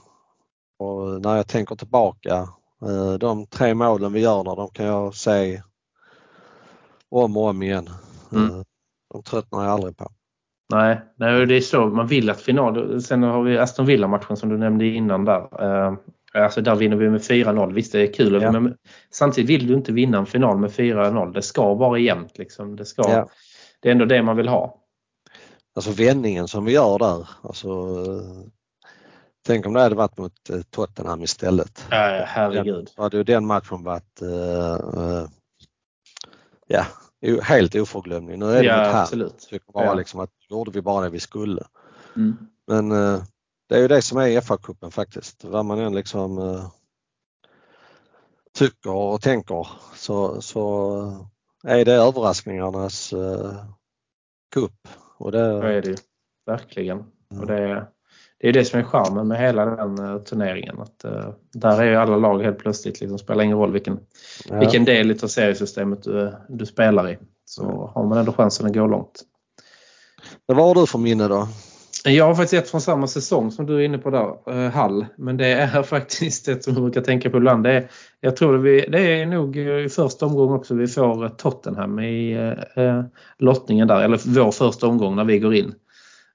och 0.80 1.22
när 1.22 1.36
jag 1.36 1.48
tänker 1.48 1.76
tillbaka. 1.76 2.50
eh, 2.82 3.14
De 3.14 3.48
tre 3.48 3.74
målen 3.74 4.14
vi 4.14 4.20
gör 4.20 4.44
där, 4.44 4.56
de 4.56 4.70
kan 4.70 4.86
jag 4.86 5.16
se 5.16 5.64
om 7.10 7.38
och 7.38 7.48
om 7.48 7.64
igen. 7.64 7.90
Mm. 8.32 8.46
Eh, 8.50 8.64
De 9.14 9.24
tröttnar 9.24 9.64
jag 9.64 9.74
aldrig 9.74 9.98
på. 9.98 10.12
Nej, 10.72 11.02
nej, 11.16 11.46
det 11.46 11.56
är 11.56 11.62
så. 11.62 11.86
Man 11.86 12.08
vill 12.08 12.30
att 12.30 12.42
final... 12.42 13.02
Sen 13.02 13.24
har 13.24 13.44
vi 13.44 13.58
Aston 13.58 13.86
Villa-matchen 13.86 14.38
som 14.38 14.50
du 14.50 14.58
nämnde 14.58 14.86
innan 14.86 15.26
där. 15.26 15.64
Eh, 15.88 15.94
Alltså 16.34 16.62
där 16.62 16.76
vinner 16.76 16.96
vi 16.98 17.10
med 17.10 17.22
4-0. 17.22 17.74
Visst, 17.74 17.92
det 17.92 18.00
är 18.00 18.14
kul. 18.14 18.42
Ja. 18.42 18.52
Men 18.52 18.76
samtidigt 19.12 19.50
vill 19.50 19.68
du 19.68 19.74
inte 19.74 19.92
vinna 19.92 20.18
en 20.18 20.26
final 20.26 20.58
med 20.58 20.70
4-0. 20.72 21.34
Det 21.34 21.42
ska 21.42 21.74
vara 21.74 22.00
jämnt. 22.00 22.38
Liksom. 22.38 22.76
Det, 22.76 22.86
ska, 22.86 23.02
Ja. 23.10 23.30
det 23.80 23.88
är 23.88 23.92
ändå 23.92 24.06
det 24.06 24.22
man 24.24 24.38
vill 24.38 24.48
ha. 24.48 24.78
Alltså 25.76 25.92
vändningen 25.92 26.48
som 26.48 26.66
vi 26.66 26.72
gör 26.72 27.00
där. 27.00 27.30
Alltså, 27.42 27.96
tänk 29.48 29.66
om 29.66 29.74
det 29.74 29.82
hade 29.82 29.96
varit 29.96 30.18
mot 30.18 30.50
eh, 30.50 30.62
Tottenham 30.70 31.24
istället. 31.24 31.86
Äh, 31.92 31.98
herregud. 32.26 32.90
Då 32.96 33.04
hade 33.04 33.18
ju 33.18 33.24
den 33.24 33.46
matchen 33.46 33.84
varit 33.84 34.22
eh, 34.22 34.74
eh, 35.04 35.26
ja, 36.68 36.86
helt 37.44 37.76
oförglömlig. 37.76 38.40
Nu 38.40 38.46
är 38.46 38.62
det 38.62 38.68
Ja, 38.68 38.74
här. 38.74 39.02
absolut. 39.02 39.40
Tycker 39.40 39.72
bara 39.72 39.86
Ja. 39.86 39.94
liksom 39.94 40.20
att 40.20 40.30
gjorde 40.50 40.72
vi 40.72 40.82
bara 40.82 41.04
det 41.04 41.10
vi 41.10 41.20
skulle. 41.20 41.64
Mm. 42.16 42.38
Men 42.68 42.92
eh, 42.92 43.24
det 43.70 43.76
är 43.76 43.80
ju 43.80 43.88
det 43.88 44.02
som 44.02 44.18
är 44.18 44.42
FA-cupen 44.42 44.92
faktiskt. 44.92 45.44
Vad 45.44 45.66
man 45.66 45.80
än 45.80 45.96
liksom 45.96 46.38
eh, 46.38 46.72
tycker 48.54 48.92
och 48.92 49.22
tänker 49.22 49.68
så, 49.96 50.42
så 50.42 51.28
är 51.64 51.86
det 51.86 51.94
överraskningarnas 51.94 53.14
eh, 53.14 53.66
cup. 54.54 54.88
Och 55.18 55.32
det, 55.32 55.62
Så 55.62 55.68
är 55.68 55.82
det 55.82 55.90
ju. 55.90 55.96
Verkligen. 56.46 57.00
Och 57.40 57.46
det, 57.48 57.58
är- 57.70 57.88
det 58.42 58.50
är 58.50 58.54
det 58.54 58.66
som 58.66 58.80
är 58.80 58.84
charmen 58.84 59.28
med 59.28 59.40
hela 59.40 59.66
den 59.66 60.00
eh, 60.00 60.18
turneringen. 60.18 60.80
Att, 60.80 61.04
eh, 61.04 61.30
där 61.54 61.82
är 61.82 61.86
ju 61.86 61.96
alla 61.96 62.18
lag 62.18 62.44
helt 62.44 62.58
plötsligt, 62.58 63.02
liksom, 63.02 63.20
spelar 63.20 63.44
ingen 63.44 63.58
roll 63.58 63.72
vilken, 63.72 64.00
ja. 64.50 64.60
vilken 64.60 64.86
del 64.86 65.12
av 65.24 65.28
seriesystemet 65.28 66.04
du, 66.04 66.34
du 66.50 66.66
spelar 66.66 67.10
i. 67.10 67.18
Så 67.46 67.92
har 67.96 68.06
man 68.06 68.18
ändå 68.18 68.34
chansen 68.34 68.66
att 68.66 68.74
gå 68.74 68.88
långt. 68.88 69.22
Men 70.48 70.58
Vad 70.58 70.68
har 70.68 70.76
du 70.76 70.88
för 70.88 71.00
minne 71.00 71.28
då? 71.28 71.48
Jag 72.04 72.26
har 72.26 72.36
faktiskt 72.36 72.64
ett 72.64 72.70
från 72.70 72.82
samma 72.82 73.08
säsong 73.08 73.52
som 73.52 73.66
du 73.66 73.76
är 73.76 73.80
inne 73.80 73.98
på 73.98 74.10
där, 74.10 74.66
eh, 74.66 74.72
Hall. 74.72 75.06
Men 75.18 75.38
det 75.38 75.48
är 75.48 75.84
faktiskt 75.84 76.48
ett 76.48 76.64
som 76.64 76.74
jag 76.74 76.84
brukar 76.84 77.02
tänka 77.02 77.30
på 77.30 77.38
ibland. 77.38 77.64
Det 77.64 77.72
är, 77.72 77.90
jag 78.20 78.36
tror 78.36 78.54
det, 78.54 78.60
vi, 78.60 78.86
det 78.92 79.22
är 79.22 79.26
nog 79.26 79.58
i 79.58 79.90
första 79.90 80.26
omgången 80.26 80.56
också 80.56 80.76
vi 80.76 80.88
får 80.88 81.24
eh, 81.24 81.30
Tottenham 81.30 82.00
i 82.00 82.32
eh, 82.34 82.84
eh, 82.86 83.04
lottningen 83.38 83.88
där. 83.88 84.04
Eller 84.04 84.20
vår 84.26 84.52
första 84.52 84.88
omgång 84.88 85.16
när 85.16 85.24
vi 85.24 85.40
går 85.40 85.54
in. 85.54 85.74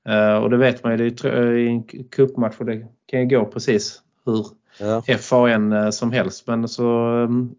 Eh, 0.08 0.34
och 0.36 0.50
det 0.50 0.56
vet 0.56 0.84
man 0.84 0.92
ju, 0.98 1.10
det 1.10 1.24
är 1.24 1.42
eh, 1.52 1.58
i 1.58 1.68
en 1.68 1.82
cupmatch 2.10 2.54
och 2.58 2.66
det 2.66 2.86
kan 3.06 3.20
ju 3.20 3.38
gå 3.38 3.44
precis 3.44 4.00
hur 4.26 4.46
Ja, 4.78 5.02
FAN 5.18 5.72
eh, 5.72 5.90
som 5.90 6.12
helst. 6.12 6.46
Men 6.46 6.68
så 6.68 7.08
um, 7.08 7.54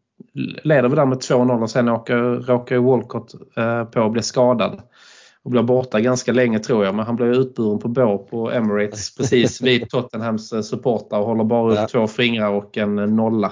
leder 0.63 0.89
vi 0.89 0.95
där 0.95 1.05
med 1.05 1.17
2-0 1.17 1.61
och 1.61 1.69
sen 1.69 1.89
åker, 1.89 2.17
råkar 2.47 2.77
Walcott 2.77 3.35
på 3.93 4.01
att 4.01 4.11
bli 4.11 4.21
skadad. 4.21 4.81
Och 5.43 5.51
blir 5.51 5.63
borta 5.63 5.99
ganska 5.99 6.31
länge 6.31 6.59
tror 6.59 6.85
jag. 6.85 6.95
Men 6.95 7.05
han 7.05 7.15
blir 7.15 7.39
utburen 7.39 7.79
på 7.79 7.87
bår 7.87 8.17
på 8.17 8.51
Emirates 8.51 9.15
precis 9.15 9.61
vid 9.61 9.89
Tottenhams 9.89 10.67
supportrar 10.69 11.19
och 11.19 11.25
håller 11.25 11.43
bara 11.43 11.71
upp 11.71 11.77
Ja. 11.77 11.87
två 11.91 12.07
fingrar 12.07 12.49
och 12.51 12.77
en 12.77 12.95
nolla. 12.95 13.51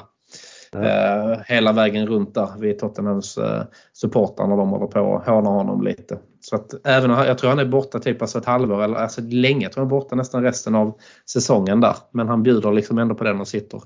Ja. 0.83 1.31
Eh, 1.33 1.39
hela 1.45 1.71
vägen 1.73 2.07
runt 2.07 2.33
där 2.33 2.49
vid 2.59 2.79
Tottenhams 2.79 3.37
eh, 3.37 3.63
supportrar 3.93 4.47
när 4.47 4.57
de 4.57 4.69
håller 4.69 4.87
på 4.87 4.99
och 5.01 5.25
hånar 5.25 5.51
honom 5.51 5.83
lite. 5.83 6.17
Så 6.41 6.55
att 6.55 6.73
även 6.87 7.11
jag 7.11 7.37
tror 7.37 7.49
han 7.49 7.59
är 7.59 7.65
borta 7.65 7.99
typ 7.99 8.21
alltså 8.21 8.37
ett 8.37 8.45
halvår 8.45 8.83
eller 8.83 8.95
alltså 8.95 9.21
länge. 9.21 9.65
Jag 9.65 9.71
tror 9.71 9.81
han 9.85 9.87
är 9.87 9.99
borta 9.99 10.15
nästan 10.15 10.43
resten 10.43 10.75
av 10.75 10.97
säsongen 11.29 11.81
där. 11.81 11.95
Men 12.11 12.27
han 12.27 12.43
bjuder 12.43 12.71
liksom 12.71 12.97
ändå 12.97 13.15
på 13.15 13.23
den 13.23 13.41
och 13.41 13.47
sitter 13.47 13.81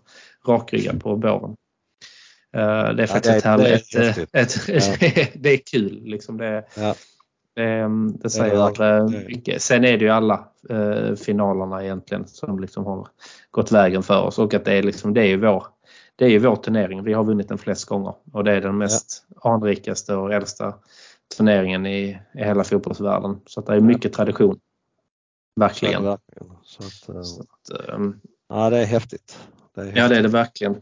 rakryggad 0.47 1.03
på 1.03 1.15
båren. 1.15 1.55
Eh, 2.57 2.89
det 2.95 3.03
är 3.03 3.07
faktiskt 3.07 3.43
det 3.43 3.49
är- 3.49 3.57
det 3.57 3.67
är 3.67 3.71
häftigt. 3.71 4.29
Ett, 4.33 4.69
ett, 4.69 5.33
det 5.43 5.49
är 5.49 5.57
kul. 5.71 6.01
Liksom 6.03 6.37
det, 6.37 6.65
Ja. 6.77 6.93
det, 7.55 7.87
det 8.23 8.29
säger 8.29 8.81
eh, 8.97 9.05
mycket. 9.27 9.61
Sen 9.61 9.85
är 9.85 9.97
det 9.97 10.05
ju 10.05 10.09
alla 10.11 10.47
eh, 10.69 11.15
finalerna 11.15 11.83
egentligen 11.83 12.27
som 12.27 12.59
liksom 12.59 12.85
har 12.85 13.07
gått 13.51 13.71
vägen 13.71 14.03
för 14.03 14.21
oss 14.21 14.39
och 14.39 14.53
att 14.53 14.65
det 14.65 14.73
är, 14.73 14.83
liksom, 14.83 15.13
det 15.13 15.21
är 15.27 15.37
vår 15.37 15.63
det 16.19 16.25
är 16.25 16.29
ju 16.29 16.39
vår 16.39 16.55
turnering. 16.55 17.03
Vi 17.03 17.13
har 17.13 17.23
vunnit 17.23 17.49
den 17.49 17.57
flest 17.57 17.85
gånger 17.85 18.13
och 18.33 18.43
det 18.43 18.51
är 18.51 18.61
den 18.61 18.77
mest 18.77 19.23
anrikaste 19.41 20.15
och 20.15 20.33
äldsta 20.33 20.73
turneringen 21.37 21.85
i, 21.85 22.19
i 22.33 22.43
hela 22.43 22.63
fotbollsvärlden. 22.63 23.39
Så 23.45 23.59
att 23.59 23.65
det 23.65 23.73
är 23.75 23.79
mycket 23.79 24.13
tradition. 24.13 24.59
Verkligen. 25.55 26.03
Ja, 26.03 26.09
verkligen. 26.09 26.53
Så 26.63 26.83
att, 26.83 27.15
eh, 27.15 27.21
Så 27.21 27.41
att, 27.41 27.89
ehm, 27.89 28.19
ja, 28.49 28.69
det 28.69 28.77
är 28.77 28.85
häftigt. 28.85 29.39
Det 29.75 29.81
är 29.81 29.85
Ja 29.85 29.91
det 29.93 29.99
är 29.99 30.03
häftigt. 30.07 30.23
det 30.23 30.29
verkligen. 30.29 30.75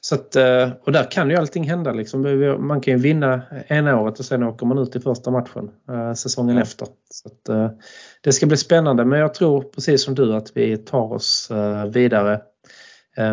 Så 0.00 0.14
att, 0.14 0.36
eh, 0.36 0.70
och 0.84 0.92
där 0.92 1.10
kan 1.10 1.30
ju 1.30 1.36
allting 1.36 1.64
hända. 1.64 1.92
Liksom. 1.92 2.22
Man 2.60 2.80
kan 2.80 2.94
ju 2.94 3.00
vinna 3.00 3.42
ena 3.68 4.00
året 4.00 4.18
och 4.18 4.24
sen 4.24 4.42
åker 4.42 4.66
man 4.66 4.78
ut 4.78 4.96
i 4.96 5.00
första 5.00 5.30
matchen 5.30 5.70
eh, 5.90 6.14
säsongen 6.14 6.56
Ja. 6.56 6.62
efter. 6.62 6.88
Så 7.10 7.28
att, 7.28 7.72
det 8.20 8.32
ska 8.32 8.46
bli 8.46 8.56
spännande 8.56 9.04
men 9.04 9.18
jag 9.18 9.34
tror 9.34 9.62
precis 9.62 10.04
som 10.04 10.14
du 10.14 10.34
att 10.34 10.56
vi 10.56 10.76
tar 10.76 11.12
oss 11.12 11.50
vidare 11.92 12.40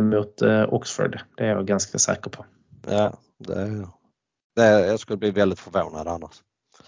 mot 0.02 0.42
eh, 0.42 0.74
Oxford. 0.74 1.20
Det 1.38 1.44
är 1.44 1.48
jag 1.50 1.68
ganska 1.68 1.98
säker 1.98 2.30
på. 2.30 2.46
Ja, 2.88 3.14
det 3.38 3.54
är, 3.62 3.88
det 4.56 4.62
är, 4.64 4.86
jag 4.86 5.00
skulle 5.00 5.18
bli 5.18 5.32
väldigt 5.32 5.60
förvånad 5.60 6.08
annars. 6.08 6.42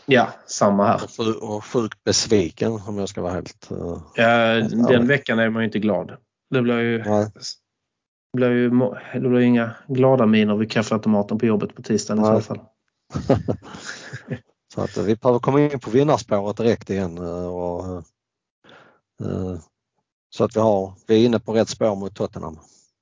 Ja, 0.06 0.30
samma 0.48 0.86
här. 0.88 1.04
Och, 1.04 1.10
sju- 1.18 1.34
och 1.42 1.66
sjukt 1.66 2.04
besviken 2.04 2.72
om 2.88 2.98
jag 2.98 3.10
ska 3.10 3.22
vara 3.22 3.34
helt... 3.34 3.72
eh, 3.72 4.02
Ja, 4.16 4.28
den 4.70 5.08
veckan 5.08 5.40
är 5.40 5.50
man 5.50 5.62
ju 5.62 5.66
inte 5.66 5.80
glad. 5.80 6.18
Det 6.50 6.62
blir 6.62 6.80
ju, 6.80 7.04
nej. 7.04 7.32
det 8.34 8.38
blir 8.38 8.50
ju, 8.50 8.70
det 9.14 9.30
blir 9.30 9.40
ju 9.40 9.46
inga 9.46 9.72
glada 9.88 10.26
miner 10.26 10.56
vid 10.56 10.72
kaffeautomaten 10.72 11.40
på 11.40 11.46
jobbet 11.46 11.76
på 11.76 11.82
tisdagen 11.82 12.26
i 12.26 12.30
Nej. 12.30 12.42
så 12.42 12.56
fall. 12.56 12.60
Så 14.74 14.82
att 14.82 14.98
eh, 14.98 15.04
vi 15.04 15.16
behöver 15.16 15.40
komma 15.40 15.62
in 15.62 15.80
på 15.80 15.90
vinnarspåret 15.90 16.58
direkt 16.58 16.90
igen. 16.90 17.18
eh, 17.18 17.48
Och, 17.48 17.86
eh, 17.86 18.02
eh, 19.24 19.60
så 20.30 20.44
att 20.44 20.56
vi, 20.56 20.60
har, 20.60 20.94
vi 21.08 21.22
är 21.22 21.26
inne 21.26 21.40
på 21.40 21.54
rätt 21.54 21.70
spår 21.70 21.96
mot 21.96 22.16
Tottenham. 22.16 22.60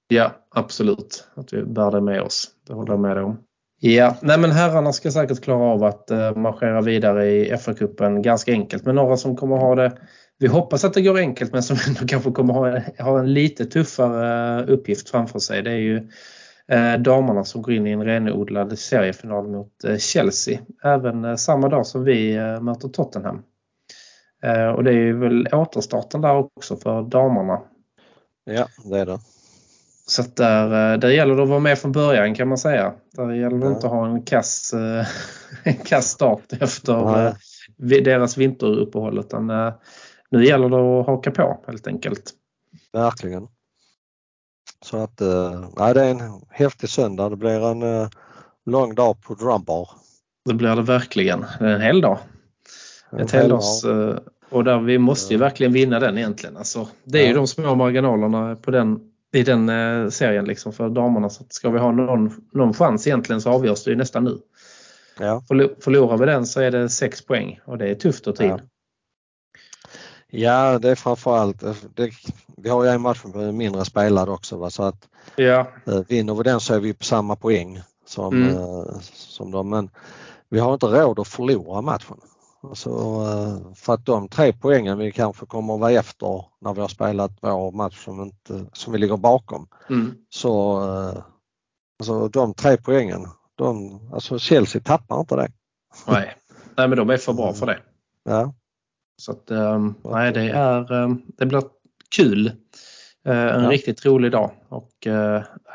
Ja, 0.07 0.31
absolut. 0.49 1.27
Att 1.35 1.53
vi 1.53 1.63
bär 1.63 1.91
det 1.91 2.01
med 2.01 2.21
oss. 2.21 2.47
Det 2.67 2.73
håller 2.73 2.93
jag 2.93 2.99
med 2.99 3.17
dig 3.17 3.23
om. 3.23 3.37
Ja, 3.79 4.17
nej 4.21 4.39
men 4.39 4.51
herrarna 4.51 4.93
ska 4.93 5.11
säkert 5.11 5.41
klara 5.41 5.63
av 5.63 5.83
att 5.83 6.11
eh, 6.11 6.35
marschera 6.35 6.81
vidare 6.81 7.25
i 7.25 7.55
FA-cupen 7.55 8.21
ganska 8.21 8.51
enkelt. 8.51 8.85
Men 8.85 8.95
några 8.95 9.17
som 9.17 9.35
kommer 9.35 9.57
ha 9.57 9.75
det, 9.75 9.97
vi 10.37 10.47
hoppas 10.47 10.83
att 10.83 10.93
det 10.93 11.01
går 11.01 11.17
enkelt 11.17 11.53
men 11.53 11.63
som 11.63 11.77
ändå 11.87 12.07
kanske 12.07 12.31
kommer 12.31 12.53
ha, 12.53 12.79
ha 12.99 13.19
en 13.19 13.33
lite 13.33 13.65
tuffare 13.65 14.59
eh, 14.59 14.69
uppgift 14.69 15.09
framför 15.09 15.39
sig. 15.39 15.61
Det 15.61 15.71
är 15.71 15.75
ju 15.75 16.09
eh, 16.67 16.97
damerna 16.97 17.43
som 17.43 17.61
går 17.61 17.73
in 17.73 17.87
i 17.87 17.91
en 17.91 18.03
renodlad 18.03 18.79
seriefinal 18.79 19.47
mot 19.47 19.71
Chelsea. 19.99 20.59
Även 20.83 21.37
samma 21.37 21.69
dag 21.69 21.87
som 21.87 22.03
vi 22.03 22.37
möter 22.61 22.89
Tottenham. 22.89 23.43
Och 24.75 24.83
det 24.83 24.89
är 24.89 24.93
ju 24.93 25.19
väl 25.19 25.47
återstarten 25.51 26.21
där 26.21 26.35
också 26.35 26.77
för 26.77 27.01
damerna. 27.01 27.61
Ja, 28.43 28.67
det 28.83 28.99
är 28.99 29.05
det. 29.05 29.19
Så 30.07 30.21
där, 30.35 30.93
eh, 30.93 30.99
där 30.99 31.09
gäller 31.09 31.35
det 31.35 31.43
att 31.43 31.49
vara 31.49 31.59
med 31.59 31.79
från 31.79 31.91
början 31.91 32.35
kan 32.35 32.47
man 32.47 32.57
säga. 32.57 32.93
Där 33.11 33.31
gäller 33.31 33.57
det 33.57 33.65
Ja. 33.65 33.71
inte 33.73 33.87
att 33.87 33.93
ha 33.93 34.07
en 34.07 34.21
kass, 34.23 34.73
eh, 34.73 35.05
en 35.63 35.73
kass 35.85 36.05
start 36.09 36.53
efter 36.59 37.05
Nej. 37.05 37.97
eh, 37.97 38.03
deras 38.03 38.37
vinteruppehåll. 38.37 39.19
Utan 39.19 39.47
nu 40.31 40.45
gäller 40.45 40.69
det 40.69 40.99
att 40.99 41.05
haka 41.05 41.31
på 41.31 41.63
helt 41.67 41.87
enkelt. 41.87 42.31
Verkligen. 42.93 43.47
Så 44.81 44.97
att 44.97 45.21
nej, 45.77 45.93
det 45.93 46.03
är 46.05 46.11
en 46.11 46.41
häftig 46.49 46.89
söndag. 46.89 47.29
Det 47.29 47.35
blir 47.35 47.65
en 47.71 48.09
lång 48.65 48.95
dag 48.95 49.21
på 49.21 49.33
Drumbar. 49.33 49.89
Det 50.45 50.53
blir 50.53 50.75
det 50.75 50.81
verkligen. 50.81 51.45
Det 51.59 51.65
är 51.65 51.69
en 51.75 51.81
hel 51.81 52.01
dag. 52.01 52.17
En 53.11 53.19
Ett 53.19 53.31
hel 53.31 53.41
heldags, 53.41 53.81
dag. 53.81 54.19
och 54.49 54.63
där 54.63 54.79
vi 54.79 54.97
måste 54.97 55.33
ju 55.33 55.39
verkligen 55.39 55.73
vinna 55.73 55.99
den 55.99 56.17
egentligen. 56.17 56.57
Alltså, 56.57 56.87
det 57.03 57.19
är 57.19 57.23
ju 57.23 57.29
Ja. 57.29 57.35
de 57.35 57.47
små 57.47 57.75
marginalerna 57.75 58.55
på 58.55 58.71
den, 58.71 58.99
i 59.33 59.43
den 59.43 59.69
eh, 59.69 60.09
serien 60.09 60.45
liksom 60.45 60.73
för 60.73 60.89
damerna. 60.89 61.29
Så 61.29 61.43
ska 61.49 61.69
vi 61.69 61.79
ha 61.79 61.91
någon, 61.91 62.41
någon 62.53 62.73
chans 62.73 63.07
egentligen 63.07 63.41
så 63.41 63.49
avgörs 63.49 63.83
det 63.83 63.89
ju 63.91 63.95
nästan 63.97 64.23
nu. 64.23 64.37
Ja. 65.19 65.43
Förlo- 65.49 65.75
Förlorar 65.81 66.17
vi 66.17 66.25
den 66.25 66.45
så 66.45 66.61
är 66.61 66.71
det 66.71 66.89
sex 66.89 67.25
poäng 67.25 67.59
och 67.65 67.77
det 67.77 67.87
är 67.89 67.95
tufft 67.95 68.27
att 68.27 68.35
ta 68.35 68.43
in. 68.43 68.49
Ja. 68.49 68.59
ja, 70.29 70.79
det 70.79 70.89
är 70.89 70.95
framförallt, 70.95 71.63
eh, 71.63 71.75
det, 71.95 72.11
vi 72.57 72.69
har 72.69 72.83
ju 72.83 72.89
en 72.89 73.01
match 73.01 73.23
med 73.33 73.53
mindre 73.53 73.85
spelad 73.85 74.29
också 74.29 74.57
va? 74.57 74.69
så 74.69 74.83
att 74.83 75.07
Ja, 75.35 75.67
eh, 75.85 75.99
vinner 76.07 76.33
vi 76.35 76.43
den 76.43 76.59
så 76.59 76.73
är 76.73 76.79
vi 76.79 76.93
på 76.93 77.03
samma 77.03 77.35
poäng 77.35 77.81
som, 78.05 78.33
Mm. 78.43 78.57
som 79.13 79.51
dem. 79.51 79.69
Men 79.69 79.89
vi 80.49 80.59
har 80.59 80.73
inte 80.73 80.85
råd 80.85 81.19
att 81.19 81.27
förlora 81.27 81.81
matchen. 81.81 82.17
Alltså, 82.69 82.89
eh, 82.89 83.73
för 83.73 83.93
att 83.93 84.05
de 84.05 84.27
tre 84.29 84.53
poängen 84.53 84.97
vi 84.97 85.11
kanske 85.11 85.45
kommer 85.45 85.73
att 85.73 85.79
vara 85.79 85.91
efter 85.91 86.45
när 86.61 86.73
vi 86.73 86.81
har 86.81 86.87
spelat 86.87 87.31
vår 87.41 87.71
match 87.71 88.03
som, 88.05 88.21
inte, 88.21 88.65
som 88.73 88.93
vi 88.93 88.99
ligger 88.99 89.17
bakom. 89.17 89.67
Mm. 89.89 90.15
Så 90.29 90.81
eh, 90.83 91.23
alltså, 91.99 92.27
de 92.27 92.53
tre 92.53 92.77
poängen, 92.77 93.27
de, 93.55 93.99
alltså 94.13 94.39
Chelsea 94.39 94.81
tappar 94.81 95.19
inte 95.19 95.35
det. 95.35 95.51
Nej. 96.07 96.35
nej, 96.77 96.87
men 96.87 96.97
de 96.97 97.09
är 97.09 97.17
för 97.17 97.33
bra 97.33 97.53
för 97.53 97.65
det. 97.65 97.79
Ja, 98.29 98.53
Så 99.21 99.31
att, 99.31 99.51
um, 99.51 99.95
nej, 100.03 100.31
det, 100.31 100.49
är, 100.49 100.91
um, 100.91 101.21
det 101.37 101.45
blir 101.45 101.63
kul. 102.15 102.47
Uh, 103.27 103.33
en 103.33 103.63
Ja. 103.63 103.69
riktigt 103.69 104.05
rolig 104.05 104.31
dag. 104.31 104.51
Och, 104.69 105.07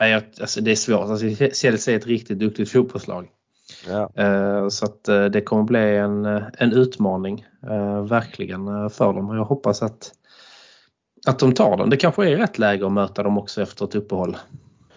nej, 0.00 0.14
alltså, 0.40 0.60
det 0.60 0.70
är 0.70 0.76
svårt. 0.76 1.10
Alltså, 1.10 1.26
Chelsea 1.54 1.94
är 1.94 1.98
ett 1.98 2.06
riktigt 2.06 2.38
duktigt 2.38 2.70
fotbollslag. 2.72 3.28
Ja, 3.88 4.10
Uh, 4.20 4.68
så 4.68 4.84
att, 4.84 5.08
uh, 5.08 5.24
det 5.24 5.40
kommer 5.40 5.62
bli 5.62 5.96
en, 5.96 6.26
uh, 6.26 6.42
en 6.58 6.72
utmaning 6.72 7.46
verkligen 8.08 8.90
för 8.90 9.12
dem. 9.12 9.30
Och 9.30 9.36
jag 9.36 9.44
hoppas 9.44 9.82
att, 9.82 10.12
att 11.26 11.38
de 11.38 11.54
tar 11.54 11.76
den. 11.76 11.90
Det 11.90 11.96
kanske 11.96 12.30
är 12.30 12.36
rätt 12.36 12.58
läge 12.58 12.86
att 12.86 12.92
möta 12.92 13.22
dem 13.22 13.38
också 13.38 13.62
efter 13.62 13.84
ett 13.84 13.94
uppehåll. 13.94 14.36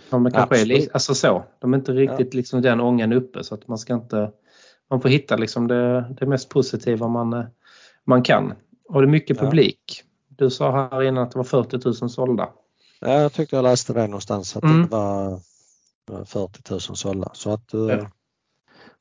De 0.10 0.32
kanske 0.32 0.62
är, 0.62 0.88
alltså 0.94 1.16
så. 1.16 1.44
De 1.60 1.74
är 1.74 1.78
inte 1.78 1.92
riktigt 1.92 2.34
liksom 2.34 2.62
den 2.62 2.80
ångan 2.82 3.14
uppe 3.14 3.44
så 3.44 3.56
att 3.56 3.68
man 3.68 3.78
ska 3.78 3.94
inte 3.94 4.32
man 4.90 5.02
får 5.02 5.10
hitta 5.10 5.36
liksom 5.36 5.68
det, 5.68 6.14
det 6.20 6.26
mest 6.26 6.50
positiva 6.50 7.08
man, 7.08 7.34
eh, 7.34 7.46
man 8.06 8.24
kan. 8.24 8.54
Och 8.90 9.02
det 9.02 9.06
är 9.06 9.10
mycket 9.10 9.38
Ja. 9.38 9.44
publik. 9.44 10.04
Du 10.28 10.50
sa 10.50 10.72
här 10.72 11.04
innan 11.04 11.24
att 11.24 11.32
det 11.32 11.38
var 11.40 11.44
40 11.44 11.80
000 12.02 12.10
sålda. 12.10 12.50
ja, 13.00 13.12
jag 13.22 13.34
tyckte 13.34 13.56
jag 13.56 13.64
läste 13.64 13.94
det 13.94 14.08
någonstans 14.08 14.58
att 14.58 14.64
Mm. 14.64 14.82
det 14.82 14.88
var 14.88 15.32
eh, 16.12 16.26
40 16.26 16.72
000 16.72 16.80
sålda. 16.82 17.30
Så 17.34 17.54
att 17.54 17.74
eh, 17.74 17.80
Ja. 17.80 18.08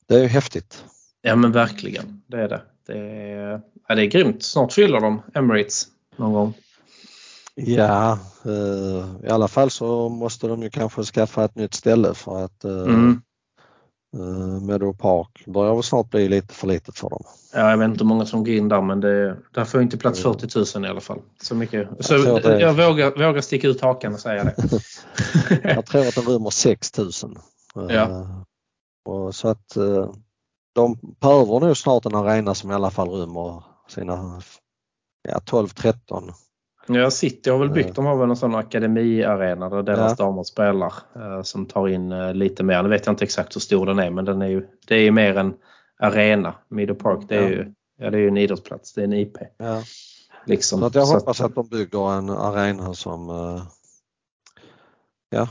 Det 0.07 0.15
är 0.15 0.19
ju 0.21 0.27
häftigt. 0.27 0.83
Ja 1.21 1.35
men 1.35 1.51
verkligen, 1.51 2.21
det 2.27 2.37
är 2.41 2.49
det. 2.49 2.61
Det 2.87 2.97
är, 2.99 3.61
ja, 3.87 3.95
det 3.95 4.01
är 4.01 4.05
grymt. 4.05 4.43
Snart 4.43 4.73
fyller 4.73 4.99
de 4.99 5.21
Emirates 5.33 5.87
någon 6.15 6.33
gång. 6.33 6.53
Ja, 7.55 8.19
eh, 8.45 9.27
i 9.27 9.29
alla 9.29 9.47
fall 9.47 9.69
så 9.69 10.09
måste 10.09 10.47
de 10.47 10.63
ju 10.63 10.69
kanske 10.69 11.03
skaffa 11.03 11.43
ett 11.45 11.55
nytt 11.55 11.73
ställe 11.73 12.13
för 12.13 12.45
att 12.45 12.63
eh, 12.63 12.71
Mm. 12.71 13.21
eh, 14.17 14.61
Meadow 14.61 14.93
Park 14.97 15.43
börjar 15.45 15.73
väl 15.73 15.83
snart 15.83 16.09
bli 16.09 16.27
lite 16.29 16.53
för 16.53 16.67
litet 16.67 16.97
för 16.99 17.09
dem. 17.09 17.23
Ja, 17.53 17.69
jag 17.69 17.77
vet 17.77 17.85
inte 17.85 17.99
hur 18.03 18.07
många 18.09 18.25
som 18.25 18.43
går 18.43 18.53
in 18.53 18.69
där 18.69 18.81
men 18.81 18.99
det, 18.99 19.37
där 19.51 19.65
får 19.65 19.81
inte 19.81 19.97
plats 19.97 20.25
Mm. 20.25 20.39
40 20.39 20.77
000 20.79 20.85
i 20.85 20.89
alla 20.89 21.01
fall. 21.01 21.19
Så 21.41 21.55
mycket. 21.55 21.89
Så 21.99 22.13
jag, 22.13 22.43
det- 22.43 22.71
vågar, 22.71 23.27
vågar 23.27 23.41
sticka 23.41 23.67
ut 23.67 23.81
hakan 23.81 24.13
och 24.13 24.19
säga 24.19 24.43
det. 24.43 24.55
Jag 25.75 25.85
tror 25.85 26.07
att 26.07 26.15
de 26.15 26.21
rymmer 26.25 26.49
6 26.49 26.97
000. 26.97 27.09
Eh, 27.89 27.95
Ja. 27.95 28.27
Och 29.05 29.35
så 29.35 29.47
att 29.47 29.75
eh, 29.75 30.11
de 30.75 30.97
behöver 31.21 31.59
nog 31.59 31.77
snart 31.77 32.05
en 32.05 32.15
arena 32.15 32.55
som 32.55 32.71
i 32.71 32.73
alla 32.73 32.91
fall 32.91 33.09
rymmer 33.09 33.63
sina 33.87 34.41
ja, 35.29 35.37
12-13. 35.37 36.31
Ja, 36.87 37.11
City 37.11 37.49
har 37.49 37.57
väl 37.57 37.69
byggt, 37.69 37.87
Ja. 37.87 37.93
de 37.93 38.05
har 38.05 38.15
väl 38.17 38.29
en 38.29 38.35
sån 38.35 38.55
akademiarena 38.55 39.69
där 39.69 39.83
deras 39.83 40.15
Ja. 40.19 40.25
damer 40.25 40.43
spelar 40.43 40.93
eh, 41.15 41.41
som 41.43 41.65
tar 41.65 41.87
in 41.87 42.11
eh, 42.11 42.33
lite 42.33 42.63
mer. 42.63 42.83
Nu 42.83 42.89
vet 42.89 43.05
jag 43.05 43.13
inte 43.13 43.23
exakt 43.23 43.55
hur 43.55 43.61
stor 43.61 43.85
den 43.85 43.99
är 43.99 44.09
men 44.09 44.25
den 44.25 44.41
är 44.41 44.47
ju, 44.47 44.67
det 44.87 44.95
är 44.95 44.99
ju 45.01 45.11
mer 45.11 45.37
en 45.37 45.53
arena. 45.99 46.55
Meadow 46.69 46.95
Park 46.95 47.25
det 47.29 47.35
är 47.35 47.41
Ja. 47.41 47.49
ju 47.49 47.73
ja, 47.97 48.09
det 48.09 48.17
är 48.17 48.21
ju 48.21 48.27
en 48.27 48.37
idrottsplats, 48.37 48.93
det 48.93 49.01
är 49.01 49.05
en 49.05 49.13
IP. 49.13 49.37
Ja. 49.57 49.83
Liksom. 50.45 50.79
Så 50.79 50.85
att 50.85 50.95
jag 50.95 51.07
Så 51.07 51.13
hoppas 51.13 51.41
att 51.41 51.55
de 51.55 51.67
bygger 51.67 52.11
en 52.17 52.29
arena 52.29 52.93
som 52.93 53.29
eh, 53.29 53.63
ja, 55.29 55.47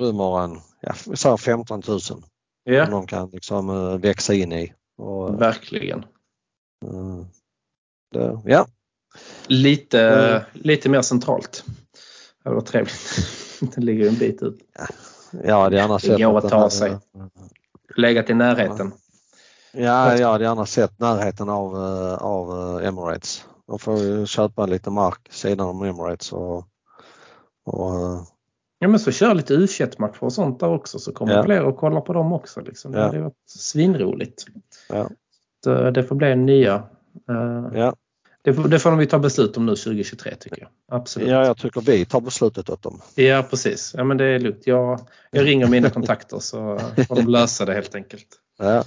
rymmer 0.00 0.40
en, 0.44 0.58
ja, 0.80 0.92
vi 1.06 1.16
säger 1.16 1.36
15 1.36 1.82
000 1.88 2.00
som 2.66 2.74
ja, 2.74 2.86
de 2.86 3.06
kan 3.06 3.30
liksom 3.30 3.70
eh, 3.70 3.98
växa 3.98 4.34
in 4.34 4.52
i. 4.52 4.72
Och, 4.98 5.40
verkligen. 5.42 5.98
eh, 6.84 7.26
det, 8.12 8.40
ja, 8.44 8.66
Lite, 9.46 10.00
Mm. 10.02 10.42
lite 10.52 10.88
mer 10.88 11.02
centralt. 11.02 11.64
Det 12.44 12.50
var 12.50 12.60
trevligt. 12.60 13.18
det 13.74 13.80
ligger 13.80 14.02
ju 14.02 14.08
en 14.08 14.14
bit 14.18 14.42
ut. 14.42 14.58
jag 15.44 15.60
hade 15.62 15.76
gärna 15.76 15.98
sett 15.98 16.18
går 16.18 16.38
att 16.38 16.48
ta 16.48 16.58
hade- 16.58 16.70
sig. 16.70 16.96
Legat 17.96 18.30
i 18.30 18.34
närheten. 18.34 18.92
Ja, 19.72 20.16
jag 20.18 20.28
hade 20.28 20.44
gärna 20.44 20.66
sett 20.66 20.98
närheten 20.98 21.48
av, 21.48 21.74
eh, 21.76 22.14
av 22.14 22.78
eh, 22.80 22.88
Emirates. 22.88 23.44
De 23.66 23.78
får 23.78 23.98
ju 23.98 24.26
köpa 24.26 24.66
lite 24.66 24.90
mark 24.90 25.28
sidan 25.30 25.68
om 25.68 25.82
Emirates 25.82 26.32
och, 26.32 26.64
och 27.66 27.94
eh, 27.94 28.22
Ja 28.78 28.88
men 28.88 29.00
så 29.00 29.12
kör 29.12 29.34
lite 29.34 29.54
u 29.54 29.66
matcher 29.98 30.24
och 30.24 30.32
sånt 30.32 30.60
där 30.60 30.68
också 30.68 30.98
så 30.98 31.12
kommer 31.12 31.32
Ja. 31.34 31.42
fler 31.44 31.68
att 31.68 31.76
kolla 31.76 32.00
på 32.00 32.12
dem 32.12 32.32
också. 32.32 32.60
Liksom. 32.60 32.92
Det 32.92 32.98
Ja. 32.98 33.04
hade 33.04 33.20
varit 33.20 33.34
svinroligt. 33.58 34.44
Ja. 34.88 35.08
Så 35.64 35.72
eh, 35.86 35.92
Det 35.92 36.04
får 36.04 36.14
bli 36.16 36.30
en 36.32 36.46
nya. 36.46 36.74
eh, 37.30 37.78
ja, 37.80 37.94
Det 38.42 38.54
får, 38.54 38.68
det 38.68 38.78
får 38.78 38.90
de 38.96 39.06
ta 39.06 39.18
beslut 39.18 39.56
om 39.56 39.66
nu 39.66 39.76
2023 39.76 40.34
tycker 40.34 40.60
jag. 40.60 40.68
Absolut. 40.98 41.28
ja, 41.28 41.46
jag 41.46 41.56
tycker 41.56 41.80
vi 41.80 42.04
tar 42.04 42.20
beslutet 42.20 42.70
åt 42.70 42.82
dem. 42.82 43.00
Ja 43.14 43.44
precis. 43.50 43.94
Ja 43.96 44.04
men 44.04 44.16
det 44.16 44.24
är 44.24 44.38
lugnt. 44.38 44.62
Jag, 44.66 45.00
jag 45.30 45.46
ringer 45.46 45.66
mina 45.66 45.90
kontakter 45.90 46.38
så 46.38 46.78
får 47.08 47.16
de 47.16 47.26
lösa 47.26 47.64
det 47.64 47.74
helt 47.74 47.94
enkelt. 47.94 48.26
Ja. 48.58 48.84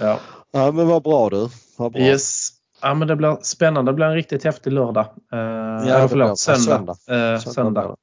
Ja. 0.00 0.18
ja, 0.52 0.72
men 0.72 0.86
vad 0.88 1.02
bra 1.02 1.30
du. 1.30 1.48
Vad 1.76 1.92
bra. 1.92 2.02
Yes. 2.02 2.48
Ja 2.82 2.94
men 2.94 3.08
det 3.08 3.16
blir 3.16 3.36
spännande. 3.42 3.90
Det 3.92 3.96
blir 3.96 4.06
en 4.06 4.14
riktigt 4.14 4.44
häftig 4.44 4.72
lördag. 4.72 5.04
Uh, 5.32 5.38
ja, 5.38 5.78
det 5.96 6.02
det. 6.02 6.08
förlåt, 6.08 6.38
söndag. 6.38 6.60
Söndag. 6.60 6.92
Eh, 6.92 7.38
Söndag 7.40 7.40
söndag. 7.54 7.96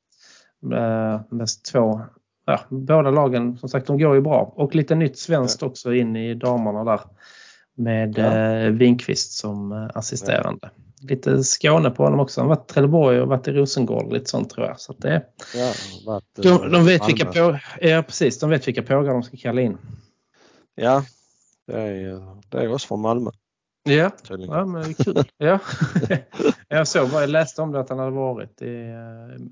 Eh, 0.64 1.22
med 1.30 1.48
två, 1.72 2.02
ja, 2.46 2.60
båda 2.70 3.12
lagen 3.12 3.58
som 3.58 3.70
sagt 3.70 3.88
de 3.88 4.00
går 4.00 4.16
ju 4.16 4.22
bra. 4.22 4.54
Och 4.56 4.76
lite 4.76 4.96
nytt 4.96 5.18
svenskt 5.18 5.64
också 5.64 5.94
in 5.94 6.16
i 6.16 6.34
damerna 6.34 6.84
där. 6.84 7.02
Med 7.76 8.18
Ja. 8.18 8.38
eh, 8.38 8.70
Winqvist 8.72 9.32
som 9.32 9.72
eh, 9.72 9.90
assisterande. 9.94 10.70
Lite 11.02 11.44
Skåne 11.44 11.90
på 11.90 12.04
honom 12.04 12.20
också. 12.20 12.42
Han 12.42 12.50
har 12.50 12.56
varit 12.56 12.72
i 12.72 12.74
Trelleborg 12.74 13.22
och 13.22 13.28
varit 13.28 13.48
i 13.48 13.52
Rosengård 13.52 14.14
lite 14.14 14.30
sånt 14.30 14.50
tror 14.50 14.68
jag. 14.68 14.80
Så 14.80 14.94
det, 14.98 15.24
Ja, 15.56 15.74
varit, 16.06 16.24
de, 16.36 16.72
de 16.72 16.86
vet 16.86 17.08
vilka 17.08 17.26
på, 17.26 17.60
ja, 17.82 18.04
precis, 18.08 18.40
de 18.40 18.50
vet 18.50 18.68
vilka 18.68 18.84
pågar 18.84 19.14
de 19.14 19.24
ska 19.24 19.38
kalla 19.38 19.62
in. 19.62 19.78
Ja, 20.76 21.04
det 21.68 21.82
är, 21.82 22.22
det 22.50 22.58
är 22.58 22.72
oss 22.74 22.86
från 22.86 23.02
Malmö 23.02 23.32
Ja, 23.84 24.12
ja 24.30 24.66
men 24.66 24.82
det 24.84 24.90
är 24.90 25.04
kul. 25.04 25.24
ja. 25.38 25.60
jag 26.68 26.88
såg 26.88 27.10
bara, 27.10 27.22
jag 27.22 27.30
läste 27.30 27.62
om 27.62 27.72
det 27.72 27.80
att 27.80 27.90
han 27.90 28.00
hade 28.00 28.12
varit 28.12 28.62
i 28.62 28.96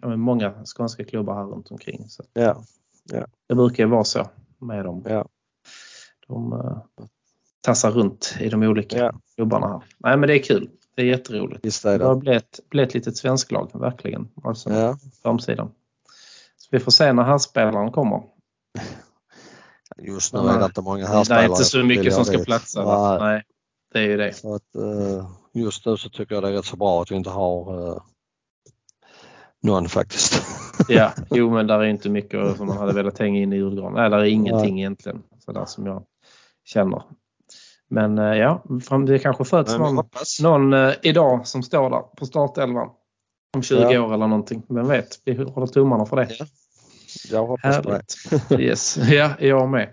eh, 0.03 0.09
många 0.15 0.53
skånska 0.77 1.03
klubbar 1.03 1.35
här 1.35 1.43
runt 1.43 1.71
omkring. 1.71 2.09
Så 2.09 2.23
Ja, 2.33 2.63
det 3.47 3.55
brukar 3.55 3.83
ju 3.83 3.89
vara 3.89 4.03
så 4.03 4.29
med 4.59 4.85
dem. 4.85 5.03
ja, 5.09 5.25
De 6.27 6.53
uh, 6.53 6.77
tassar 7.61 7.91
runt 7.91 8.35
i 8.39 8.49
de 8.49 8.63
olika 8.63 8.97
ja, 8.97 9.11
klubbarna 9.35 9.67
här. 9.67 9.81
Nej 9.97 10.17
men 10.17 10.27
det 10.27 10.39
är 10.39 10.43
kul. 10.43 10.69
Det 10.95 11.01
är 11.01 11.05
jätteroligt. 11.05 11.65
visst 11.65 11.85
är 11.85 11.99
Det 11.99 12.05
har 12.05 12.15
det. 12.15 12.19
blivit, 12.19 12.59
blivit 12.69 12.89
ett 12.89 12.93
litet 12.95 13.17
svensklag, 13.17 13.69
verkligen. 13.73 14.27
Arsenal, 14.43 14.79
Ja. 14.79 14.97
framsidan. 15.23 15.71
Så 16.57 16.67
vi 16.71 16.79
får 16.79 16.91
se 16.91 17.13
när 17.13 17.23
herrspelaren 17.23 17.91
kommer. 17.91 18.23
Just 19.97 20.33
nu 20.33 20.39
Ja, 20.39 20.55
är 20.55 20.59
det 20.59 20.65
inte 20.65 20.81
många 20.81 21.01
Det 21.23 21.33
här 21.33 21.43
är 21.43 21.47
inte 21.49 21.63
så 21.63 21.83
mycket 21.83 22.13
som 22.13 22.25
ska 22.25 22.37
platsa. 22.43 23.17
Nej, 23.19 23.43
det 23.93 23.99
är 23.99 24.07
ju 24.07 24.17
det. 24.17 24.33
Så 24.33 24.55
att, 24.55 24.75
eh, 24.75 25.29
just 25.53 25.85
nu 25.85 25.97
så 25.97 26.09
tycker 26.09 26.35
jag 26.35 26.43
det 26.43 26.49
är 26.49 26.53
rätt 26.53 26.65
så 26.65 26.77
bra 26.77 27.01
att 27.01 27.11
vi 27.11 27.15
inte 27.15 27.29
har 27.29 27.87
eh, 27.89 27.97
någon 29.63 29.89
faktiskt. 29.89 30.43
Ja, 30.87 31.11
jo 31.29 31.49
men 31.49 31.67
där 31.67 31.79
är 31.79 31.85
inte 31.85 32.09
mycket 32.09 32.57
som 32.57 32.67
man 32.67 32.77
hade 32.77 32.93
velat 32.93 33.19
hänga 33.19 33.39
in 33.39 33.53
i 33.53 33.55
julgranen. 33.55 33.93
Nej, 33.93 34.09
där 34.09 34.17
är 34.17 34.23
ingenting 34.25 34.79
egentligen 34.79 35.23
sådär 35.45 35.65
som 35.65 35.85
jag 35.85 36.03
känner. 36.65 37.03
Men 37.89 38.17
eh, 38.17 38.37
ja, 38.37 38.63
det 39.07 39.19
kanske 39.19 39.45
föds 39.45 39.77
någon, 39.77 40.05
någon 40.41 40.93
idag 41.01 41.47
som 41.47 41.63
står 41.63 41.89
där 41.89 42.01
på 42.01 42.25
startelvan. 42.25 42.89
Om 43.55 43.61
20 43.63 43.91
Ja. 43.91 44.01
år 44.01 44.13
eller 44.13 44.27
någonting. 44.27 44.63
Vem 44.69 44.87
vet, 44.87 45.19
vi 45.25 45.43
håller 45.43 45.67
tummarna 45.67 46.05
för 46.05 46.15
det. 46.15 46.27
Ja. 46.39 46.45
Jag 47.31 47.45
hoppas 47.47 47.77
på 47.77 47.89
det. 47.89 48.03
Härligt. 48.49 48.61
Yes. 48.69 48.97
Ja, 48.97 49.31
jag 49.39 49.69
med. 49.69 49.89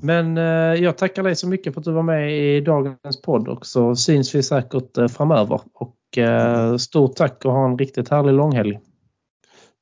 Men 0.00 0.38
eh, 0.38 0.82
jag 0.82 0.98
tackar 0.98 1.22
dig 1.22 1.36
så 1.36 1.48
mycket 1.48 1.74
för 1.74 1.80
att 1.80 1.84
du 1.84 1.92
var 1.92 2.02
med 2.02 2.38
i 2.38 2.60
dagens 2.60 3.22
podd 3.22 3.48
och 3.48 3.66
så 3.66 3.96
syns 3.96 4.34
vi 4.34 4.42
säkert 4.42 4.98
eh, 4.98 5.08
framöver. 5.08 5.60
Och 5.74 6.18
eh, 6.18 6.76
stort 6.76 7.16
tack 7.16 7.44
och 7.44 7.52
ha 7.52 7.64
en 7.66 7.78
riktigt 7.78 8.08
härlig 8.08 8.32
långhelg. 8.32 8.80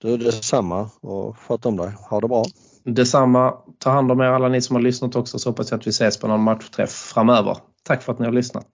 Du 0.03 0.17
detsamma 0.17 0.91
och 1.01 1.39
sköt 1.39 1.67
om 1.67 1.77
dig. 1.77 1.93
Ha 2.11 2.21
det 2.21 2.29
bra. 2.29 2.45
Detsamma. 2.85 3.55
Ta 3.79 3.91
hand 3.91 4.13
om 4.13 4.21
er 4.21 4.25
alla 4.25 4.49
ni 4.49 4.61
som 4.61 4.77
har 4.77 4.83
lyssnat 4.83 5.17
också 5.17 5.39
så 5.39 5.51
hoppas 5.51 5.71
jag 5.71 5.79
att 5.79 5.87
vi 5.87 5.91
ses 5.91 6.19
på 6.19 6.29
någon 6.29 6.43
matchträff 6.43 6.91
framöver. 6.91 7.57
Tack 7.83 8.03
för 8.03 8.13
att 8.13 8.19
ni 8.19 8.25
har 8.25 8.33
lyssnat. 8.33 8.67